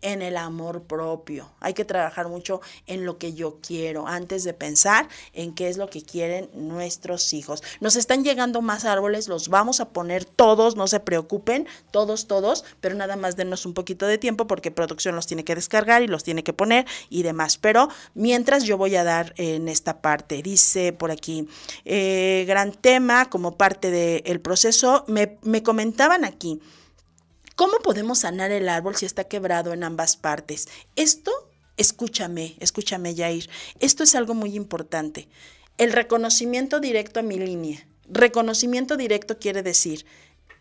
En 0.03 0.23
el 0.23 0.37
amor 0.37 0.83
propio. 0.83 1.51
Hay 1.61 1.75
que 1.75 1.85
trabajar 1.85 2.29
mucho 2.29 2.61
en 2.87 3.05
lo 3.05 3.19
que 3.19 3.35
yo 3.35 3.59
quiero 3.61 4.07
antes 4.07 4.45
de 4.45 4.55
pensar 4.55 5.09
en 5.33 5.55
qué 5.55 5.69
es 5.69 5.77
lo 5.77 5.91
que 5.91 6.03
quieren 6.03 6.49
nuestros 6.55 7.33
hijos. 7.33 7.63
Nos 7.81 7.97
están 7.97 8.25
llegando 8.25 8.63
más 8.63 8.85
árboles, 8.85 9.29
los 9.29 9.49
vamos 9.49 9.81
a 9.81 9.91
poner 9.91 10.25
todos, 10.25 10.77
no 10.77 10.87
se 10.87 11.01
preocupen, 11.01 11.67
todos, 11.91 12.27
todos, 12.27 12.65
pero 12.81 12.95
nada 12.95 13.17
más 13.17 13.37
denos 13.37 13.67
un 13.67 13.75
poquito 13.75 14.07
de 14.07 14.19
tiempo 14.19 14.47
porque 14.47 14.71
producción 14.71 15.17
los 15.17 15.27
tiene 15.27 15.45
que 15.45 15.55
descargar 15.55 16.03
y 16.03 16.09
los 16.09 16.25
tiene 16.25 16.45
que 16.45 16.53
poner 16.53 16.87
y 17.11 17.23
demás. 17.23 17.59
Pero 17.59 17.89
mientras 18.15 18.65
yo 18.65 18.79
voy 18.79 18.97
a 18.97 19.05
dar 19.05 19.35
en 19.37 19.69
esta 19.69 20.01
parte, 20.01 20.43
dice 20.43 20.93
por 20.93 21.11
aquí, 21.11 21.49
eh, 21.85 22.45
gran 22.47 22.73
tema 22.73 23.29
como 23.31 23.57
parte 23.57 23.91
del 23.91 24.41
proceso, 24.41 25.05
me, 25.09 25.39
me 25.43 25.63
comentaban 25.63 26.25
aquí. 26.25 26.61
¿Cómo 27.57 27.79
podemos 27.79 28.19
sanar 28.19 28.51
el 28.51 28.69
árbol 28.69 28.97
si 28.97 29.07
está 29.07 29.25
quebrado 29.25 29.73
en 29.73 29.83
ambas 29.83 30.19
partes? 30.19 30.69
Esto, 30.95 31.33
escúchame, 31.79 32.55
escúchame, 32.61 33.17
Jair. 33.17 33.49
Esto 33.81 34.03
es 34.03 34.15
algo 34.15 34.35
muy 34.35 34.55
importante. 34.55 35.27
El 35.79 35.95
reconocimiento 35.95 36.81
directo 36.81 37.21
a 37.21 37.23
mi 37.23 37.39
línea. 37.39 37.89
Reconocimiento 38.11 38.99
directo 38.99 39.39
quiere 39.39 39.63
decir, 39.63 40.05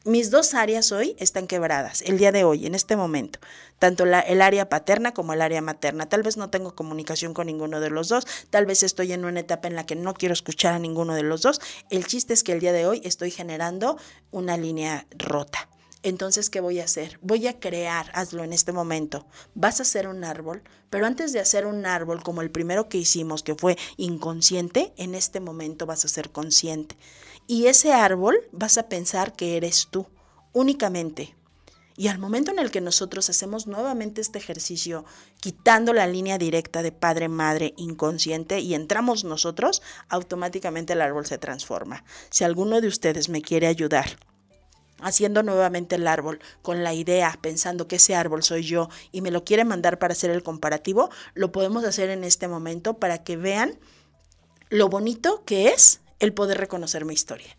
mis 0.06 0.32
dos 0.32 0.54
áreas 0.54 0.94
hoy 0.94 1.18
están 1.20 1.48
quebradas, 1.48 2.02
el 2.04 2.18
día 2.18 2.32
de 2.32 2.46
hoy, 2.46 2.66
en 2.66 2.76
este 2.76 2.96
momento, 2.96 3.40
tanto 3.78 4.06
el 4.06 4.42
área 4.42 4.70
paterna 4.70 5.14
como 5.14 5.34
el 5.34 5.42
área 5.42 5.62
materna. 5.62 6.08
Tal 6.08 6.24
vez 6.24 6.38
no 6.38 6.50
tengo 6.50 6.76
comunicación 6.76 7.34
con 7.34 7.48
ninguno 7.48 7.82
de 7.82 7.90
los 7.90 8.08
dos, 8.08 8.26
tal 8.50 8.66
vez 8.66 8.84
estoy 8.84 9.12
en 9.12 9.26
una 9.26 9.42
etapa 9.42 9.68
en 9.68 9.76
la 9.76 9.86
que 9.86 9.96
no 9.96 10.14
quiero 10.14 10.32
escuchar 10.32 10.74
a 10.74 10.80
ninguno 10.80 11.14
de 11.14 11.24
los 11.24 11.42
dos. 11.42 11.60
El 11.90 12.08
chiste 12.08 12.34
es 12.34 12.44
que 12.44 12.54
el 12.54 12.62
día 12.62 12.72
de 12.72 12.86
hoy 12.86 13.02
estoy 13.04 13.32
generando 13.32 13.98
una 14.32 14.56
línea 14.56 15.08
rota. 15.18 15.68
Entonces, 16.06 16.52
¿qué 16.52 16.62
voy 16.62 16.80
a 16.80 16.84
hacer? 16.84 17.18
Voy 17.24 17.48
a 17.48 17.60
crear, 17.60 18.12
hazlo 18.14 18.44
en 18.44 18.54
este 18.54 18.72
momento. 18.72 19.26
Vas 19.56 19.80
a 19.80 19.84
hacer 19.84 20.08
un 20.08 20.24
árbol, 20.24 20.62
pero 20.92 21.08
antes 21.08 21.34
de 21.34 21.40
hacer 21.40 21.66
un 21.66 21.88
árbol 21.88 22.22
como 22.22 22.44
el 22.44 22.52
primero 22.52 22.90
que 22.90 23.00
hicimos, 23.00 23.42
que 23.42 23.56
fue 23.56 23.76
inconsciente, 23.98 24.94
en 24.98 25.16
este 25.16 25.40
momento 25.40 25.88
vas 25.88 26.06
a 26.06 26.08
ser 26.08 26.30
consciente. 26.30 26.96
Y 27.48 27.66
ese 27.66 27.92
árbol 27.92 28.38
vas 28.52 28.78
a 28.78 28.88
pensar 28.88 29.34
que 29.34 29.58
eres 29.58 29.88
tú, 29.90 30.06
únicamente. 30.54 31.36
Y 31.98 32.10
al 32.10 32.20
momento 32.20 32.52
en 32.52 32.60
el 32.60 32.70
que 32.70 32.82
nosotros 32.82 33.28
hacemos 33.32 33.66
nuevamente 33.66 34.22
este 34.22 34.38
ejercicio, 34.38 35.06
quitando 35.40 35.92
la 35.92 36.06
línea 36.06 36.38
directa 36.38 36.84
de 36.84 36.92
padre-madre 36.92 37.74
inconsciente 37.78 38.60
y 38.60 38.76
entramos 38.76 39.24
nosotros, 39.24 39.82
automáticamente 40.10 40.94
el 40.94 41.02
árbol 41.02 41.26
se 41.26 41.40
transforma. 41.40 42.06
Si 42.30 42.44
alguno 42.44 42.80
de 42.80 42.90
ustedes 42.90 43.28
me 43.28 43.42
quiere 43.42 43.66
ayudar 43.66 44.20
haciendo 45.02 45.44
nuevamente 45.44 45.96
el 45.96 46.08
árbol 46.08 46.40
con 46.62 46.84
la 46.84 46.94
idea, 46.94 47.38
pensando 47.42 47.88
que 47.88 47.98
ese 47.98 48.16
árbol 48.16 48.44
soy 48.44 48.64
yo 48.64 48.90
y 49.12 49.22
me 49.22 49.32
lo 49.32 49.44
quiere 49.44 49.66
mandar 49.66 50.00
para 50.00 50.14
hacer 50.14 50.32
el 50.32 50.44
comparativo, 50.44 51.10
lo 51.34 51.52
podemos 51.52 51.84
hacer 51.84 52.10
en 52.10 52.24
este 52.24 52.48
momento 52.48 52.96
para 52.96 53.24
que 53.24 53.38
vean 53.38 53.78
lo 54.70 54.90
bonito 54.90 55.44
que 55.46 55.70
es 55.70 56.02
el 56.20 56.34
poder 56.34 56.58
reconocer 56.58 57.06
mi 57.06 57.14
historia. 57.14 57.56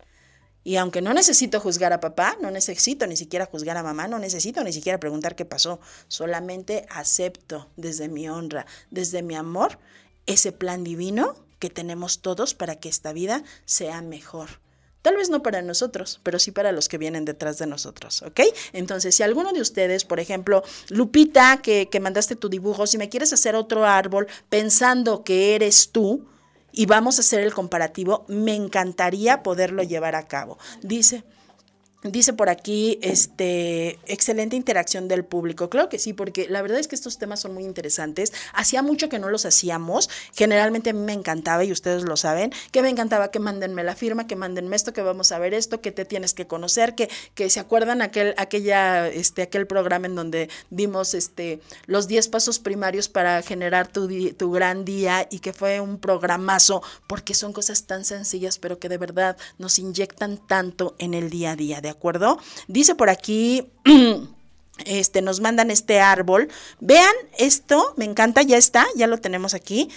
Y 0.63 0.75
aunque 0.75 1.01
no 1.01 1.13
necesito 1.13 1.61
juzgar 1.61 1.93
a 1.93 2.01
papá, 2.01 2.35
no 2.41 2.51
necesito 2.51 3.07
ni 3.07 3.15
siquiera 3.15 3.45
juzgar 3.45 3.77
a 3.77 3.83
mamá, 3.83 4.09
no 4.09 4.19
necesito 4.19 4.63
ni 4.65 4.73
siquiera 4.73 4.99
preguntar 4.99 5.35
qué 5.35 5.45
pasó, 5.45 5.79
solamente 6.09 6.85
acepto 6.89 7.69
desde 7.77 8.09
mi 8.09 8.27
honra, 8.27 8.65
desde 8.91 9.23
mi 9.23 9.35
amor, 9.35 9.79
ese 10.25 10.51
plan 10.51 10.83
divino 10.83 11.35
que 11.59 11.69
tenemos 11.69 12.21
todos 12.21 12.53
para 12.53 12.75
que 12.75 12.89
esta 12.89 13.13
vida 13.13 13.43
sea 13.63 14.01
mejor 14.01 14.59
Tal 15.07 15.15
vez 15.15 15.29
no 15.29 15.41
para 15.41 15.61
nosotros, 15.61 16.19
pero 16.21 16.37
sí 16.37 16.51
para 16.51 16.73
los 16.73 16.89
que 16.89 16.97
vienen 16.97 17.23
detrás 17.23 17.57
de 17.59 17.65
nosotros, 17.65 18.23
¿ok? 18.23 18.41
Entonces, 18.73 19.15
si 19.15 19.23
alguno 19.23 19.53
de 19.53 19.61
ustedes, 19.61 20.03
por 20.03 20.19
ejemplo, 20.19 20.63
Lupita, 20.89 21.61
que, 21.63 21.87
que 21.87 22.01
mandaste 22.01 22.35
tu 22.35 22.49
dibujo, 22.49 22.85
si 22.87 22.97
me 22.97 23.07
quieres 23.07 23.31
hacer 23.31 23.55
otro 23.55 23.85
árbol 23.85 24.27
pensando 24.49 25.23
que 25.23 25.55
eres 25.55 25.91
tú, 25.93 26.27
y 26.73 26.87
vamos 26.87 27.19
a 27.19 27.21
hacer 27.21 27.39
el 27.39 27.53
comparativo, 27.53 28.25
me 28.27 28.53
encantaría 28.53 29.43
poderlo 29.43 29.81
llevar 29.81 30.15
a 30.15 30.27
cabo. 30.27 30.57
Dice, 30.81 31.23
Dice 32.11 32.33
por 32.33 32.49
aquí, 32.49 32.99
este, 33.01 33.99
excelente 34.05 34.55
interacción 34.55 35.07
del 35.07 35.23
público. 35.23 35.69
Claro 35.69 35.89
que 35.89 35.99
sí, 35.99 36.13
porque 36.13 36.47
la 36.49 36.61
verdad 36.61 36.79
es 36.79 36.87
que 36.87 36.95
estos 36.95 37.17
temas 37.17 37.39
son 37.39 37.53
muy 37.53 37.63
interesantes. 37.63 38.33
Hacía 38.53 38.81
mucho 38.81 39.09
que 39.09 39.19
no 39.19 39.29
los 39.29 39.45
hacíamos. 39.45 40.09
Generalmente 40.33 40.89
a 40.89 40.93
mí 40.93 40.99
me 40.99 41.13
encantaba, 41.13 41.63
y 41.63 41.71
ustedes 41.71 42.03
lo 42.03 42.17
saben, 42.17 42.51
que 42.71 42.81
me 42.81 42.89
encantaba 42.89 43.31
que 43.31 43.39
mándenme 43.39 43.83
la 43.83 43.95
firma, 43.95 44.27
que 44.27 44.35
mándenme 44.35 44.75
esto, 44.75 44.93
que 44.93 45.01
vamos 45.01 45.31
a 45.31 45.39
ver 45.39 45.53
esto, 45.53 45.81
que 45.81 45.91
te 45.91 46.05
tienes 46.05 46.33
que 46.33 46.47
conocer, 46.47 46.95
que, 46.95 47.09
que 47.35 47.49
se 47.49 47.59
acuerdan 47.59 48.01
aquel, 48.01 48.33
aquella, 48.37 49.07
este, 49.07 49.43
aquel 49.43 49.65
programa 49.67 50.07
en 50.07 50.15
donde 50.15 50.49
dimos 50.69 51.13
este, 51.13 51.61
los 51.85 52.07
10 52.07 52.27
pasos 52.29 52.59
primarios 52.59 53.09
para 53.09 53.41
generar 53.41 53.87
tu, 53.87 54.07
tu 54.33 54.51
gran 54.51 54.85
día 54.85 55.27
y 55.31 55.39
que 55.39 55.53
fue 55.53 55.79
un 55.79 55.99
programazo, 55.99 56.81
porque 57.07 57.33
son 57.33 57.53
cosas 57.53 57.85
tan 57.85 58.05
sencillas, 58.05 58.59
pero 58.59 58.79
que 58.79 58.89
de 58.89 58.97
verdad 58.97 59.37
nos 59.57 59.79
inyectan 59.79 60.37
tanto 60.37 60.95
en 60.99 61.13
el 61.13 61.29
día 61.29 61.51
a 61.51 61.55
día. 61.55 61.77
¿de 61.81 61.89
Dice 62.67 62.95
por 62.95 63.09
aquí, 63.09 63.71
este, 64.85 65.21
nos 65.21 65.39
mandan 65.39 65.71
este 65.71 65.99
árbol. 65.99 66.49
Vean 66.79 67.13
esto, 67.37 67.93
me 67.97 68.05
encanta, 68.05 68.41
ya 68.41 68.57
está, 68.57 68.85
ya 68.95 69.07
lo 69.07 69.19
tenemos 69.19 69.53
aquí. 69.53 69.89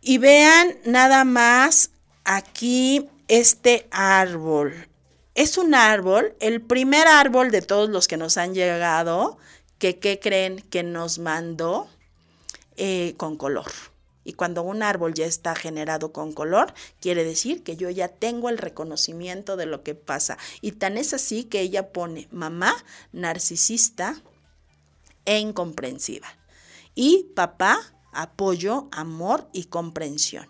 Y 0.00 0.18
vean 0.18 0.76
nada 0.84 1.24
más 1.24 1.90
aquí 2.24 3.08
este 3.28 3.86
árbol. 3.90 4.88
Es 5.34 5.56
un 5.58 5.74
árbol, 5.74 6.34
el 6.40 6.60
primer 6.60 7.06
árbol 7.06 7.50
de 7.50 7.62
todos 7.62 7.88
los 7.88 8.08
que 8.08 8.16
nos 8.16 8.36
han 8.36 8.54
llegado, 8.54 9.38
que 9.78 9.98
¿qué 9.98 10.18
creen 10.18 10.60
que 10.70 10.82
nos 10.82 11.18
mandó? 11.18 11.88
Eh, 12.76 13.14
con 13.16 13.36
color. 13.36 13.66
Y 14.28 14.34
cuando 14.34 14.62
un 14.62 14.82
árbol 14.82 15.14
ya 15.14 15.24
está 15.24 15.54
generado 15.54 16.12
con 16.12 16.34
color, 16.34 16.74
quiere 17.00 17.24
decir 17.24 17.62
que 17.62 17.78
yo 17.78 17.88
ya 17.88 18.08
tengo 18.08 18.50
el 18.50 18.58
reconocimiento 18.58 19.56
de 19.56 19.64
lo 19.64 19.82
que 19.82 19.94
pasa. 19.94 20.36
Y 20.60 20.72
tan 20.72 20.98
es 20.98 21.14
así 21.14 21.44
que 21.44 21.62
ella 21.62 21.92
pone 21.94 22.28
mamá 22.30 22.76
narcisista 23.10 24.20
e 25.24 25.38
incomprensiva. 25.38 26.28
Y 26.94 27.30
papá, 27.34 27.80
apoyo, 28.12 28.88
amor 28.92 29.48
y 29.54 29.64
comprensión. 29.64 30.46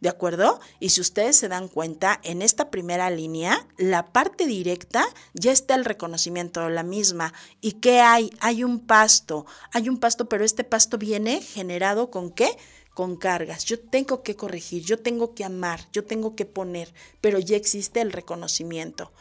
¿De 0.00 0.10
acuerdo? 0.10 0.60
Y 0.78 0.90
si 0.90 1.00
ustedes 1.00 1.34
se 1.34 1.48
dan 1.48 1.68
cuenta, 1.68 2.20
en 2.24 2.42
esta 2.42 2.70
primera 2.70 3.08
línea, 3.08 3.66
la 3.78 4.12
parte 4.12 4.44
directa 4.44 5.02
ya 5.32 5.50
está 5.50 5.76
el 5.76 5.86
reconocimiento 5.86 6.60
de 6.60 6.68
la 6.72 6.82
misma. 6.82 7.32
¿Y 7.62 7.72
qué 7.72 8.00
hay? 8.00 8.28
Hay 8.40 8.64
un 8.64 8.80
pasto, 8.80 9.46
hay 9.72 9.88
un 9.88 9.96
pasto, 9.98 10.28
pero 10.28 10.44
este 10.44 10.62
pasto 10.62 10.98
viene 10.98 11.40
generado 11.40 12.10
con 12.10 12.30
qué? 12.30 12.54
Con 12.94 13.16
cargas. 13.16 13.64
Yo 13.64 13.78
tengo 13.78 14.22
que 14.22 14.36
corregir, 14.36 14.82
yo 14.84 14.98
tengo 14.98 15.34
que 15.34 15.44
amar, 15.44 15.80
yo 15.92 16.04
tengo 16.04 16.34
que 16.34 16.46
poner, 16.46 16.94
pero 17.20 17.38
ya 17.38 17.56
existe 17.56 18.00
el 18.00 18.12
reconocimiento. 18.12 19.12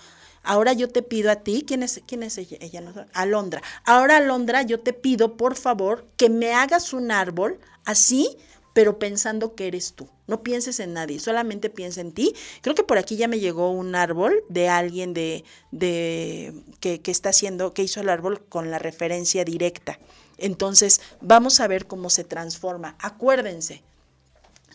Ahora 0.43 0.73
yo 0.73 0.89
te 0.89 1.01
pido 1.01 1.31
a 1.31 1.37
ti, 1.37 1.63
¿quién 1.65 1.83
es, 1.83 2.01
quién 2.05 2.21
es 2.21 2.37
ella? 2.37 2.57
ella 2.59 2.81
no, 2.81 2.93
Alondra. 3.13 3.61
Ahora, 3.85 4.17
Alondra, 4.17 4.61
yo 4.61 4.79
te 4.81 4.93
pido, 4.93 5.37
por 5.37 5.55
favor, 5.55 6.05
que 6.17 6.29
me 6.29 6.53
hagas 6.53 6.93
un 6.93 7.11
árbol 7.11 7.59
así 7.85 8.37
pero 8.73 8.99
pensando 8.99 9.55
que 9.55 9.67
eres 9.67 9.93
tú. 9.93 10.09
No 10.27 10.41
pienses 10.41 10.79
en 10.79 10.93
nadie, 10.93 11.19
solamente 11.19 11.69
piensa 11.69 12.01
en 12.01 12.11
ti. 12.11 12.33
Creo 12.61 12.75
que 12.75 12.83
por 12.83 12.97
aquí 12.97 13.15
ya 13.15 13.27
me 13.27 13.39
llegó 13.39 13.71
un 13.71 13.95
árbol 13.95 14.43
de 14.49 14.67
alguien 14.67 15.13
de, 15.13 15.43
de 15.71 16.53
que, 16.79 17.01
que 17.01 17.11
está 17.11 17.29
haciendo, 17.29 17.73
que 17.73 17.83
hizo 17.83 18.01
el 18.01 18.09
árbol 18.09 18.43
con 18.45 18.71
la 18.71 18.79
referencia 18.79 19.45
directa. 19.45 19.99
Entonces, 20.43 20.99
vamos 21.21 21.61
a 21.61 21.67
ver 21.67 21.87
cómo 21.87 22.09
se 22.09 22.25
transforma. 22.25 22.95
Acuérdense, 22.99 23.81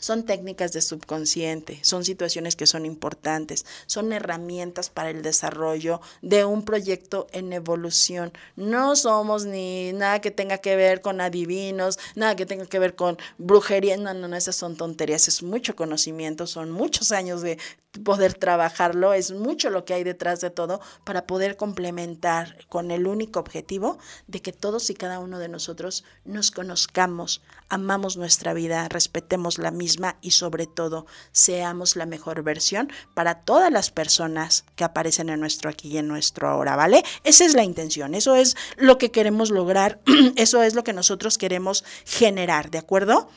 son 0.00 0.24
técnicas 0.24 0.72
de 0.72 0.80
subconsciente, 0.80 1.78
son 1.82 2.04
situaciones 2.04 2.56
que 2.56 2.66
son 2.66 2.86
importantes, 2.86 3.66
son 3.86 4.12
herramientas 4.12 4.90
para 4.90 5.10
el 5.10 5.22
desarrollo 5.22 6.00
de 6.22 6.44
un 6.44 6.64
proyecto 6.64 7.26
en 7.32 7.52
evolución. 7.52 8.32
No 8.56 8.96
somos 8.96 9.44
ni 9.44 9.92
nada 9.92 10.20
que 10.20 10.30
tenga 10.30 10.58
que 10.58 10.76
ver 10.76 11.00
con 11.00 11.20
adivinos, 11.20 11.98
nada 12.14 12.36
que 12.36 12.46
tenga 12.46 12.66
que 12.66 12.78
ver 12.78 12.94
con 12.94 13.18
brujería, 13.38 13.96
no, 13.96 14.14
no, 14.14 14.28
no, 14.28 14.36
esas 14.36 14.56
son 14.56 14.76
tonterías, 14.76 15.28
es 15.28 15.42
mucho 15.42 15.76
conocimiento, 15.76 16.46
son 16.46 16.70
muchos 16.70 17.12
años 17.12 17.42
de 17.42 17.58
poder 18.04 18.34
trabajarlo, 18.34 19.12
es 19.14 19.32
mucho 19.32 19.70
lo 19.70 19.84
que 19.84 19.94
hay 19.94 20.04
detrás 20.04 20.40
de 20.40 20.50
todo 20.50 20.80
para 21.04 21.26
poder 21.26 21.56
complementar 21.56 22.56
con 22.68 22.90
el 22.90 23.06
único 23.06 23.40
objetivo 23.40 23.98
de 24.26 24.40
que 24.40 24.52
todos 24.52 24.90
y 24.90 24.94
cada 24.94 25.18
uno 25.18 25.38
de 25.38 25.48
nosotros 25.48 26.04
nos 26.24 26.50
conozcamos, 26.50 27.42
amamos 27.68 28.16
nuestra 28.16 28.52
vida, 28.52 28.88
respetemos 28.88 29.58
la 29.58 29.70
misma 29.70 29.87
y 30.20 30.32
sobre 30.32 30.66
todo 30.66 31.06
seamos 31.32 31.96
la 31.96 32.06
mejor 32.06 32.42
versión 32.42 32.90
para 33.14 33.44
todas 33.44 33.72
las 33.72 33.90
personas 33.90 34.64
que 34.76 34.84
aparecen 34.84 35.28
en 35.28 35.40
nuestro 35.40 35.70
aquí 35.70 35.88
y 35.88 35.98
en 35.98 36.08
nuestro 36.08 36.48
ahora, 36.48 36.76
¿vale? 36.76 37.04
Esa 37.24 37.44
es 37.44 37.54
la 37.54 37.64
intención, 37.64 38.14
eso 38.14 38.36
es 38.36 38.56
lo 38.76 38.98
que 38.98 39.10
queremos 39.10 39.50
lograr, 39.50 40.00
eso 40.36 40.62
es 40.62 40.74
lo 40.74 40.84
que 40.84 40.92
nosotros 40.92 41.38
queremos 41.38 41.84
generar, 42.04 42.70
¿de 42.70 42.78
acuerdo? 42.78 43.28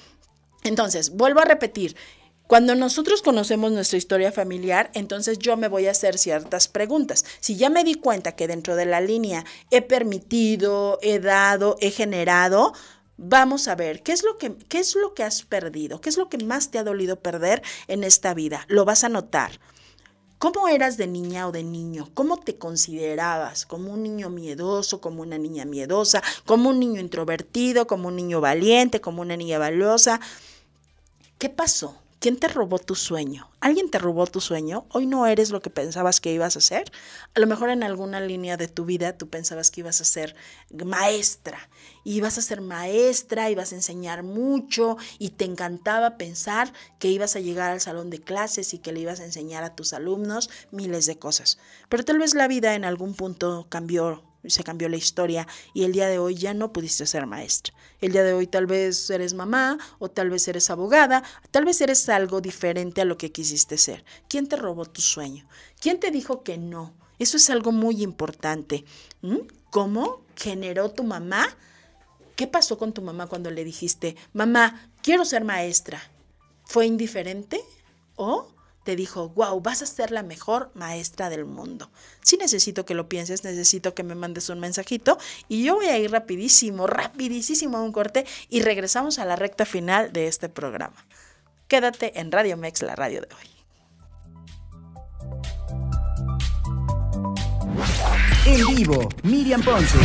Entonces, 0.64 1.12
vuelvo 1.12 1.40
a 1.40 1.46
repetir, 1.46 1.96
cuando 2.52 2.76
nosotros 2.76 3.22
conocemos 3.22 3.72
nuestra 3.72 3.98
historia 3.98 4.30
familiar, 4.34 4.92
entonces 4.94 5.40
yo 5.40 5.56
me 5.56 5.70
voy 5.70 5.88
a 5.88 5.92
hacer 5.92 6.18
ciertas 6.18 6.68
preguntas. 6.68 7.24
Si 7.40 7.56
ya 7.56 7.70
me 7.70 7.86
di 7.86 7.94
cuenta 7.94 8.34
que 8.34 8.50
dentro 8.50 8.76
de 8.76 8.86
la 8.86 9.00
línea 9.00 9.46
he 9.70 9.82
permitido, 9.82 11.00
he 11.02 11.20
dado, 11.20 11.78
he 11.80 11.92
generado, 11.92 12.74
vamos 13.22 13.68
a 13.68 13.76
ver 13.76 14.02
qué 14.02 14.12
es 14.12 14.24
lo 14.24 14.38
que 14.38 14.56
qué 14.68 14.80
es 14.80 14.96
lo 14.96 15.14
que 15.14 15.24
has 15.24 15.44
perdido, 15.44 16.02
qué 16.02 16.10
es 16.10 16.18
lo 16.18 16.28
que 16.28 16.44
más 16.44 16.72
te 16.72 16.80
ha 16.80 16.84
dolido 16.84 17.20
perder 17.20 17.62
en 17.88 18.04
esta 18.04 18.34
vida. 18.34 18.66
Lo 18.68 18.84
vas 18.84 19.04
a 19.04 19.10
notar. 19.10 19.60
¿Cómo 20.40 20.68
eras 20.68 20.98
de 20.98 21.06
niña 21.06 21.48
o 21.48 21.52
de 21.52 21.64
niño? 21.64 22.10
¿Cómo 22.16 22.38
te 22.38 22.58
considerabas? 22.58 23.68
¿Como 23.68 23.94
un 23.94 24.02
niño 24.02 24.32
miedoso, 24.32 25.00
como 25.00 25.22
una 25.22 25.38
niña 25.38 25.66
miedosa, 25.66 26.24
como 26.48 26.70
un 26.70 26.80
niño 26.80 27.00
introvertido, 27.00 27.86
como 27.86 28.08
un 28.08 28.16
niño 28.16 28.42
valiente, 28.42 29.02
como 29.02 29.22
una 29.22 29.38
niña 29.38 29.60
valiosa? 29.60 30.20
¿Qué 31.38 31.50
pasó? 31.50 31.96
¿Quién 32.22 32.38
te 32.38 32.48
robó 32.48 32.78
tu 32.78 32.94
sueño? 32.94 33.50
¿Alguien 33.62 33.90
te 33.90 33.98
robó 33.98 34.28
tu 34.28 34.42
sueño? 34.42 34.86
Hoy 34.90 35.08
no 35.08 35.26
eres 35.26 35.50
lo 35.50 35.60
que 35.60 35.72
pensabas 35.72 36.22
que 36.22 36.32
ibas 36.32 36.56
a 36.56 36.62
ser. 36.62 36.92
A 37.34 37.40
lo 37.40 37.48
mejor 37.48 37.72
en 37.72 37.82
alguna 37.82 38.22
línea 38.22 38.58
de 38.58 38.68
tu 38.68 38.86
vida 38.86 39.18
tú 39.18 39.28
pensabas 39.28 39.72
que 39.72 39.80
ibas 39.82 40.02
a 40.02 40.04
ser 40.04 40.36
maestra. 40.86 41.58
Y 42.04 42.18
ibas 42.18 42.38
a 42.38 42.44
ser 42.44 42.62
maestra, 42.62 43.50
ibas 43.50 43.72
a 43.72 43.76
enseñar 43.76 44.22
mucho 44.22 44.98
y 45.18 45.30
te 45.30 45.46
encantaba 45.46 46.20
pensar 46.20 46.72
que 47.00 47.08
ibas 47.08 47.36
a 47.36 47.40
llegar 47.40 47.72
al 47.72 47.82
salón 47.82 48.12
de 48.12 48.22
clases 48.22 48.76
y 48.76 48.78
que 48.78 48.92
le 48.92 49.00
ibas 49.00 49.20
a 49.20 49.26
enseñar 49.26 49.64
a 49.64 49.76
tus 49.76 49.92
alumnos 49.92 50.52
miles 50.70 51.08
de 51.08 51.18
cosas. 51.18 51.58
Pero 51.90 52.06
tal 52.06 52.20
vez 52.20 52.36
la 52.36 52.48
vida 52.48 52.76
en 52.76 52.86
algún 52.86 53.16
punto 53.16 53.66
cambió 53.68 54.22
se 54.50 54.64
cambió 54.64 54.90
la 54.90 54.98
historia 54.98 55.48
y 55.74 55.84
el 55.84 55.92
día 55.92 56.08
de 56.08 56.20
hoy 56.20 56.36
ya 56.36 56.54
no 56.54 56.74
pudiste 56.74 57.06
ser 57.06 57.28
maestra. 57.28 57.74
El 58.00 58.12
día 58.12 58.24
de 58.24 58.34
hoy 58.34 58.48
tal 58.48 58.66
vez 58.66 59.10
eres 59.10 59.34
mamá 59.34 59.78
o 60.00 60.10
tal 60.10 60.30
vez 60.30 60.48
eres 60.48 60.70
abogada, 60.70 61.24
tal 61.52 61.66
vez 61.66 61.82
eres 61.82 62.10
algo 62.10 62.42
diferente 62.42 63.02
a 63.02 63.06
lo 63.06 63.18
que 63.18 63.32
quisiste 63.32 63.78
ser. 63.78 64.04
¿Quién 64.28 64.48
te 64.48 64.56
robó 64.56 64.86
tu 64.86 65.02
sueño? 65.02 65.48
¿Quién 65.80 66.00
te 66.00 66.12
dijo 66.12 66.44
que 66.44 66.58
no? 66.58 66.94
Eso 67.20 67.38
es 67.38 67.50
algo 67.50 67.72
muy 67.72 68.02
importante. 68.02 68.84
¿Cómo 69.70 70.22
generó 70.36 70.90
tu 70.90 71.04
mamá? 71.04 71.48
¿Qué 72.36 72.48
pasó 72.48 72.80
con 72.80 72.94
tu 72.94 73.04
mamá 73.04 73.28
cuando 73.28 73.52
le 73.52 73.64
dijiste, 73.64 74.16
mamá, 74.34 74.90
quiero 75.04 75.24
ser 75.26 75.44
maestra? 75.44 76.02
¿Fue 76.66 76.88
indiferente? 76.88 77.62
¿O 78.16 78.48
dijo, 78.96 79.30
wow, 79.30 79.60
vas 79.62 79.82
a 79.82 79.86
ser 79.86 80.12
la 80.12 80.24
mejor 80.24 80.72
maestra 80.74 81.30
del 81.30 81.46
mundo. 81.46 81.90
Si 82.22 82.38
necesito 82.38 82.86
que 82.86 82.94
lo 82.94 83.10
pienses, 83.10 83.44
necesito 83.44 83.94
que 83.94 84.04
me 84.04 84.16
mandes 84.16 84.50
un 84.50 84.60
mensajito 84.60 85.18
y 85.48 85.64
yo 85.64 85.76
voy 85.76 85.88
a 85.88 85.98
ir 85.98 86.12
rapidísimo, 86.12 86.88
rapidísimo 86.88 87.78
a 87.78 87.82
un 87.82 87.92
corte 87.92 88.26
y 88.50 88.62
regresamos 88.62 89.20
a 89.20 89.26
la 89.26 89.36
recta 89.36 89.66
final 89.66 90.12
de 90.14 90.28
este 90.28 90.50
programa. 90.50 91.06
Quédate 91.68 92.20
en 92.20 92.32
Radio 92.32 92.58
Mex, 92.58 92.82
la 92.82 92.96
radio 92.96 93.22
de 93.22 93.28
hoy. 93.34 93.52
En 98.46 98.76
vivo, 98.76 99.08
Miriam 99.24 99.62
Ponce. 99.62 99.98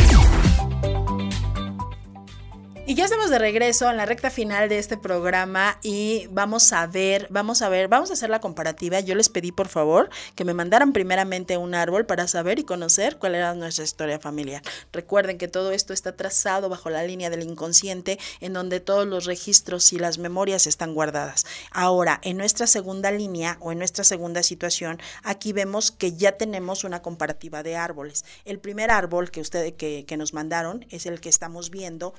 Y 2.89 2.95
ya 2.95 3.03
estamos 3.03 3.29
de 3.29 3.37
regreso 3.37 3.91
en 3.91 3.97
la 3.97 4.05
recta 4.05 4.29
final 4.29 4.69
de 4.69 4.79
este 4.79 4.95
programa 4.95 5.77
y 5.83 6.27
vamos 6.27 6.71
a 6.71 6.87
ver, 6.87 7.27
vamos 7.29 7.61
a 7.61 7.67
ver, 7.67 7.89
vamos 7.89 8.11
a 8.11 8.13
hacer 8.13 8.29
la 8.29 8.39
comparativa. 8.39 9.01
Yo 9.01 9.13
les 9.13 9.27
pedí 9.27 9.51
por 9.51 9.67
favor 9.67 10.09
que 10.35 10.45
me 10.45 10.53
mandaran 10.53 10.93
primeramente 10.93 11.57
un 11.57 11.75
árbol 11.75 12.05
para 12.05 12.29
saber 12.29 12.59
y 12.59 12.63
conocer 12.63 13.17
cuál 13.17 13.35
era 13.35 13.53
nuestra 13.55 13.83
historia 13.83 14.19
familiar. 14.19 14.61
Recuerden 14.93 15.37
que 15.37 15.49
todo 15.49 15.73
esto 15.73 15.91
está 15.91 16.15
trazado 16.15 16.69
bajo 16.69 16.89
la 16.89 17.03
línea 17.03 17.29
del 17.29 17.43
inconsciente 17.43 18.19
en 18.39 18.53
donde 18.53 18.79
todos 18.79 19.05
los 19.05 19.25
registros 19.25 19.91
y 19.91 19.99
las 19.99 20.17
memorias 20.17 20.65
están 20.65 20.93
guardadas. 20.93 21.45
Ahora, 21.71 22.21
en 22.23 22.37
nuestra 22.37 22.67
segunda 22.67 23.11
línea 23.11 23.57
o 23.59 23.73
en 23.73 23.79
nuestra 23.79 24.05
segunda 24.05 24.43
situación, 24.43 24.97
aquí 25.23 25.51
vemos 25.51 25.91
que 25.91 26.13
ya 26.13 26.37
tenemos 26.37 26.85
una 26.85 27.01
comparativa 27.01 27.63
de 27.63 27.75
árboles. 27.75 28.23
El 28.45 28.59
primer 28.59 28.91
árbol 28.91 29.29
que 29.29 29.41
ustedes 29.41 29.73
que, 29.73 30.05
que 30.07 30.15
nos 30.15 30.33
mandaron 30.33 30.85
es 30.89 31.05
el 31.05 31.19
que 31.19 31.27
estamos 31.27 31.69
viendo 31.69 32.13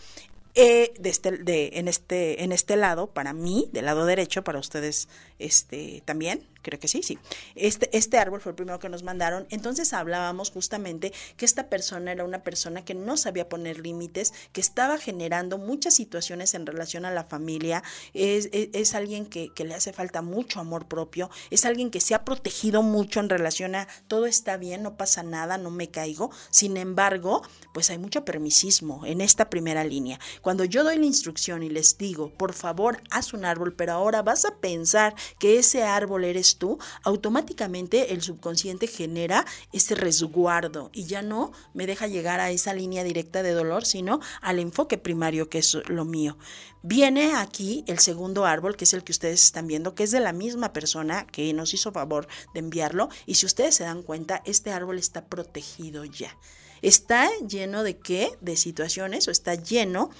eh, 0.60 0.92
de 0.98 1.08
este, 1.08 1.30
de, 1.30 1.70
en, 1.74 1.86
este, 1.86 2.42
en 2.42 2.50
este 2.50 2.76
lado, 2.76 3.06
para 3.06 3.32
mí, 3.32 3.68
del 3.72 3.84
lado 3.84 4.06
derecho, 4.06 4.42
para 4.42 4.58
ustedes 4.58 5.08
este, 5.38 6.02
también, 6.04 6.46
creo 6.62 6.80
que 6.80 6.88
sí, 6.88 7.02
sí. 7.02 7.18
Este, 7.54 7.96
este 7.96 8.18
árbol 8.18 8.40
fue 8.40 8.50
el 8.50 8.56
primero 8.56 8.78
que 8.78 8.88
nos 8.88 9.02
mandaron. 9.02 9.46
Entonces 9.50 9.92
hablábamos 9.92 10.50
justamente 10.50 11.12
que 11.36 11.44
esta 11.44 11.68
persona 11.68 12.12
era 12.12 12.24
una 12.24 12.42
persona 12.42 12.84
que 12.84 12.94
no 12.94 13.16
sabía 13.16 13.48
poner 13.48 13.78
límites, 13.80 14.32
que 14.52 14.60
estaba 14.60 14.98
generando 14.98 15.58
muchas 15.58 15.94
situaciones 15.94 16.54
en 16.54 16.66
relación 16.66 17.04
a 17.04 17.10
la 17.10 17.24
familia. 17.24 17.82
Es, 18.14 18.48
es, 18.52 18.94
alguien 18.94 19.26
que, 19.26 19.52
que, 19.54 19.64
le 19.64 19.74
hace 19.74 19.92
falta 19.92 20.22
mucho 20.22 20.60
amor 20.60 20.88
propio. 20.88 21.30
Es 21.50 21.64
alguien 21.64 21.90
que 21.90 22.00
se 22.00 22.14
ha 22.14 22.24
protegido 22.24 22.82
mucho 22.82 23.20
en 23.20 23.28
relación 23.28 23.74
a 23.74 23.88
todo 24.08 24.26
está 24.26 24.56
bien, 24.56 24.82
no 24.82 24.96
pasa 24.96 25.22
nada, 25.22 25.58
no 25.58 25.70
me 25.70 25.90
caigo. 25.90 26.30
Sin 26.50 26.76
embargo, 26.76 27.42
pues 27.72 27.90
hay 27.90 27.98
mucho 27.98 28.24
permisismo 28.24 29.06
en 29.06 29.20
esta 29.20 29.50
primera 29.50 29.84
línea. 29.84 30.18
Cuando 30.42 30.64
yo 30.64 30.84
doy 30.84 30.98
la 30.98 31.06
instrucción 31.06 31.62
y 31.62 31.68
les 31.68 31.96
digo, 31.98 32.30
por 32.36 32.52
favor, 32.52 33.02
haz 33.10 33.32
un 33.32 33.44
árbol, 33.44 33.74
pero 33.74 33.92
ahora 33.92 34.22
vas 34.22 34.44
a 34.44 34.56
pensar 34.56 35.14
que 35.38 35.58
ese 35.58 35.84
árbol 35.84 36.24
eres 36.24 36.56
tú, 36.56 36.78
automáticamente 37.02 38.12
el 38.12 38.22
subconsciente 38.22 38.86
genera 38.86 39.44
ese 39.72 39.94
resguardo 39.94 40.90
y 40.92 41.04
ya 41.04 41.22
no 41.22 41.52
me 41.74 41.86
deja 41.86 42.06
llegar 42.06 42.40
a 42.40 42.50
esa 42.50 42.74
línea 42.74 43.04
directa 43.04 43.42
de 43.42 43.52
dolor, 43.52 43.84
sino 43.84 44.20
al 44.40 44.58
enfoque 44.58 44.98
primario 44.98 45.48
que 45.48 45.58
es 45.58 45.76
lo 45.88 46.04
mío. 46.04 46.36
Viene 46.82 47.34
aquí 47.34 47.84
el 47.88 47.98
segundo 47.98 48.46
árbol, 48.46 48.76
que 48.76 48.84
es 48.84 48.94
el 48.94 49.02
que 49.02 49.12
ustedes 49.12 49.42
están 49.42 49.66
viendo, 49.66 49.94
que 49.94 50.04
es 50.04 50.12
de 50.12 50.20
la 50.20 50.32
misma 50.32 50.72
persona 50.72 51.26
que 51.26 51.52
nos 51.52 51.74
hizo 51.74 51.90
favor 51.90 52.28
de 52.54 52.60
enviarlo. 52.60 53.08
Y 53.26 53.34
si 53.34 53.46
ustedes 53.46 53.74
se 53.74 53.84
dan 53.84 54.02
cuenta, 54.02 54.42
este 54.44 54.70
árbol 54.70 54.98
está 54.98 55.26
protegido 55.26 56.04
ya. 56.04 56.36
Está 56.80 57.28
lleno 57.40 57.82
de 57.82 57.98
qué? 57.98 58.30
De 58.40 58.56
situaciones 58.56 59.26
o 59.26 59.32
está 59.32 59.56
lleno 59.56 60.10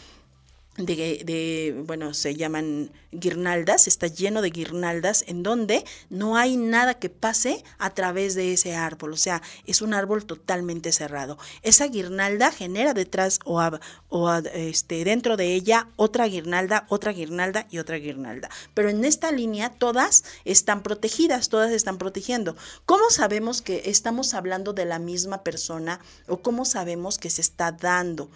de, 0.78 1.22
de, 1.24 1.82
bueno, 1.86 2.14
se 2.14 2.36
llaman 2.36 2.92
guirnaldas, 3.10 3.88
está 3.88 4.06
lleno 4.06 4.42
de 4.42 4.50
guirnaldas 4.50 5.24
en 5.26 5.42
donde 5.42 5.84
no 6.08 6.36
hay 6.36 6.56
nada 6.56 6.94
que 6.94 7.10
pase 7.10 7.64
a 7.78 7.90
través 7.94 8.34
de 8.34 8.52
ese 8.52 8.76
árbol, 8.76 9.12
o 9.12 9.16
sea, 9.16 9.42
es 9.66 9.82
un 9.82 9.92
árbol 9.92 10.24
totalmente 10.24 10.92
cerrado. 10.92 11.36
Esa 11.62 11.88
guirnalda 11.88 12.52
genera 12.52 12.94
detrás 12.94 13.40
o, 13.44 13.60
o 14.08 14.32
este, 14.54 15.04
dentro 15.04 15.36
de 15.36 15.52
ella 15.54 15.88
otra 15.96 16.26
guirnalda, 16.26 16.86
otra 16.88 17.12
guirnalda 17.12 17.66
y 17.70 17.78
otra 17.78 17.96
guirnalda. 17.96 18.48
Pero 18.74 18.88
en 18.88 19.04
esta 19.04 19.32
línea 19.32 19.70
todas 19.70 20.24
están 20.44 20.82
protegidas, 20.82 21.48
todas 21.48 21.72
están 21.72 21.98
protegiendo. 21.98 22.56
¿Cómo 22.86 23.10
sabemos 23.10 23.62
que 23.62 23.82
estamos 23.86 24.32
hablando 24.32 24.72
de 24.72 24.84
la 24.84 25.00
misma 25.00 25.42
persona 25.42 26.00
o 26.28 26.38
cómo 26.38 26.64
sabemos 26.64 27.18
que 27.18 27.30
se 27.30 27.40
está 27.40 27.72
dando? 27.72 28.30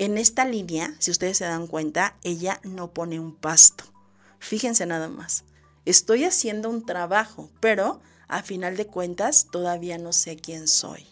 En 0.00 0.16
esta 0.16 0.44
línea, 0.44 0.94
si 1.00 1.10
ustedes 1.10 1.38
se 1.38 1.44
dan 1.44 1.66
cuenta, 1.66 2.16
ella 2.22 2.60
no 2.62 2.92
pone 2.92 3.18
un 3.18 3.34
pasto. 3.34 3.82
Fíjense 4.38 4.86
nada 4.86 5.08
más. 5.08 5.42
Estoy 5.86 6.22
haciendo 6.22 6.70
un 6.70 6.86
trabajo, 6.86 7.50
pero 7.58 8.00
a 8.28 8.44
final 8.44 8.76
de 8.76 8.86
cuentas 8.86 9.48
todavía 9.50 9.98
no 9.98 10.12
sé 10.12 10.36
quién 10.36 10.68
soy. 10.68 11.04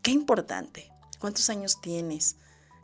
Qué 0.00 0.12
importante. 0.12 0.92
¿Cuántos 1.18 1.50
años 1.50 1.80
tienes? 1.80 2.36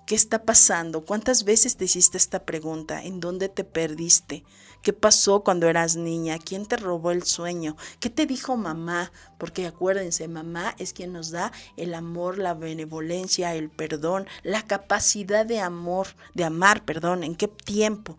¿Qué 0.05 0.17
está 0.17 0.43
pasando? 0.43 1.05
¿Cuántas 1.05 1.45
veces 1.45 1.77
te 1.77 1.85
hiciste 1.85 2.19
esta 2.19 2.45
pregunta? 2.45 3.01
¿En 3.05 3.21
dónde 3.21 3.49
te 3.49 3.63
perdiste? 3.63 4.43
¿Qué 4.83 4.95
pasó 4.95 5.45
cuando 5.45 5.69
eras 5.69 5.97
niña? 5.97 6.39
¿Quién 6.39 6.65
te 6.65 6.77
robó 6.77 7.11
el 7.11 7.25
sueño? 7.25 7.77
¿Qué 7.99 8.09
te 8.09 8.25
dijo 8.25 8.57
mamá? 8.57 9.13
Porque 9.37 9.67
acuérdense, 9.67 10.27
mamá 10.27 10.75
es 10.79 10.95
quien 10.95 11.13
nos 11.13 11.31
da 11.31 11.53
el 11.77 11.93
amor, 11.93 12.39
la 12.39 12.55
benevolencia, 12.55 13.55
el 13.55 13.69
perdón, 13.69 14.27
la 14.43 14.63
capacidad 14.63 15.45
de 15.45 15.61
amor, 15.61 16.07
de 16.33 16.45
amar, 16.45 16.85
perdón, 16.85 17.25
¿en 17.25 17.35
qué 17.35 17.47
tiempo? 17.47 18.17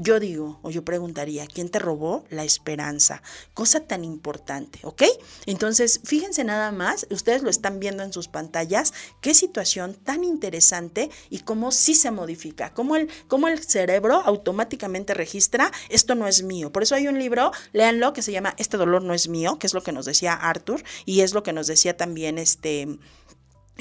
Yo 0.00 0.20
digo, 0.20 0.60
o 0.62 0.70
yo 0.70 0.84
preguntaría, 0.84 1.48
¿quién 1.48 1.70
te 1.70 1.80
robó 1.80 2.24
la 2.30 2.44
esperanza? 2.44 3.20
Cosa 3.52 3.80
tan 3.80 4.04
importante, 4.04 4.78
¿ok? 4.84 5.02
Entonces, 5.44 6.00
fíjense 6.04 6.44
nada 6.44 6.70
más, 6.70 7.08
ustedes 7.10 7.42
lo 7.42 7.50
están 7.50 7.80
viendo 7.80 8.04
en 8.04 8.12
sus 8.12 8.28
pantallas, 8.28 8.94
qué 9.20 9.34
situación 9.34 9.94
tan 9.94 10.22
interesante 10.22 11.10
y 11.30 11.40
cómo 11.40 11.72
sí 11.72 11.96
se 11.96 12.12
modifica, 12.12 12.72
cómo 12.74 12.94
el, 12.94 13.08
el 13.48 13.64
cerebro 13.64 14.22
automáticamente 14.24 15.14
registra, 15.14 15.72
esto 15.88 16.14
no 16.14 16.28
es 16.28 16.44
mío. 16.44 16.70
Por 16.70 16.84
eso 16.84 16.94
hay 16.94 17.08
un 17.08 17.18
libro, 17.18 17.50
léanlo, 17.72 18.12
que 18.12 18.22
se 18.22 18.30
llama 18.30 18.54
Este 18.56 18.76
dolor 18.76 19.02
no 19.02 19.14
es 19.14 19.26
mío, 19.26 19.58
que 19.58 19.66
es 19.66 19.74
lo 19.74 19.82
que 19.82 19.90
nos 19.90 20.06
decía 20.06 20.32
Arthur 20.32 20.80
y 21.06 21.22
es 21.22 21.34
lo 21.34 21.42
que 21.42 21.52
nos 21.52 21.66
decía 21.66 21.96
también 21.96 22.38
este... 22.38 22.86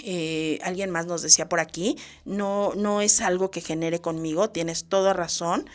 Eh, 0.03 0.59
alguien 0.61 0.91
más 0.91 1.07
nos 1.07 1.23
decía 1.23 1.49
por 1.49 1.59
aquí, 1.59 1.97
no, 2.23 2.73
no 2.75 3.01
es 3.01 3.19
algo 3.19 3.49
que 3.49 3.61
genere 3.61 3.99
conmigo, 3.99 4.51
tienes 4.51 4.85
toda 4.85 5.11
razón 5.13 5.67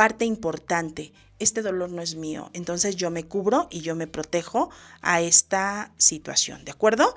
parte 0.00 0.24
importante. 0.24 1.12
Este 1.38 1.60
dolor 1.60 1.90
no 1.90 2.00
es 2.00 2.14
mío, 2.14 2.48
entonces 2.54 2.96
yo 2.96 3.10
me 3.10 3.24
cubro 3.24 3.68
y 3.70 3.82
yo 3.82 3.94
me 3.94 4.06
protejo 4.06 4.70
a 5.02 5.20
esta 5.20 5.92
situación, 5.98 6.64
¿de 6.64 6.72
acuerdo? 6.72 7.14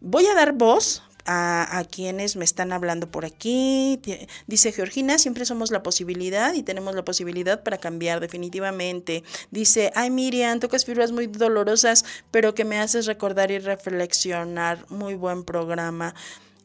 Voy 0.00 0.26
a 0.26 0.34
dar 0.34 0.52
voz 0.52 1.02
a, 1.24 1.82
quienes 1.90 2.36
me 2.36 2.44
están 2.44 2.70
hablando 2.72 3.10
por 3.10 3.24
aquí. 3.24 3.98
Dice 4.46 4.72
Georgina, 4.72 5.16
siempre 5.18 5.46
somos 5.46 5.70
la 5.70 5.82
posibilidad 5.82 6.52
y 6.52 6.62
tenemos 6.62 6.94
la 6.94 7.02
posibilidad 7.02 7.62
para 7.62 7.78
cambiar 7.78 8.20
definitivamente. 8.20 9.24
Dice, 9.50 9.90
ay 9.94 10.10
Miriam, 10.10 10.60
tocas 10.60 10.84
fibras 10.84 11.12
muy 11.12 11.28
dolorosas, 11.28 12.04
pero 12.30 12.54
que 12.54 12.66
me 12.66 12.78
haces 12.78 13.06
recordar 13.06 13.50
y 13.50 13.58
reflexionar. 13.58 14.84
Muy 14.90 15.14
buen 15.14 15.44
programa. 15.44 16.14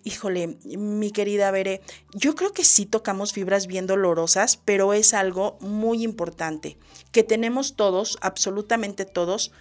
Híjole, 0.06 0.58
mi 0.66 1.12
querida 1.12 1.49
Bere, 1.51 1.82
yo 2.14 2.36
creo 2.36 2.51
que 2.51 2.66
sí 2.66 2.86
tocamos 2.86 3.32
fibras 3.32 3.68
bien 3.68 3.88
dolorosas, 3.88 4.58
pero 4.58 4.93
es 4.93 5.14
algo 5.14 5.58
muy 5.62 6.04
importante 6.04 6.78
que 7.14 7.24
tenemos 7.24 7.76
todos, 7.76 8.18
absolutamente 8.22 9.06
todos, 9.06 9.54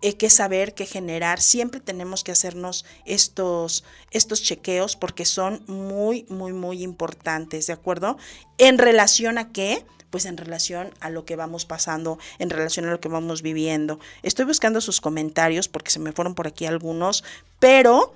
eh, 0.00 0.16
que 0.16 0.30
saber, 0.30 0.72
que 0.72 0.86
generar. 0.86 1.42
Siempre 1.42 1.80
tenemos 1.80 2.24
que 2.24 2.32
hacernos 2.32 2.86
estos, 3.04 3.84
estos 4.10 4.42
chequeos 4.42 4.96
porque 4.96 5.26
son 5.26 5.62
muy, 5.66 6.24
muy, 6.30 6.54
muy 6.54 6.82
importantes, 6.82 7.66
¿de 7.66 7.74
acuerdo? 7.74 8.16
¿En 8.56 8.78
relación 8.78 9.36
a 9.36 9.52
qué? 9.52 9.84
Pues 10.08 10.24
en 10.24 10.38
relación 10.38 10.94
a 11.00 11.10
lo 11.10 11.26
que 11.26 11.36
vamos 11.36 11.66
pasando, 11.66 12.18
en 12.38 12.48
relación 12.48 12.86
a 12.86 12.90
lo 12.90 13.00
que 13.00 13.08
vamos 13.08 13.42
viviendo. 13.42 14.00
Estoy 14.22 14.46
buscando 14.46 14.80
sus 14.80 15.02
comentarios 15.02 15.68
porque 15.68 15.90
se 15.90 15.98
me 15.98 16.12
fueron 16.12 16.34
por 16.34 16.46
aquí 16.46 16.64
algunos, 16.64 17.22
pero 17.58 18.14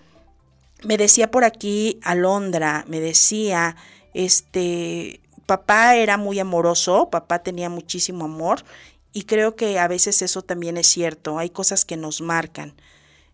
me 0.85 0.97
decía 0.97 1.31
por 1.31 1.45
aquí 1.45 1.99
Alondra, 2.03 2.85
me 2.89 3.01
decía, 3.01 3.77
este, 4.13 5.21
papá 5.47 5.97
era 5.97 6.17
muy 6.17 6.39
amoroso, 6.39 7.11
papá 7.11 7.43
tenía 7.43 7.69
muchísimo 7.69 8.25
amor 8.27 8.65
y 9.13 9.25
creo 9.25 9.57
que 9.57 9.79
a 9.79 9.89
veces 9.89 10.23
eso 10.23 10.43
también 10.43 10.77
es 10.77 10.87
cierto, 10.87 11.39
hay 11.39 11.51
cosas 11.51 11.85
que 11.85 11.97
nos 11.97 12.21
marcan. 12.21 12.75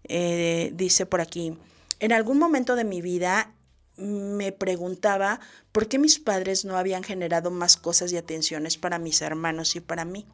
Eh, 0.04 0.72
dice 0.74 1.06
por 1.06 1.20
aquí, 1.20 1.56
en 2.00 2.12
algún 2.12 2.38
momento 2.38 2.76
de 2.76 2.84
mi 2.84 3.02
vida 3.02 3.52
me 3.96 4.52
preguntaba 4.52 5.40
por 5.72 5.88
qué 5.88 5.98
mis 5.98 6.18
padres 6.18 6.64
no 6.64 6.76
habían 6.76 7.02
generado 7.02 7.50
más 7.50 7.76
cosas 7.76 8.12
y 8.12 8.16
atenciones 8.16 8.78
para 8.78 8.98
mis 8.98 9.20
hermanos 9.20 9.76
y 9.76 9.80
para 9.80 10.04
mí. 10.04 10.26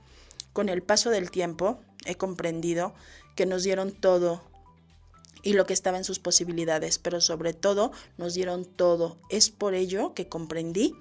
Con 0.52 0.68
el 0.68 0.82
paso 0.82 1.10
del 1.10 1.30
tiempo 1.30 1.80
he 2.04 2.14
comprendido 2.14 2.94
que 3.34 3.46
nos 3.46 3.64
dieron 3.64 3.92
todo 3.92 4.42
y 5.46 5.52
lo 5.52 5.64
que 5.64 5.74
estaba 5.74 5.96
en 5.96 6.02
sus 6.02 6.18
posibilidades, 6.18 6.98
pero 6.98 7.20
sobre 7.20 7.54
todo 7.54 7.92
nos 8.18 8.34
dieron 8.34 8.64
todo. 8.64 9.16
Es 9.30 9.48
por 9.48 9.74
ello 9.74 10.12
que 10.12 10.28
comprendí 10.28 10.96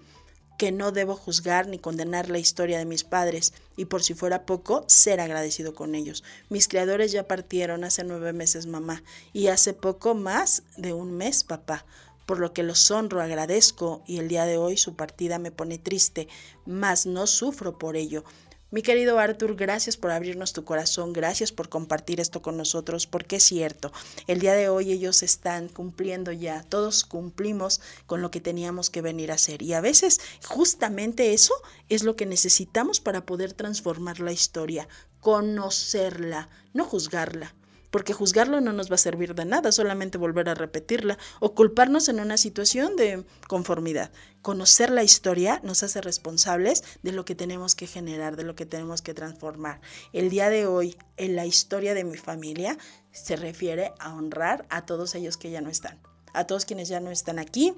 que 0.59 0.71
no 0.71 0.91
debo 0.91 1.15
juzgar 1.15 1.67
ni 1.67 1.79
condenar 1.79 2.29
la 2.29 2.37
historia 2.37 2.77
de 2.77 2.85
mis 2.85 3.03
padres 3.03 3.53
y 3.75 3.85
por 3.85 4.03
si 4.03 4.13
fuera 4.13 4.45
poco, 4.45 4.85
ser 4.87 5.19
agradecido 5.19 5.73
con 5.73 5.95
ellos. 5.95 6.23
Mis 6.49 6.67
creadores 6.67 7.11
ya 7.11 7.27
partieron 7.27 7.83
hace 7.83 8.03
nueve 8.03 8.33
meses 8.33 8.67
mamá 8.67 9.01
y 9.33 9.47
hace 9.47 9.73
poco 9.73 10.13
más 10.13 10.61
de 10.77 10.93
un 10.93 11.17
mes 11.17 11.43
papá, 11.43 11.83
por 12.27 12.39
lo 12.39 12.53
que 12.53 12.61
los 12.61 12.91
honro, 12.91 13.23
agradezco 13.23 14.03
y 14.05 14.19
el 14.19 14.27
día 14.27 14.45
de 14.45 14.57
hoy 14.57 14.77
su 14.77 14.95
partida 14.95 15.39
me 15.39 15.51
pone 15.51 15.79
triste, 15.79 16.27
mas 16.67 17.07
no 17.07 17.25
sufro 17.25 17.79
por 17.79 17.95
ello. 17.95 18.23
Mi 18.71 18.81
querido 18.81 19.19
Arthur, 19.19 19.55
gracias 19.55 19.95
por 19.95 20.09
abrirnos 20.09 20.51
tu 20.51 20.65
corazón, 20.65 21.13
gracias 21.13 21.51
por 21.51 21.69
compartir 21.69 22.19
esto 22.19 22.41
con 22.41 22.57
nosotros, 22.57 23.05
porque 23.05 23.35
es 23.35 23.43
cierto, 23.43 23.93
el 24.25 24.39
día 24.39 24.53
de 24.53 24.69
hoy 24.69 24.91
ellos 24.91 25.21
están 25.21 25.69
cumpliendo 25.69 26.31
ya, 26.31 26.63
todos 26.63 27.05
cumplimos 27.05 27.79
con 28.07 28.23
lo 28.23 28.31
que 28.31 28.41
teníamos 28.41 28.89
que 28.89 29.03
venir 29.03 29.31
a 29.31 29.35
hacer. 29.35 29.61
Y 29.61 29.73
a 29.73 29.81
veces 29.81 30.19
justamente 30.47 31.33
eso 31.33 31.53
es 31.89 32.03
lo 32.03 32.15
que 32.15 32.25
necesitamos 32.25 32.99
para 32.99 33.23
poder 33.23 33.53
transformar 33.53 34.19
la 34.19 34.31
historia, 34.31 34.87
conocerla, 35.19 36.49
no 36.73 36.85
juzgarla 36.85 37.53
porque 37.95 38.11
juzgarlo 38.11 38.59
no 38.59 38.73
nos 38.73 38.91
va 38.91 38.95
a 38.95 38.97
servir 38.97 39.35
de 39.35 39.45
nada, 39.45 39.71
solamente 39.71 40.17
volver 40.17 40.49
a 40.49 40.53
repetirla 40.53 41.17
o 41.39 41.55
culparnos 41.55 42.09
en 42.09 42.19
una 42.19 42.35
situación 42.35 42.97
de 42.97 43.23
conformidad. 43.47 44.11
Conocer 44.41 44.89
la 44.89 45.01
historia 45.01 45.61
nos 45.63 45.81
hace 45.81 46.01
responsables 46.01 46.83
de 47.03 47.13
lo 47.13 47.23
que 47.23 47.35
tenemos 47.35 47.73
que 47.73 47.87
generar, 47.87 48.35
de 48.35 48.43
lo 48.43 48.53
que 48.53 48.65
tenemos 48.65 49.01
que 49.01 49.13
transformar. 49.13 49.79
El 50.11 50.29
día 50.29 50.49
de 50.49 50.67
hoy, 50.67 50.97
en 51.15 51.37
la 51.37 51.45
historia 51.45 51.93
de 51.93 52.03
mi 52.03 52.17
familia, 52.17 52.77
se 53.13 53.37
refiere 53.37 53.93
a 53.97 54.13
honrar 54.13 54.65
a 54.69 54.85
todos 54.85 55.15
ellos 55.15 55.37
que 55.37 55.49
ya 55.49 55.61
no 55.61 55.69
están, 55.69 55.97
a 56.33 56.47
todos 56.47 56.65
quienes 56.65 56.89
ya 56.89 56.99
no 56.99 57.11
están 57.11 57.39
aquí, 57.39 57.75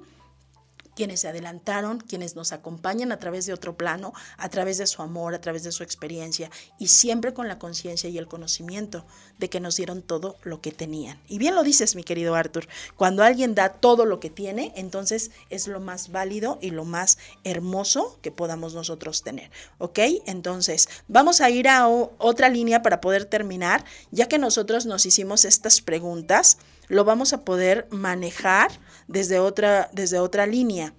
quienes 0.98 1.20
se 1.20 1.28
adelantaron, 1.28 2.00
quienes 2.00 2.34
nos 2.34 2.50
acompañan 2.50 3.12
a 3.12 3.20
través 3.20 3.46
de 3.46 3.52
otro 3.52 3.76
plano, 3.76 4.12
a 4.36 4.48
través 4.48 4.78
de 4.78 4.86
su 4.88 5.00
amor, 5.00 5.32
a 5.32 5.40
través 5.40 5.62
de 5.62 5.70
su 5.70 5.84
experiencia 5.84 6.50
y 6.76 6.88
siempre 6.88 7.32
con 7.32 7.46
la 7.46 7.60
conciencia 7.60 8.10
y 8.10 8.18
el 8.18 8.26
conocimiento 8.26 9.06
de 9.38 9.48
que 9.48 9.60
nos 9.60 9.76
dieron 9.76 10.02
todo 10.02 10.34
lo 10.42 10.60
que 10.60 10.72
tenían. 10.72 11.20
Y 11.28 11.38
bien 11.38 11.54
lo 11.54 11.62
dices, 11.62 11.94
mi 11.94 12.02
querido 12.02 12.34
Arthur, 12.34 12.66
cuando 12.96 13.22
alguien 13.22 13.54
da 13.54 13.68
todo 13.68 14.06
lo 14.06 14.18
que 14.18 14.28
tiene, 14.28 14.72
entonces 14.74 15.30
es 15.50 15.68
lo 15.68 15.78
más 15.78 16.10
válido 16.10 16.58
y 16.60 16.70
lo 16.70 16.84
más 16.84 17.18
hermoso 17.44 18.18
que 18.20 18.32
podamos 18.32 18.74
nosotros 18.74 19.22
tener. 19.22 19.52
¿Ok? 19.78 20.00
Entonces, 20.26 20.88
vamos 21.06 21.40
a 21.40 21.48
ir 21.48 21.68
a 21.68 21.86
otra 21.86 22.48
línea 22.48 22.82
para 22.82 23.00
poder 23.00 23.24
terminar, 23.24 23.84
ya 24.10 24.26
que 24.26 24.38
nosotros 24.38 24.84
nos 24.84 25.06
hicimos 25.06 25.44
estas 25.44 25.80
preguntas 25.80 26.58
lo 26.88 27.04
vamos 27.04 27.32
a 27.32 27.42
poder 27.42 27.86
manejar 27.90 28.70
desde 29.08 29.40
otra, 29.40 29.90
desde 29.92 30.20
otra 30.20 30.46
línea. 30.46 30.94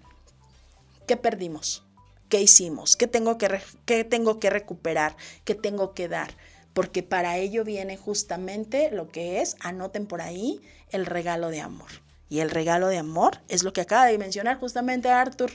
¿Qué 1.08 1.16
perdimos? 1.16 1.86
¿Qué 2.28 2.42
hicimos? 2.42 2.96
¿Qué 2.96 3.08
tengo 3.08 3.38
que, 3.38 3.62
qué 3.86 4.04
tengo 4.04 4.40
que 4.40 4.50
recuperar? 4.50 5.16
¿Qué 5.46 5.56
tengo 5.56 5.94
que 5.94 6.08
dar? 6.08 6.36
Porque 6.74 7.02
para 7.02 7.38
ello 7.38 7.64
viene 7.64 7.98
justamente 7.98 8.92
lo 8.92 9.10
que 9.10 9.42
es, 9.42 9.56
anoten 9.62 10.06
por 10.06 10.22
ahí, 10.22 10.62
el 10.92 11.06
regalo 11.06 11.50
de 11.50 11.62
amor. 11.62 11.90
Y 12.30 12.42
el 12.42 12.52
regalo 12.52 12.88
de 12.88 13.00
amor 13.00 13.40
es 13.48 13.64
lo 13.64 13.74
que 13.74 13.82
acaba 13.82 14.06
de 14.06 14.18
mencionar 14.18 14.60
justamente 14.60 15.10
Arthur 15.10 15.52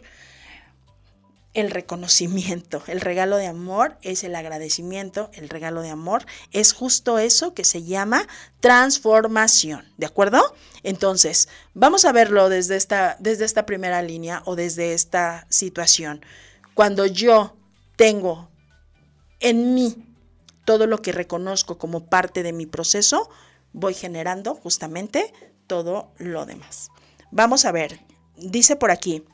el 1.54 1.70
reconocimiento. 1.70 2.82
El 2.88 3.00
regalo 3.00 3.36
de 3.36 3.46
amor 3.46 3.96
es 4.02 4.24
el 4.24 4.34
agradecimiento. 4.34 5.30
El 5.32 5.48
regalo 5.48 5.82
de 5.82 5.90
amor 5.90 6.26
es 6.50 6.72
justo 6.72 7.18
eso 7.18 7.54
que 7.54 7.64
se 7.64 7.84
llama 7.84 8.26
transformación. 8.60 9.84
¿De 9.96 10.06
acuerdo? 10.06 10.42
Entonces, 10.82 11.48
vamos 11.72 12.04
a 12.04 12.12
verlo 12.12 12.48
desde 12.48 12.76
esta, 12.76 13.16
desde 13.20 13.44
esta 13.44 13.66
primera 13.66 14.02
línea 14.02 14.42
o 14.44 14.56
desde 14.56 14.94
esta 14.94 15.46
situación. 15.48 16.24
Cuando 16.74 17.06
yo 17.06 17.56
tengo 17.96 18.50
en 19.40 19.74
mí 19.74 20.14
todo 20.64 20.86
lo 20.86 21.02
que 21.02 21.12
reconozco 21.12 21.78
como 21.78 22.06
parte 22.06 22.42
de 22.42 22.52
mi 22.52 22.66
proceso, 22.66 23.30
voy 23.72 23.94
generando 23.94 24.54
justamente 24.54 25.32
todo 25.66 26.12
lo 26.18 26.46
demás. 26.46 26.88
Vamos 27.30 27.64
a 27.64 27.72
ver, 27.72 28.00
dice 28.36 28.76
por 28.76 28.90
aquí, 28.90 29.24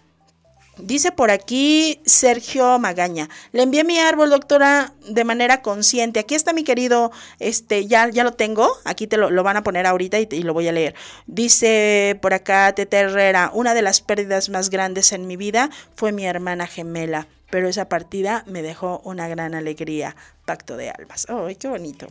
Dice 0.82 1.12
por 1.12 1.30
aquí 1.30 2.00
Sergio 2.04 2.78
Magaña. 2.78 3.28
Le 3.52 3.62
envié 3.62 3.84
mi 3.84 3.98
árbol, 3.98 4.30
doctora, 4.30 4.92
de 5.08 5.24
manera 5.24 5.62
consciente. 5.62 6.20
Aquí 6.20 6.34
está 6.34 6.52
mi 6.52 6.64
querido, 6.64 7.12
este, 7.38 7.86
ya, 7.86 8.08
ya 8.08 8.24
lo 8.24 8.32
tengo. 8.32 8.70
Aquí 8.84 9.06
te 9.06 9.16
lo, 9.16 9.42
van 9.42 9.56
a 9.56 9.62
poner 9.62 9.86
ahorita 9.86 10.18
y, 10.18 10.42
lo 10.42 10.54
voy 10.54 10.68
a 10.68 10.72
leer. 10.72 10.94
Dice 11.26 12.18
por 12.22 12.34
acá 12.34 12.72
Tete 12.74 12.98
Herrera, 12.98 13.50
una 13.52 13.74
de 13.74 13.82
las 13.82 14.00
pérdidas 14.00 14.48
más 14.48 14.70
grandes 14.70 15.12
en 15.12 15.26
mi 15.26 15.36
vida 15.36 15.70
fue 15.94 16.12
mi 16.12 16.26
hermana 16.26 16.66
gemela, 16.66 17.28
pero 17.50 17.68
esa 17.68 17.88
partida 17.88 18.44
me 18.46 18.62
dejó 18.62 19.00
una 19.04 19.28
gran 19.28 19.54
alegría. 19.54 20.16
Pacto 20.44 20.76
de 20.76 20.90
almas. 20.90 21.26
¡Ay, 21.28 21.56
qué 21.56 21.68
bonito! 21.68 22.06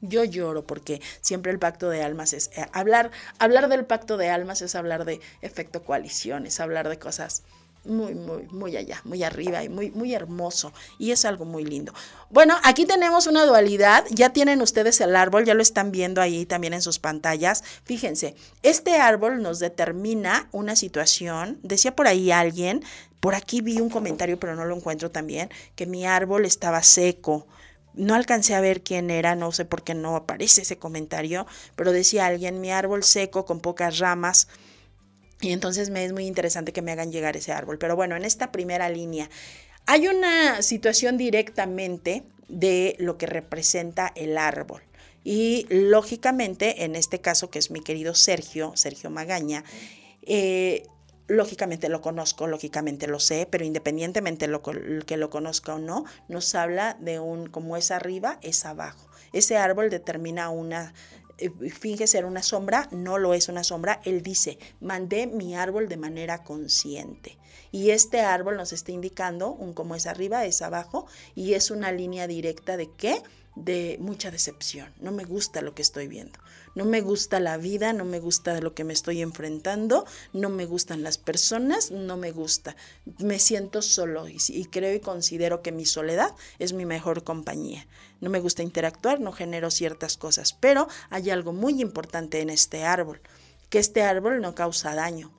Yo 0.00 0.24
lloro 0.24 0.66
porque 0.66 1.00
siempre 1.20 1.52
el 1.52 1.58
pacto 1.58 1.88
de 1.88 2.02
almas 2.02 2.32
es 2.32 2.50
eh, 2.56 2.66
hablar, 2.72 3.10
hablar 3.38 3.68
del 3.68 3.86
pacto 3.86 4.16
de 4.16 4.28
almas 4.28 4.60
es 4.60 4.74
hablar 4.74 5.04
de 5.04 5.20
efecto 5.40 5.82
coalición, 5.84 6.46
es 6.46 6.60
hablar 6.60 6.88
de 6.88 6.98
cosas 6.98 7.42
muy, 7.86 8.14
muy, 8.14 8.48
muy 8.50 8.76
allá, 8.76 9.00
muy 9.04 9.22
arriba 9.22 9.64
y 9.64 9.68
muy, 9.68 9.90
muy 9.90 10.14
hermoso. 10.14 10.72
Y 10.98 11.12
es 11.12 11.24
algo 11.24 11.44
muy 11.44 11.64
lindo. 11.64 11.92
Bueno, 12.30 12.56
aquí 12.62 12.86
tenemos 12.86 13.26
una 13.26 13.46
dualidad. 13.46 14.04
Ya 14.10 14.30
tienen 14.30 14.60
ustedes 14.60 15.00
el 15.00 15.16
árbol, 15.16 15.44
ya 15.44 15.54
lo 15.54 15.62
están 15.62 15.92
viendo 15.92 16.20
ahí 16.20 16.46
también 16.46 16.74
en 16.74 16.82
sus 16.82 16.98
pantallas. 16.98 17.64
Fíjense, 17.84 18.34
este 18.62 18.96
árbol 18.96 19.42
nos 19.42 19.58
determina 19.58 20.48
una 20.52 20.76
situación. 20.76 21.58
Decía 21.62 21.96
por 21.96 22.06
ahí 22.06 22.30
alguien, 22.30 22.84
por 23.20 23.34
aquí 23.34 23.60
vi 23.60 23.80
un 23.80 23.90
comentario, 23.90 24.38
pero 24.38 24.54
no 24.54 24.64
lo 24.64 24.76
encuentro 24.76 25.10
también, 25.10 25.50
que 25.74 25.86
mi 25.86 26.06
árbol 26.06 26.44
estaba 26.44 26.82
seco. 26.82 27.46
No 27.94 28.14
alcancé 28.14 28.54
a 28.54 28.60
ver 28.60 28.82
quién 28.82 29.10
era, 29.10 29.34
no 29.34 29.52
sé 29.52 29.64
por 29.64 29.82
qué 29.82 29.94
no 29.94 30.16
aparece 30.16 30.62
ese 30.62 30.78
comentario, 30.78 31.46
pero 31.76 31.92
decía 31.92 32.26
alguien, 32.26 32.60
mi 32.60 32.70
árbol 32.70 33.02
seco 33.02 33.46
con 33.46 33.60
pocas 33.60 33.98
ramas. 33.98 34.48
Y 35.40 35.52
entonces 35.52 35.90
me 35.90 36.04
es 36.04 36.12
muy 36.12 36.26
interesante 36.26 36.72
que 36.72 36.82
me 36.82 36.92
hagan 36.92 37.12
llegar 37.12 37.36
ese 37.36 37.52
árbol. 37.52 37.78
Pero 37.78 37.96
bueno, 37.96 38.16
en 38.16 38.24
esta 38.24 38.52
primera 38.52 38.88
línea 38.88 39.28
hay 39.86 40.08
una 40.08 40.62
situación 40.62 41.16
directamente 41.16 42.24
de 42.48 42.96
lo 42.98 43.18
que 43.18 43.26
representa 43.26 44.12
el 44.16 44.38
árbol. 44.38 44.82
Y 45.24 45.66
lógicamente, 45.70 46.84
en 46.84 46.94
este 46.94 47.20
caso, 47.20 47.50
que 47.50 47.58
es 47.58 47.70
mi 47.70 47.80
querido 47.80 48.14
Sergio, 48.14 48.72
Sergio 48.76 49.10
Magaña, 49.10 49.64
eh, 50.22 50.86
lógicamente 51.26 51.88
lo 51.88 52.00
conozco, 52.00 52.46
lógicamente 52.46 53.06
lo 53.06 53.18
sé, 53.18 53.48
pero 53.50 53.64
independientemente 53.64 54.46
lo 54.46 54.62
que 54.62 55.16
lo 55.16 55.30
conozca 55.30 55.74
o 55.74 55.78
no, 55.78 56.04
nos 56.28 56.54
habla 56.54 56.96
de 57.00 57.18
un 57.18 57.48
como 57.48 57.76
es 57.76 57.90
arriba, 57.90 58.38
es 58.42 58.64
abajo. 58.64 59.08
Ese 59.32 59.56
árbol 59.56 59.90
determina 59.90 60.50
una 60.50 60.94
finge 61.70 62.06
ser 62.06 62.24
una 62.24 62.42
sombra, 62.42 62.88
no 62.92 63.18
lo 63.18 63.34
es 63.34 63.48
una 63.48 63.64
sombra. 63.64 64.00
Él 64.04 64.22
dice, 64.22 64.58
mandé 64.80 65.26
mi 65.26 65.54
árbol 65.54 65.88
de 65.88 65.96
manera 65.96 66.44
consciente. 66.44 67.38
Y 67.70 67.90
este 67.90 68.20
árbol 68.20 68.56
nos 68.56 68.72
está 68.72 68.92
indicando 68.92 69.50
un 69.50 69.72
como 69.74 69.94
es 69.94 70.06
arriba, 70.06 70.44
es 70.44 70.62
abajo, 70.62 71.06
y 71.34 71.54
es 71.54 71.70
una 71.70 71.92
línea 71.92 72.26
directa 72.26 72.76
de 72.76 72.90
qué? 72.96 73.22
De 73.56 73.96
mucha 74.00 74.30
decepción. 74.30 74.92
No 75.00 75.10
me 75.12 75.24
gusta 75.24 75.62
lo 75.62 75.74
que 75.74 75.82
estoy 75.82 76.06
viendo. 76.06 76.38
No 76.76 76.84
me 76.84 77.00
gusta 77.00 77.40
la 77.40 77.56
vida, 77.56 77.94
no 77.94 78.04
me 78.04 78.20
gusta 78.20 78.60
lo 78.60 78.74
que 78.74 78.84
me 78.84 78.92
estoy 78.92 79.22
enfrentando, 79.22 80.04
no 80.34 80.50
me 80.50 80.66
gustan 80.66 81.02
las 81.02 81.16
personas, 81.16 81.90
no 81.90 82.18
me 82.18 82.32
gusta. 82.32 82.76
Me 83.18 83.38
siento 83.38 83.80
solo 83.80 84.28
y, 84.28 84.66
creo 84.66 84.94
y 84.94 85.00
considero 85.00 85.62
que 85.62 85.72
mi 85.72 85.86
soledad 85.86 86.34
es 86.58 86.74
mi 86.74 86.84
mejor 86.84 87.24
compañía. 87.24 87.86
No 88.20 88.28
me 88.28 88.40
gusta 88.40 88.62
interactuar, 88.62 89.20
no 89.20 89.32
genero 89.32 89.70
ciertas 89.70 90.18
cosas, 90.18 90.52
pero 90.52 90.86
hay 91.08 91.30
algo 91.30 91.54
muy 91.54 91.80
importante 91.80 92.42
en 92.42 92.50
este 92.50 92.84
árbol, 92.84 93.22
que 93.70 93.78
este 93.78 94.02
árbol 94.02 94.42
no 94.42 94.54
causa 94.54 94.94
daño, 94.94 95.32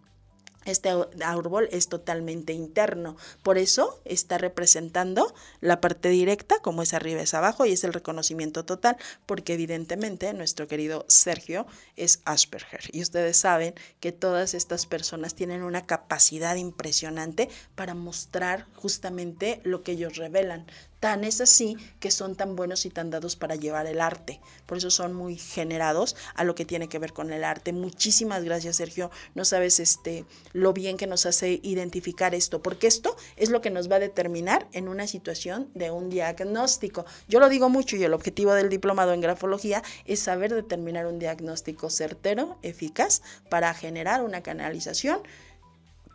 este 0.72 0.89
árbol 1.24 1.70
es 1.72 1.88
totalmente 1.88 2.53
interno, 2.53 3.18
por 3.43 3.57
eso 3.57 4.01
está 4.05 4.38
representando 4.38 5.34
la 5.61 5.82
parte 5.82 6.09
directa, 6.09 6.59
como 6.61 6.82
es 6.82 6.93
arriba 6.93 7.22
es 7.22 7.34
abajo, 7.34 7.65
y 7.65 7.72
es 7.72 7.84
el 7.84 7.93
reconocimiento 7.93 8.65
total, 8.65 8.97
porque 9.26 9.53
evidentemente 9.53 10.34
nuestro 10.34 10.68
querido 10.68 11.05
Sergio 11.07 11.65
es 11.95 12.22
Asperger. 12.26 12.82
Y 12.91 13.01
ustedes 13.01 13.38
saben 13.38 13.74
que 13.99 14.11
todas 14.11 14.53
estas 14.53 14.86
personas 14.86 15.36
tienen 15.36 15.63
una 15.63 15.86
capacidad 15.86 16.55
impresionante 16.55 17.49
para 17.76 17.93
mostrar 17.93 18.68
justamente 18.76 19.61
lo 19.63 19.84
que 19.84 19.93
ellos 19.93 20.18
revelan. 20.18 20.65
Tan 21.00 21.24
es 21.24 21.41
así 21.41 21.78
que 22.00 22.10
son 22.10 22.36
tan 22.36 22.56
buenos 22.56 22.86
y 22.86 22.89
tan 22.89 23.12
dados 23.12 23.36
para 23.36 23.56
llevar 23.56 23.86
el 23.86 24.02
arte. 24.02 24.41
Por 24.66 24.80
eso 24.80 24.89
son 24.89 25.14
muy 25.14 25.38
generados 25.38 26.16
a 26.34 26.43
lo 26.43 26.56
que 26.56 26.66
tiene 26.66 26.89
que 26.89 26.98
ver 26.98 27.14
con 27.14 27.32
el 27.32 27.43
arte. 27.43 27.72
Muchísimas 27.72 28.43
gracias, 28.43 28.78
Sergio. 28.78 29.12
No 29.36 29.45
sabes 29.45 29.80
este 29.80 30.26
lo 30.54 30.74
bien 30.74 30.98
que 30.98 31.06
nos 31.06 31.28
hace 31.28 31.60
identificar 31.62 32.34
esto, 32.34 32.64
porque 32.64 32.88
esto 32.88 33.16
es 33.36 33.50
lo 33.50 33.62
que 33.62 33.70
nos 33.70 33.91
va 33.91 33.98
a 33.98 34.00
determinar 34.00 34.68
en 34.74 34.88
una 34.88 35.06
situación 35.06 35.70
de 35.76 35.91
un 35.91 36.10
diagnóstico. 36.10 37.06
Yo 37.28 37.39
lo 37.39 37.50
digo 37.50 37.70
mucho 37.70 37.95
y 37.95 38.04
el 38.04 38.14
objetivo 38.14 38.54
del 38.54 38.70
diplomado 38.70 39.14
en 39.14 39.22
grafología 39.22 39.84
es 40.06 40.20
saber 40.20 40.54
determinar 40.54 41.06
un 41.06 41.20
diagnóstico 41.20 41.91
certero, 41.91 42.58
eficaz, 42.64 43.22
para 43.50 43.74
generar 43.76 44.24
una 44.24 44.41
canalización 44.41 45.22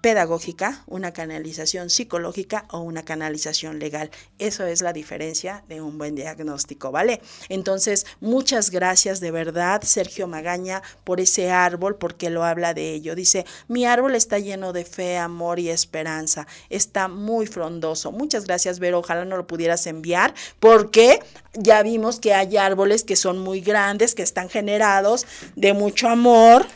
pedagógica, 0.02 0.82
una 0.88 1.12
canalización 1.12 1.88
psicológica 1.88 2.66
o 2.70 2.80
una 2.80 3.04
canalización 3.04 3.78
legal. 3.78 4.10
Eso 4.38 4.66
es 4.66 4.82
la 4.82 4.92
diferencia 4.92 5.64
de 5.68 5.80
un 5.80 5.96
buen 5.96 6.16
diagnóstico, 6.16 6.90
¿vale? 6.90 7.22
Entonces, 7.48 8.04
muchas 8.20 8.70
gracias 8.70 9.20
de 9.20 9.30
verdad, 9.30 9.80
Sergio 9.82 10.26
Magaña, 10.26 10.82
por 11.04 11.20
ese 11.20 11.50
árbol, 11.50 11.96
porque 11.96 12.30
lo 12.30 12.44
habla 12.44 12.74
de 12.74 12.92
ello. 12.92 13.14
Dice, 13.14 13.46
mi 13.68 13.86
árbol 13.86 14.16
está 14.16 14.40
lleno 14.40 14.72
de 14.72 14.84
fe, 14.84 15.16
amor 15.16 15.60
y 15.60 15.70
esperanza. 15.70 16.48
Está 16.68 17.06
muy 17.06 17.46
frondoso. 17.46 18.10
Muchas 18.10 18.44
gracias, 18.44 18.80
Vero. 18.80 18.98
Ojalá 18.98 19.24
no 19.24 19.36
lo 19.36 19.46
pudieras 19.46 19.86
enviar, 19.86 20.34
porque 20.58 21.20
ya 21.54 21.82
vimos 21.82 22.18
que 22.18 22.34
hay 22.34 22.56
árboles 22.56 23.04
que 23.04 23.14
son 23.14 23.38
muy 23.38 23.60
grandes, 23.60 24.16
que 24.16 24.22
están 24.22 24.48
generados 24.48 25.26
de 25.54 25.74
mucho 25.74 26.08
amor 26.08 26.66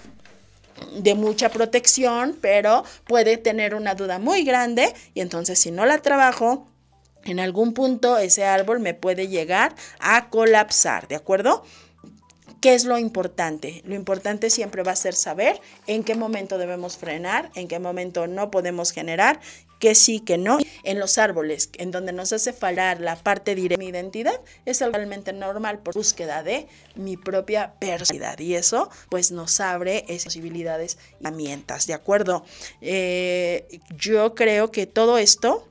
de 0.93 1.15
mucha 1.15 1.49
protección, 1.49 2.37
pero 2.41 2.85
puede 3.05 3.37
tener 3.37 3.75
una 3.75 3.95
duda 3.95 4.19
muy 4.19 4.45
grande 4.45 4.93
y 5.15 5.21
entonces 5.21 5.59
si 5.59 5.71
no 5.71 5.87
la 5.87 5.99
trabajo, 5.99 6.67
en 7.25 7.41
algún 7.41 7.75
punto 7.75 8.19
ese 8.19 8.45
árbol 8.45 8.81
me 8.81 8.95
puede 8.95 9.29
llegar 9.29 9.75
a 9.99 10.31
colapsar, 10.31 11.09
¿de 11.09 11.17
acuerdo? 11.17 11.65
¿Qué 12.61 12.75
es 12.75 12.85
lo 12.85 12.99
importante? 12.99 13.83
Lo 13.85 13.95
importante 13.95 14.51
siempre 14.51 14.83
va 14.83 14.93
a 14.93 14.97
ser 14.97 15.15
saber 15.15 15.61
en 15.87 16.05
qué 16.05 16.15
momento 16.15 16.57
debemos 16.59 16.97
frenar, 16.97 17.51
en 17.55 17.69
qué 17.69 17.79
momento 17.79 18.27
no 18.27 18.51
podemos 18.51 18.93
generar, 18.93 19.41
que 19.79 19.95
sí, 19.95 20.21
que 20.21 20.39
no. 20.39 20.59
En 20.83 20.99
los 20.99 21.19
árboles, 21.19 21.71
en 21.75 21.91
donde 21.91 22.13
nos 22.13 22.33
hace 22.33 22.53
fallar 22.53 23.01
la 23.01 23.17
parte 23.17 23.55
directa 23.55 23.79
de 23.79 23.85
mi 23.85 23.91
identidad, 23.91 24.41
es 24.65 24.81
realmente 24.81 25.33
normal 25.33 25.81
por 25.81 25.95
búsqueda 25.95 26.43
de 26.43 26.67
mi 26.95 27.17
propia 27.17 27.75
personalidad. 27.79 28.39
Y 28.39 28.55
eso, 28.55 28.89
pues, 29.11 29.33
nos 29.33 29.61
abre 29.61 30.05
esas 30.09 30.27
posibilidades 30.27 30.97
y 31.21 31.25
herramientas, 31.25 31.87
¿de 31.87 31.95
acuerdo? 31.95 32.45
Eh, 32.81 33.81
yo 33.97 34.35
creo 34.35 34.71
que 34.71 34.87
todo 34.87 35.19
esto 35.19 35.69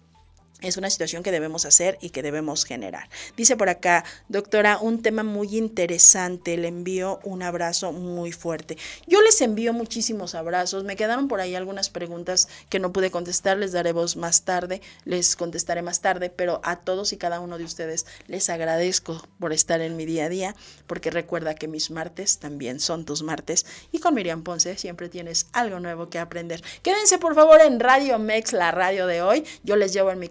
es 0.67 0.77
una 0.77 0.89
situación 0.89 1.23
que 1.23 1.31
debemos 1.31 1.65
hacer 1.65 1.97
y 2.01 2.09
que 2.09 2.21
debemos 2.21 2.65
generar. 2.65 3.09
Dice 3.37 3.55
por 3.55 3.69
acá, 3.69 4.03
doctora, 4.27 4.79
un 4.79 5.01
tema 5.01 5.23
muy 5.23 5.57
interesante, 5.57 6.57
le 6.57 6.67
envío 6.67 7.19
un 7.23 7.43
abrazo 7.43 7.91
muy 7.91 8.31
fuerte. 8.31 8.77
Yo 9.07 9.21
les 9.21 9.41
envío 9.41 9.73
muchísimos 9.73 10.35
abrazos, 10.35 10.83
me 10.83 10.95
quedaron 10.95 11.27
por 11.27 11.39
ahí 11.39 11.55
algunas 11.55 11.89
preguntas 11.89 12.47
que 12.69 12.79
no 12.79 12.91
pude 12.91 13.11
contestar, 13.11 13.57
les 13.57 13.71
daré 13.71 13.91
voz 13.91 14.15
más 14.15 14.43
tarde, 14.43 14.81
les 15.03 15.35
contestaré 15.35 15.81
más 15.81 16.01
tarde, 16.01 16.29
pero 16.29 16.61
a 16.63 16.77
todos 16.77 17.13
y 17.13 17.17
cada 17.17 17.39
uno 17.39 17.57
de 17.57 17.63
ustedes 17.63 18.05
les 18.27 18.49
agradezco 18.49 19.27
por 19.39 19.53
estar 19.53 19.81
en 19.81 19.95
mi 19.95 20.05
día 20.05 20.25
a 20.25 20.29
día, 20.29 20.55
porque 20.87 21.11
recuerda 21.11 21.55
que 21.55 21.67
mis 21.67 21.91
martes 21.91 22.39
también 22.39 22.79
son 22.79 23.05
tus 23.05 23.23
martes 23.23 23.65
y 23.91 23.99
con 23.99 24.15
Miriam 24.15 24.43
Ponce 24.43 24.77
siempre 24.77 25.09
tienes 25.09 25.47
algo 25.53 25.79
nuevo 25.79 26.09
que 26.09 26.19
aprender. 26.19 26.63
Quédense 26.81 27.17
por 27.17 27.35
favor 27.35 27.61
en 27.61 27.79
Radio 27.79 28.19
Mex, 28.19 28.53
la 28.53 28.71
radio 28.71 29.07
de 29.07 29.21
hoy, 29.21 29.45
yo 29.63 29.75
les 29.75 29.93
llevo 29.93 30.11
en 30.11 30.19
mi 30.19 30.27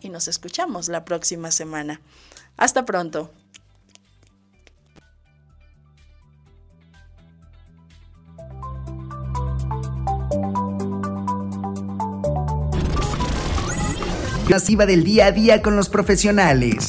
y 0.00 0.08
nos 0.08 0.28
escuchamos 0.28 0.88
la 0.88 1.04
próxima 1.04 1.50
semana. 1.50 2.00
Hasta 2.56 2.84
pronto. 2.84 3.30
Masiva 14.48 14.86
del 14.86 15.04
día 15.04 15.26
a 15.26 15.32
día 15.32 15.60
con 15.60 15.76
los 15.76 15.90
profesionales. 15.90 16.88